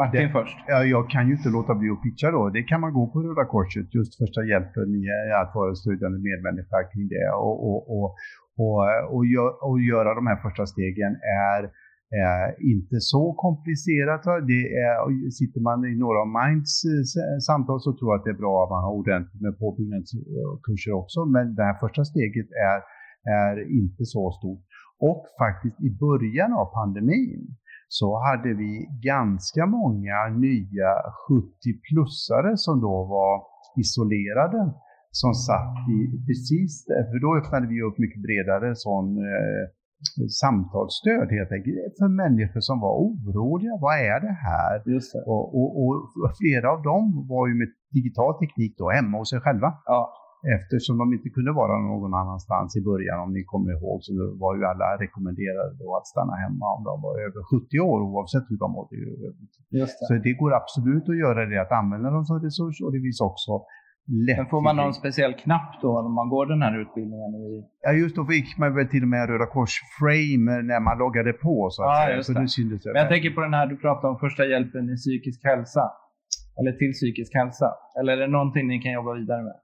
Martin 0.00 0.22
Det- 0.26 0.32
först. 0.38 0.56
Ja, 0.72 0.78
jag 0.94 1.04
kan 1.10 1.24
ju 1.28 1.32
inte 1.36 1.48
låta 1.58 1.72
bli 1.80 1.88
att 1.90 2.02
pitcha 2.04 2.28
då. 2.30 2.42
Det 2.56 2.62
kan 2.70 2.80
man 2.84 2.92
gå 2.98 3.04
på 3.12 3.18
Röda 3.26 3.44
Korset, 3.54 3.94
just 3.98 4.12
första 4.22 4.40
hjälpen 4.50 4.88
att 5.42 5.50
vara 5.56 5.68
en 5.70 5.76
stödjande 5.82 6.18
medmänniska 6.28 6.76
kring 6.92 7.06
det. 7.14 7.26
Och, 7.46 7.56
och, 7.68 7.80
och, 7.96 8.08
och, 8.62 8.78
och, 9.16 9.24
gö- 9.34 9.56
och 9.68 9.78
göra 9.92 10.10
de 10.18 10.24
här 10.30 10.38
första 10.46 10.64
stegen 10.74 11.12
är 11.48 11.62
eh, 12.20 12.48
inte 12.74 12.96
så 13.12 13.22
komplicerat. 13.44 14.22
Det 14.52 14.62
är, 14.86 14.96
sitter 15.40 15.60
man 15.68 15.78
i 15.90 15.94
några 16.04 16.18
av 16.24 16.28
Minds 16.38 16.72
eh, 16.84 17.38
samtal 17.48 17.78
så 17.86 17.90
tror 17.96 18.08
jag 18.10 18.18
att 18.18 18.24
det 18.26 18.34
är 18.36 18.42
bra 18.44 18.54
att 18.64 18.70
man 18.76 18.82
har 18.86 18.94
ordentligt 19.02 19.42
med 19.46 19.54
påbyggnadskurser 19.62 20.92
också. 21.02 21.18
Men 21.34 21.44
det 21.56 21.64
här 21.68 21.76
första 21.84 22.02
steget 22.10 22.48
är, 22.72 22.78
är 23.42 23.54
inte 23.80 24.02
så 24.14 24.22
stort. 24.38 24.62
Och 25.08 25.22
faktiskt 25.42 25.78
i 25.88 25.90
början 26.04 26.52
av 26.60 26.66
pandemin 26.78 27.40
så 27.98 28.08
hade 28.26 28.50
vi 28.62 28.72
ganska 29.12 29.62
många 29.66 30.18
nya 30.46 30.90
70-plussare 31.26 32.52
som 32.64 32.80
då 32.80 32.96
var 33.14 33.34
isolerade 33.82 34.60
som 35.20 35.32
satt 35.34 35.76
i 35.96 36.00
precis 36.26 36.72
för 37.10 37.18
då 37.24 37.30
öppnade 37.40 37.66
vi 37.72 37.82
upp 37.86 37.96
mycket 38.04 38.22
bredare 38.26 38.68
sån 38.86 39.06
eh, 39.30 39.64
samtalsstöd 40.42 41.26
helt 41.36 41.52
enkelt 41.56 41.94
för 42.00 42.10
människor 42.22 42.62
som 42.68 42.76
var 42.86 42.94
oroliga. 43.06 43.72
Vad 43.84 43.94
är 44.12 44.18
det 44.26 44.36
här? 44.48 44.74
Det. 44.86 45.00
Och, 45.32 45.46
och, 45.60 45.68
och 45.82 46.32
flera 46.40 46.66
av 46.74 46.80
dem 46.90 47.04
var 47.32 47.44
ju 47.48 47.54
med 47.60 47.68
digital 47.98 48.32
teknik 48.42 48.72
då 48.78 48.86
hemma 48.90 49.14
hos 49.18 49.30
sig 49.30 49.40
själva. 49.40 49.68
Ja, 49.84 50.00
Eftersom 50.56 50.94
de 50.98 51.04
inte 51.16 51.28
kunde 51.36 51.52
vara 51.62 51.74
någon 51.92 52.14
annanstans 52.22 52.70
i 52.80 52.82
början, 52.90 53.16
om 53.24 53.30
ni 53.36 53.42
kommer 53.52 53.70
ihåg, 53.76 53.96
så 54.06 54.12
var 54.42 54.52
ju 54.56 54.62
alla 54.72 54.88
rekommenderade 55.04 55.72
då 55.82 55.88
att 55.98 56.06
stanna 56.12 56.34
hemma 56.44 56.66
om 56.76 56.80
de 56.88 56.94
var 57.06 57.14
över 57.26 57.40
70 57.52 57.80
år, 57.90 57.98
oavsett 58.10 58.44
hur 58.50 58.58
de 58.64 58.68
mådde. 58.76 58.94
just 59.80 59.96
det. 59.98 60.04
Så 60.06 60.12
det 60.26 60.34
går 60.42 60.50
absolut 60.60 61.06
att 61.12 61.18
göra 61.24 61.40
det, 61.50 61.58
att 61.64 61.72
använda 61.80 62.08
dem 62.16 62.24
som 62.28 62.36
resurs 62.46 62.76
och 62.84 62.92
det 62.94 63.00
finns 63.06 63.20
också 63.30 63.52
lätt... 64.26 64.38
Men 64.40 64.46
får 64.54 64.60
man 64.68 64.76
någon 64.82 64.94
speciell 65.02 65.34
knapp 65.44 65.70
då 65.84 65.90
när 66.06 66.14
man 66.20 66.28
går 66.34 66.44
den 66.54 66.62
här 66.66 66.74
utbildningen? 66.82 67.30
I... 67.44 67.48
Ja, 67.86 67.92
just 68.02 68.16
då 68.16 68.24
fick 68.34 68.48
man 68.58 68.74
väl 68.78 68.88
till 68.94 69.02
och 69.06 69.12
med 69.14 69.28
Röda 69.30 69.46
Kors-frame 69.54 70.52
när 70.70 70.80
man 70.88 70.98
loggade 71.02 71.32
på, 71.46 71.54
så 71.70 71.78
att 71.82 71.88
Ja, 71.88 72.06
säga. 72.06 72.22
Så 72.22 72.32
det. 72.32 72.48
syntes. 72.48 72.84
Men 72.86 73.02
jag 73.04 73.08
tänker 73.14 73.30
på 73.36 73.40
den 73.46 73.54
här 73.58 73.66
du 73.72 73.76
pratade 73.76 74.08
om 74.12 74.18
första 74.26 74.42
hjälpen 74.52 74.84
i 74.94 74.96
psykisk 75.02 75.40
hälsa. 75.44 75.84
Eller 76.58 76.72
till 76.80 76.92
psykisk 76.92 77.30
hälsa. 77.40 77.68
Eller 77.98 78.12
är 78.12 78.20
det 78.24 78.26
någonting 78.38 78.64
ni 78.68 78.78
kan 78.84 78.92
jobba 78.92 79.12
vidare 79.14 79.42
med? 79.48 79.56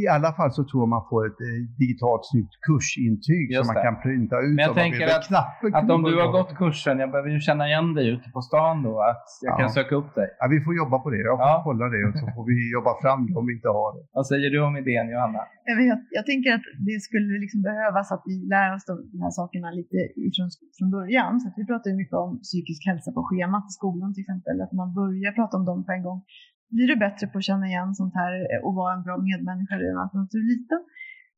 I 0.00 0.02
alla 0.16 0.30
fall 0.38 0.50
så 0.58 0.62
tror 0.68 0.80
jag 0.84 0.88
man 0.96 1.04
får 1.10 1.20
ett 1.30 1.40
eh, 1.48 1.60
digitalt 1.82 2.22
snyggt 2.30 2.54
kursintyg 2.68 3.46
Just 3.50 3.56
som 3.58 3.66
man 3.70 3.76
det. 3.78 3.86
kan 3.88 3.96
printa 4.06 4.34
ut. 4.44 4.52
Men 4.56 4.62
jag 4.68 4.74
tänker 4.84 5.06
att- 5.16 5.26
knappen 5.30 5.70
Att 5.78 5.90
om 5.96 6.02
du 6.08 6.14
har 6.24 6.30
gått 6.38 6.52
kursen, 6.62 6.94
jag 7.02 7.08
behöver 7.12 7.30
ju 7.36 7.40
känna 7.48 7.64
igen 7.70 7.88
dig 7.98 8.06
ute 8.14 8.26
på 8.36 8.40
stan 8.48 8.76
då, 8.88 8.94
att 9.10 9.24
jag 9.46 9.52
Ja. 9.52 9.56
kan 9.60 9.70
söka 9.78 9.94
upp 10.00 10.10
dig. 10.20 10.28
Ja, 10.40 10.44
vi 10.54 10.58
får 10.64 10.72
jobba 10.82 10.96
på 11.04 11.08
det. 11.14 11.20
Jag 11.30 11.36
får 11.44 11.50
Ja. 11.54 11.60
kolla 11.68 11.84
det 11.94 12.02
och 12.08 12.14
så 12.22 12.26
får 12.34 12.44
vi 12.50 12.56
jobba 12.76 12.92
fram 13.02 13.20
det 13.26 13.32
om 13.38 13.44
vi 13.48 13.52
inte 13.58 13.70
har 13.78 13.88
det. 13.96 14.02
Vad 14.18 14.26
säger 14.32 14.48
du 14.54 14.58
om 14.68 14.74
idén 14.82 15.06
Johanna? 15.14 15.40
Jag, 15.70 15.76
vet, 15.82 16.02
jag 16.18 16.24
tänker 16.30 16.50
att 16.56 16.66
det 16.88 16.96
skulle 17.08 17.32
liksom 17.44 17.60
behövas 17.70 18.06
att 18.14 18.22
vi 18.30 18.34
lär 18.54 18.68
oss 18.76 18.84
de, 18.90 18.94
de 19.12 19.18
här 19.24 19.32
sakerna 19.40 19.68
lite 19.80 19.96
ifrån, 20.28 20.48
från 20.78 20.88
början. 20.98 21.32
Så 21.40 21.44
att 21.48 21.56
vi 21.60 21.64
pratar 21.70 21.86
ju 21.92 21.96
mycket 22.02 22.16
om 22.24 22.30
psykisk 22.48 22.80
hälsa 22.90 23.08
på 23.16 23.20
schemat 23.28 23.64
i 23.70 23.72
skolan 23.78 24.08
till 24.14 24.24
exempel. 24.26 24.54
Att 24.66 24.74
man 24.82 24.88
börjar 25.00 25.32
prata 25.38 25.54
om 25.60 25.64
dem 25.70 25.80
på 25.86 25.92
en 25.98 26.02
gång. 26.08 26.20
Blir 26.74 26.88
du 26.92 26.96
bättre 27.06 27.26
på 27.26 27.38
att 27.38 27.48
känna 27.50 27.66
igen 27.66 27.94
sånt 28.00 28.14
här 28.14 28.32
och 28.64 28.74
vara 28.80 28.94
en 28.96 29.02
bra 29.06 29.16
medmänniska 29.30 29.74
redan 29.84 30.02
att 30.04 30.30
du 30.32 30.38
är 30.44 30.48
liten 30.54 30.80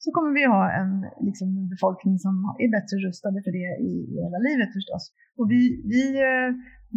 så 0.05 0.09
kommer 0.17 0.33
vi 0.39 0.45
ha 0.57 0.65
en 0.81 0.93
liksom, 1.29 1.49
befolkning 1.75 2.17
som 2.25 2.35
är 2.65 2.71
bättre 2.77 2.97
rustade 3.07 3.39
för 3.45 3.53
det 3.59 3.69
i, 3.89 3.93
i 4.13 4.17
hela 4.25 4.39
livet 4.49 4.71
förstås. 4.79 5.03
Och 5.39 5.47
vi, 5.53 5.63
vi, 5.93 6.03
eh, 6.29 6.49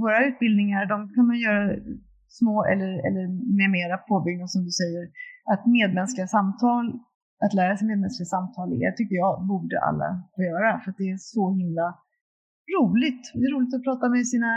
våra 0.01 0.19
utbildningar 0.29 0.81
de 0.93 0.97
kan 1.15 1.25
man 1.29 1.39
göra 1.45 1.63
små 2.39 2.55
eller, 2.71 2.91
eller 3.07 3.25
med 3.59 3.69
mera 3.77 3.97
påbyggnad 4.11 4.49
som 4.53 4.61
du 4.67 4.71
säger. 4.81 5.03
Att 5.51 5.63
medmänskliga 5.79 6.27
samtal, 6.37 6.85
att 7.45 7.53
lära 7.59 7.73
sig 7.77 7.87
medmänskliga 7.87 8.29
samtal 8.35 8.67
är, 8.85 8.91
tycker 8.91 9.15
jag, 9.23 9.33
borde 9.51 9.77
alla 9.87 10.09
få 10.35 10.39
göra. 10.51 10.69
För 10.81 10.87
att 10.91 10.99
det 11.01 11.09
är 11.15 11.17
så 11.35 11.43
himla 11.59 11.87
roligt. 12.77 13.23
Det 13.33 13.45
är 13.47 13.53
roligt 13.55 13.75
att 13.75 13.87
prata 13.89 14.05
med 14.09 14.27
sina 14.33 14.51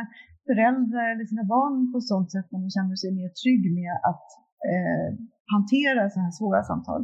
föräldrar 0.51 1.07
eller 1.13 1.25
sina 1.33 1.45
barn 1.55 1.75
på 1.93 1.97
ett 2.01 2.11
sånt 2.15 2.29
sätt 2.35 2.47
att 2.53 2.63
man 2.65 2.75
känner 2.77 2.97
sig 3.03 3.11
mer 3.21 3.31
trygg 3.43 3.63
med 3.81 3.93
att 4.11 4.27
eh, 4.73 5.09
hantera 5.55 6.01
sådana 6.11 6.27
här 6.29 6.37
svåra 6.41 6.61
samtal. 6.71 7.01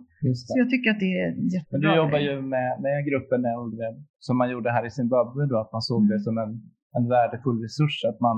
Så 0.48 0.52
jag 0.62 0.68
tycker 0.72 0.88
att 0.94 1.02
det 1.06 1.12
är 1.22 1.28
Men 1.36 1.48
jättebra. 1.56 1.90
du 1.90 1.96
jobbar 2.02 2.20
ju 2.28 2.34
med, 2.54 2.70
med 2.84 2.96
gruppen 3.08 3.42
äldre 3.56 3.86
som 4.26 4.34
man 4.40 4.48
gjorde 4.52 4.68
här 4.76 4.84
i 4.90 4.92
Zimbabwe 5.00 5.40
då, 5.50 5.56
att 5.64 5.72
man 5.76 5.82
såg 5.90 6.00
det 6.12 6.18
Mm. 6.20 6.26
som 6.26 6.34
en, 6.44 6.52
en 6.98 7.04
värdefull 7.14 7.58
resurs. 7.66 7.96
Att 8.10 8.20
man, 8.28 8.36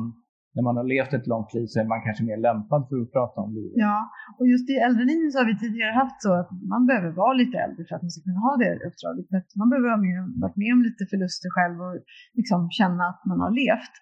när 0.54 0.62
man 0.68 0.76
har 0.80 0.86
levt 0.94 1.12
ett 1.18 1.26
långt 1.32 1.50
liv 1.56 1.66
så 1.72 1.76
är 1.82 1.86
man 1.92 2.00
kanske 2.06 2.22
mer 2.30 2.40
lämpad 2.48 2.80
för 2.88 2.96
att 3.02 3.12
prata 3.16 3.36
om 3.44 3.50
livet. 3.58 3.76
Ja, 3.86 3.96
och 4.38 4.46
just 4.52 4.66
i 4.74 4.76
äldrelinjen 4.86 5.30
så 5.32 5.36
har 5.40 5.48
vi 5.52 5.56
tidigare 5.64 5.94
haft 6.02 6.18
så 6.26 6.30
att 6.40 6.50
man 6.74 6.82
behöver 6.90 7.10
vara 7.22 7.34
lite 7.42 7.56
äldre 7.64 7.82
för 7.88 7.94
att 7.96 8.04
man 8.06 8.12
ska 8.14 8.20
kunna 8.28 8.42
ha 8.48 8.52
det 8.62 8.70
uppdraget. 8.88 9.26
Man 9.62 9.68
behöver 9.72 9.88
ha 9.94 9.98
med, 10.06 10.18
varit 10.44 10.58
med 10.62 10.70
om 10.76 10.80
lite 10.88 11.02
förluster 11.12 11.48
själv 11.56 11.76
och 11.86 11.94
liksom 12.38 12.58
känna 12.80 13.02
att 13.12 13.22
man 13.30 13.38
har 13.44 13.52
levt. 13.62 13.94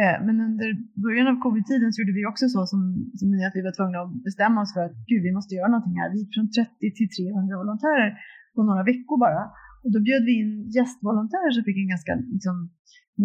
Eh, 0.00 0.16
Men 0.26 0.36
under 0.48 0.68
början 1.04 1.28
av 1.32 1.36
covid-tiden 1.46 1.88
så 1.92 1.98
gjorde 2.00 2.18
vi 2.18 2.24
också 2.32 2.44
så 2.54 2.60
som, 2.72 2.80
som 3.18 3.26
ni, 3.32 3.38
att 3.48 3.58
vi 3.58 3.66
var 3.68 3.74
tvungna 3.78 3.98
att 4.02 4.12
bestämma 4.28 4.58
oss 4.64 4.72
för 4.76 4.82
att 4.86 4.96
gud, 5.10 5.22
vi 5.28 5.32
måste 5.38 5.52
göra 5.58 5.70
någonting 5.74 5.96
här. 6.00 6.08
Vi 6.12 6.18
gick 6.22 6.32
från 6.36 6.48
30 6.50 6.96
till 6.98 7.10
300 7.16 7.62
volontärer 7.62 8.08
på 8.54 8.60
några 8.68 8.82
veckor 8.90 9.16
bara. 9.26 9.42
Och 9.82 9.90
då 9.94 9.98
bjöd 10.08 10.22
vi 10.28 10.34
in 10.42 10.52
gästvolontärer 10.76 11.50
som 11.54 11.62
fick 11.68 11.78
en 11.84 11.92
ganska 11.94 12.14
liksom, 12.36 12.56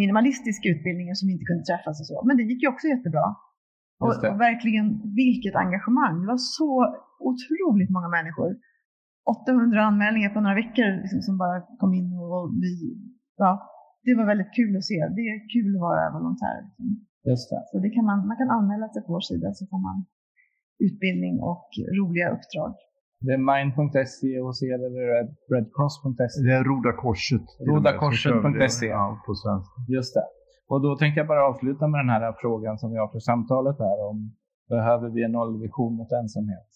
minimalistisk 0.01 0.61
utbildning 0.71 1.07
som 1.19 1.27
inte 1.33 1.45
kunde 1.49 1.63
träffas 1.69 1.95
och 2.01 2.07
så. 2.11 2.17
Men 2.27 2.33
det 2.37 2.43
gick 2.49 2.61
ju 2.63 2.69
också 2.73 2.85
jättebra. 2.93 3.27
Och, 4.03 4.15
och 4.31 4.39
verkligen, 4.49 4.87
vilket 5.21 5.55
engagemang. 5.63 6.15
Det 6.21 6.27
var 6.33 6.41
så 6.59 6.71
otroligt 7.31 7.91
många 7.95 8.09
människor. 8.17 8.51
800 9.45 9.83
anmälningar 9.89 10.29
på 10.29 10.41
några 10.41 10.55
veckor 10.55 11.01
liksom, 11.01 11.21
som 11.21 11.37
bara 11.37 11.57
kom 11.79 11.93
in 11.93 12.09
och 12.13 12.43
vi, 12.63 12.73
ja, 13.37 13.51
det 14.05 14.13
var 14.19 14.25
väldigt 14.31 14.53
kul 14.59 14.73
att 14.77 14.87
se. 14.91 14.97
Det 15.17 15.23
är 15.31 15.37
kul 15.55 15.69
att 15.75 15.85
vara 15.87 16.03
volontär. 16.17 16.55
Liksom. 16.65 16.85
Just 17.29 17.45
det. 17.51 17.61
Så 17.69 17.75
det 17.83 17.89
kan 17.95 18.05
man, 18.09 18.17
man 18.29 18.37
kan 18.41 18.49
anmäla 18.57 18.85
sig 18.93 19.01
på 19.05 19.09
vår 19.15 19.25
sida 19.31 19.47
så 19.57 19.63
får 19.71 19.81
man 19.87 19.97
utbildning 20.87 21.35
och 21.51 21.67
roliga 21.99 22.27
uppdrag. 22.35 22.71
Det 23.25 23.33
är 23.37 23.41
mind.se 23.51 24.31
och 24.45 24.53
så 24.57 24.61
är 24.73 24.77
det 24.83 24.89
redcross.se. 25.53 26.37
Det 26.47 26.53
är 26.59 26.63
Roda 26.71 26.93
Korset. 27.03 27.47
Rodakorset.se. 27.69 28.85
Ja, 28.85 29.05
på 29.25 29.31
svenska. 29.43 29.75
Just 29.97 30.13
det. 30.17 30.25
Och 30.71 30.81
då 30.85 30.89
tänkte 30.95 31.19
jag 31.19 31.27
bara 31.27 31.47
avsluta 31.49 31.87
med 31.87 31.99
den 31.99 32.09
här 32.15 32.33
frågan 32.41 32.77
som 32.77 32.91
vi 32.91 32.97
har 32.97 33.09
för 33.15 33.19
samtalet 33.19 33.77
här 33.85 33.97
om 34.09 34.17
behöver 34.69 35.09
vi 35.09 35.23
en 35.23 35.31
nollvision 35.31 35.93
mot 35.95 36.11
ensamhet? 36.11 36.69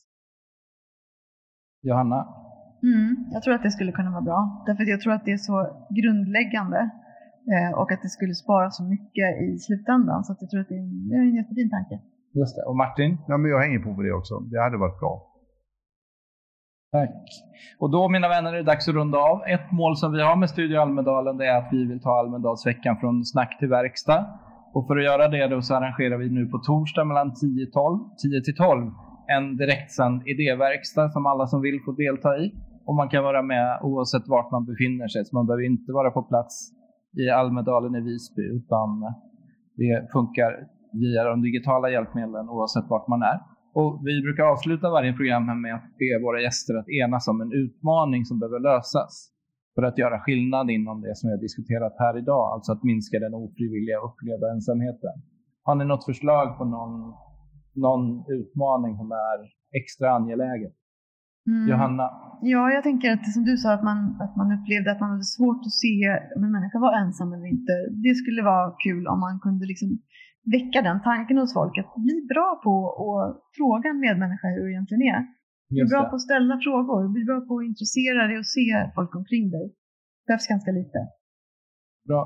Johanna? 1.81 2.19
Mm, 2.83 3.11
jag 3.33 3.43
tror 3.43 3.53
att 3.53 3.63
det 3.63 3.71
skulle 3.71 3.91
kunna 3.91 4.11
vara 4.11 4.21
bra. 4.21 4.63
Därför 4.65 4.83
att 4.83 4.89
jag 4.89 5.01
tror 5.01 5.13
att 5.13 5.25
det 5.25 5.31
är 5.31 5.37
så 5.37 5.57
grundläggande 5.97 6.89
och 7.75 7.91
att 7.91 8.01
det 8.05 8.09
skulle 8.17 8.33
spara 8.33 8.69
så 8.77 8.83
mycket 8.93 9.27
i 9.45 9.47
slutändan. 9.65 10.23
Så 10.23 10.29
att 10.33 10.41
jag 10.41 10.49
tror 10.49 10.61
att 10.61 10.69
det 10.69 10.75
är 10.75 10.85
en, 10.87 11.07
det 11.09 11.15
är 11.15 11.19
en 11.19 11.35
jättefin 11.35 11.69
tanke. 11.69 11.95
Just 12.39 12.55
det. 12.55 12.63
Och 12.69 12.77
Martin? 12.83 13.17
Ja, 13.27 13.37
men 13.37 13.51
jag 13.51 13.59
hänger 13.65 13.79
på 13.79 13.95
på 13.95 14.01
det 14.01 14.13
också. 14.13 14.33
Det 14.39 14.59
hade 14.65 14.77
varit 14.77 14.99
bra. 14.99 15.13
Tack. 16.91 17.25
Och 17.79 17.89
då 17.91 18.09
mina 18.09 18.27
vänner 18.27 18.53
är 18.53 18.57
det 18.57 18.71
dags 18.71 18.87
att 18.89 18.95
runda 18.95 19.17
av. 19.17 19.37
Ett 19.47 19.71
mål 19.71 19.97
som 19.97 20.11
vi 20.11 20.21
har 20.21 20.35
med 20.35 20.49
Studio 20.49 20.77
Almedalen 20.79 21.37
det 21.37 21.45
är 21.45 21.57
att 21.57 21.69
vi 21.71 21.85
vill 21.85 22.01
ta 22.01 22.19
Almedalsveckan 22.19 22.97
från 22.97 23.25
snack 23.25 23.59
till 23.59 23.69
verkstad. 23.69 24.21
Och 24.73 24.87
för 24.87 24.97
att 24.97 25.03
göra 25.03 25.27
det 25.27 25.47
då 25.47 25.61
så 25.61 25.75
arrangerar 25.75 26.17
vi 26.17 26.29
nu 26.29 26.45
på 26.45 26.57
torsdag 26.57 27.05
mellan 27.05 27.33
10, 27.33 27.65
12, 27.65 27.99
10 28.23 28.41
till 28.41 28.55
12 28.55 28.91
en 29.27 29.57
direktsänd 29.57 30.27
idéverkstad 30.27 31.09
som 31.09 31.25
alla 31.25 31.47
som 31.47 31.61
vill 31.61 31.79
får 31.85 31.93
delta 32.05 32.37
i. 32.37 32.53
Och 32.85 32.95
man 32.95 33.09
kan 33.09 33.23
vara 33.23 33.41
med 33.41 33.79
oavsett 33.81 34.27
vart 34.27 34.51
man 34.51 34.65
befinner 34.65 35.07
sig. 35.07 35.25
Så 35.25 35.35
man 35.35 35.45
behöver 35.47 35.65
inte 35.65 35.91
vara 35.91 36.11
på 36.11 36.23
plats 36.23 36.71
i 37.23 37.29
Almedalen 37.29 37.95
i 37.95 38.01
Visby 38.01 38.41
utan 38.41 38.89
det 39.75 40.11
funkar 40.11 40.51
via 41.03 41.23
de 41.23 41.41
digitala 41.41 41.89
hjälpmedlen 41.89 42.49
oavsett 42.49 42.89
vart 42.89 43.07
man 43.07 43.21
är. 43.21 43.39
Och 43.73 44.01
vi 44.07 44.21
brukar 44.21 44.43
avsluta 44.43 44.89
varje 44.89 45.13
program 45.13 45.61
med 45.61 45.75
att 45.75 45.97
be 46.01 46.23
våra 46.25 46.41
gäster 46.41 46.73
att 46.77 46.89
enas 46.89 47.27
om 47.27 47.41
en 47.41 47.51
utmaning 47.63 48.25
som 48.25 48.39
behöver 48.39 48.59
lösas 48.59 49.31
för 49.75 49.83
att 49.83 49.97
göra 49.97 50.19
skillnad 50.19 50.69
inom 50.69 51.01
det 51.01 51.15
som 51.17 51.27
vi 51.27 51.33
har 51.35 51.41
diskuterat 51.41 51.95
här 51.99 52.17
idag, 52.17 52.53
alltså 52.53 52.71
att 52.71 52.83
minska 52.83 53.19
den 53.19 53.33
ofrivilliga 53.33 53.97
upplevda 54.07 54.47
ensamheten. 54.55 55.15
Har 55.63 55.75
ni 55.75 55.85
något 55.85 56.05
förslag 56.05 56.57
på 56.57 56.65
någon, 56.65 57.13
någon 57.85 58.03
utmaning 58.37 58.97
som 58.97 59.11
är 59.11 59.37
extra 59.79 60.11
angelägen? 60.17 60.71
Mm. 61.51 61.63
Johanna? 61.71 62.05
Ja, 62.53 62.61
jag 62.75 62.83
tänker 62.89 63.07
att 63.13 63.33
som 63.35 63.43
du 63.49 63.57
sa, 63.57 63.69
att 63.73 63.83
man, 63.89 63.99
att 64.23 64.35
man 64.41 64.49
upplevde 64.57 64.91
att 64.91 64.99
man 65.03 65.11
hade 65.15 65.29
svårt 65.37 65.61
att 65.67 65.77
se 65.85 65.95
om 66.35 66.41
en 66.47 66.51
människa 66.57 66.77
var 66.85 66.93
ensam 67.03 67.33
eller 67.33 67.47
inte. 67.55 67.73
Det 68.05 68.13
skulle 68.21 68.41
vara 68.51 68.65
kul 68.85 69.03
om 69.11 69.19
man 69.25 69.35
kunde 69.45 69.65
liksom 69.71 69.89
väcka 70.55 70.79
den 70.89 70.99
tanken 71.09 71.37
hos 71.41 71.53
folk. 71.59 71.73
Att 71.81 71.93
bli 72.07 72.17
bra 72.33 72.49
på 72.65 72.71
att 73.13 73.31
fråga 73.57 73.85
en 73.93 73.99
medmänniska 74.05 74.47
hur 74.53 74.63
det 74.65 74.71
egentligen 74.75 75.03
är. 75.15 75.21
Bli 75.75 75.83
bra 75.91 76.01
det. 76.03 76.09
på 76.09 76.15
att 76.19 76.27
ställa 76.29 76.53
frågor. 76.67 77.01
Bli 77.15 77.23
bra 77.29 77.37
på 77.47 77.53
att 77.59 77.65
intressera 77.71 78.19
dig 78.29 78.37
och 78.41 78.49
se 78.57 78.67
folk 78.97 79.11
omkring 79.21 79.45
dig. 79.55 79.65
Det 80.21 80.25
behövs 80.27 80.47
ganska 80.53 80.71
lite. 80.79 80.99
Bra. 82.09 82.21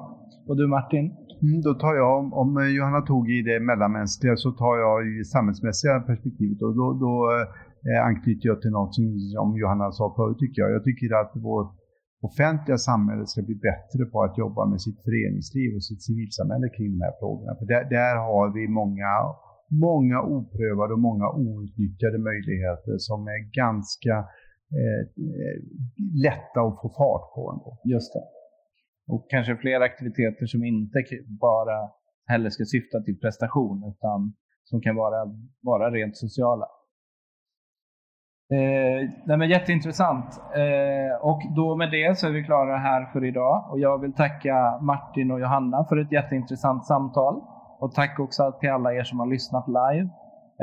Och 0.47 0.55
du 0.59 0.67
Martin? 0.67 1.05
Mm, 1.45 1.57
då 1.67 1.72
tar 1.84 1.93
jag, 2.01 2.09
om- 2.20 2.34
om 2.41 2.51
Johanna 2.78 3.01
tog 3.11 3.24
i 3.38 3.39
det 3.49 3.59
mellanmänskliga 3.70 4.36
så 4.43 4.49
tar 4.61 4.76
jag 4.86 4.97
i 5.11 5.24
samhällsmässiga 5.34 5.93
perspektivet 6.09 6.59
och 6.65 6.74
då, 6.80 6.86
då 7.05 7.11
eh, 7.36 7.45
Eh, 7.88 8.05
anknyter 8.09 8.47
jag 8.51 8.61
till 8.61 8.75
något 8.80 8.95
som 8.95 9.57
Johanna 9.61 9.91
sa 9.91 10.05
förut 10.17 10.39
tycker 10.39 10.61
jag. 10.61 10.71
Jag 10.77 10.84
tycker 10.84 11.09
att 11.21 11.34
vårt 11.49 11.73
offentliga 12.30 12.77
samhälle 12.77 13.25
ska 13.25 13.41
bli 13.41 13.55
bättre 13.69 14.01
på 14.11 14.17
att 14.25 14.38
jobba 14.38 14.63
med 14.71 14.82
sitt 14.86 14.99
föreningsliv 15.07 15.69
och 15.75 15.84
sitt 15.89 16.03
civilsamhälle 16.07 16.67
kring 16.75 16.89
de 16.95 17.01
här 17.07 17.15
frågorna. 17.19 17.51
För 17.59 17.65
där, 17.73 17.84
där 17.97 18.15
har 18.30 18.47
vi 18.57 18.63
många, 18.82 19.11
många 19.88 20.17
oprövade 20.38 20.93
och 20.93 21.03
många 21.09 21.27
outnyttjade 21.45 22.17
möjligheter 22.30 22.95
som 23.07 23.19
är 23.36 23.41
ganska 23.63 24.15
eh, 24.80 25.03
lätta 26.25 26.59
att 26.67 26.80
få 26.82 26.88
fart 26.99 27.25
på 27.36 27.41
ändå. 27.53 27.71
Just 27.93 28.13
det. 28.13 28.25
Och 29.13 29.23
kanske 29.30 29.55
fler 29.55 29.82
aktiviteter 29.82 30.45
som 30.45 30.63
inte 30.63 30.99
bara 31.47 31.77
heller 32.32 32.49
ska 32.49 32.63
syfta 32.65 32.97
till 33.01 33.19
prestation 33.19 33.77
utan 33.91 34.34
som 34.63 34.82
kan 34.82 34.95
vara, 34.95 35.19
vara 35.61 35.91
rent 35.91 36.17
sociala. 36.17 36.65
Eh, 38.53 39.09
nej 39.25 39.37
men 39.37 39.49
jätteintressant. 39.49 40.41
Eh, 40.55 41.27
och 41.29 41.41
då 41.55 41.75
med 41.75 41.91
det 41.91 42.17
så 42.17 42.27
är 42.27 42.31
vi 42.31 42.43
klara 42.43 42.77
här 42.77 43.05
för 43.13 43.25
idag. 43.25 43.71
Och 43.71 43.79
jag 43.79 44.01
vill 44.01 44.13
tacka 44.13 44.79
Martin 44.81 45.31
och 45.31 45.39
Johanna 45.39 45.85
för 45.89 45.97
ett 45.97 46.11
jätteintressant 46.11 46.85
samtal. 46.85 47.35
Och 47.79 47.91
tack 47.91 48.19
också 48.19 48.51
till 48.59 48.69
alla 48.69 48.93
er 48.93 49.03
som 49.03 49.19
har 49.19 49.27
lyssnat 49.27 49.67
live 49.67 50.09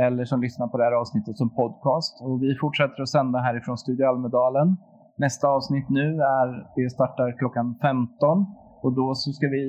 eller 0.07 0.25
som 0.25 0.41
lyssnar 0.41 0.69
på 0.69 0.79
det 0.79 0.85
här 0.85 1.01
avsnittet 1.01 1.37
som 1.39 1.51
podcast. 1.55 2.15
Och 2.25 2.43
vi 2.43 2.57
fortsätter 2.61 3.03
att 3.03 3.09
sända 3.09 3.39
härifrån 3.39 3.79
Studio 3.79 4.07
Almedalen. 4.07 4.77
Nästa 5.19 5.49
avsnitt 5.49 5.89
nu 5.89 6.09
är, 6.39 6.49
det 6.77 6.91
startar 6.91 7.39
klockan 7.39 7.79
15 7.83 8.47
och 8.83 8.93
då 8.95 9.15
så 9.15 9.31
ska 9.33 9.47
vi 9.49 9.65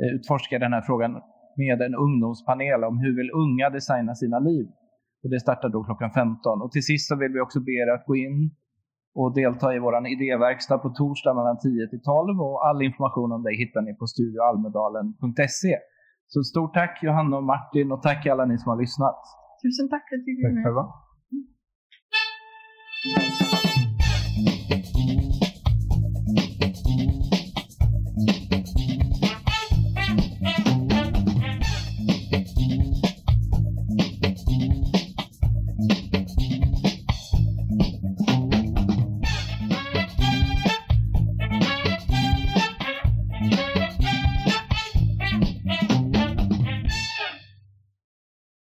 eh, 0.00 0.14
utforska 0.16 0.58
den 0.58 0.72
här 0.72 0.82
frågan 0.82 1.12
med 1.56 1.82
en 1.82 1.94
ungdomspanel 1.94 2.84
om 2.84 2.98
hur 2.98 3.16
vill 3.16 3.30
unga 3.44 3.70
designa 3.70 4.14
sina 4.14 4.38
liv. 4.38 4.66
Och 5.24 5.30
det 5.30 5.40
startar 5.40 5.68
då 5.68 5.84
klockan 5.84 6.10
15. 6.10 6.62
Och 6.62 6.70
till 6.72 6.82
sist 6.90 7.08
så 7.08 7.16
vill 7.16 7.32
vi 7.32 7.40
också 7.40 7.60
be 7.60 7.72
er 7.82 7.88
att 7.94 8.06
gå 8.06 8.16
in 8.16 8.50
och 9.14 9.34
delta 9.34 9.74
i 9.76 9.78
vår 9.78 10.06
idéverkstad 10.14 10.78
på 10.78 10.88
torsdag 10.90 11.34
mellan 11.34 11.58
10 11.58 11.88
till 11.92 12.02
12 12.02 12.40
och 12.46 12.66
all 12.68 12.82
information 12.82 13.32
om 13.32 13.42
det 13.42 13.54
hittar 13.62 13.82
ni 13.82 13.92
på 14.00 14.06
studioalmedalen.se. 14.06 15.74
Så 16.26 16.42
stort 16.42 16.74
tack 16.74 16.94
Johanna 17.02 17.36
och 17.36 17.44
Martin 17.44 17.92
och 17.92 18.02
tack 18.02 18.26
alla 18.26 18.44
ni 18.44 18.58
som 18.58 18.68
har 18.70 18.78
lyssnat. 18.84 19.20
Tusen 19.62 19.88
tack 19.92 20.04
för 20.08 20.16
att 20.16 20.24
du 20.24 20.32
Tack 20.36 20.44
var 20.44 20.54
med. 20.54 20.64
själva. 20.64 20.84
Hej! 23.04 23.73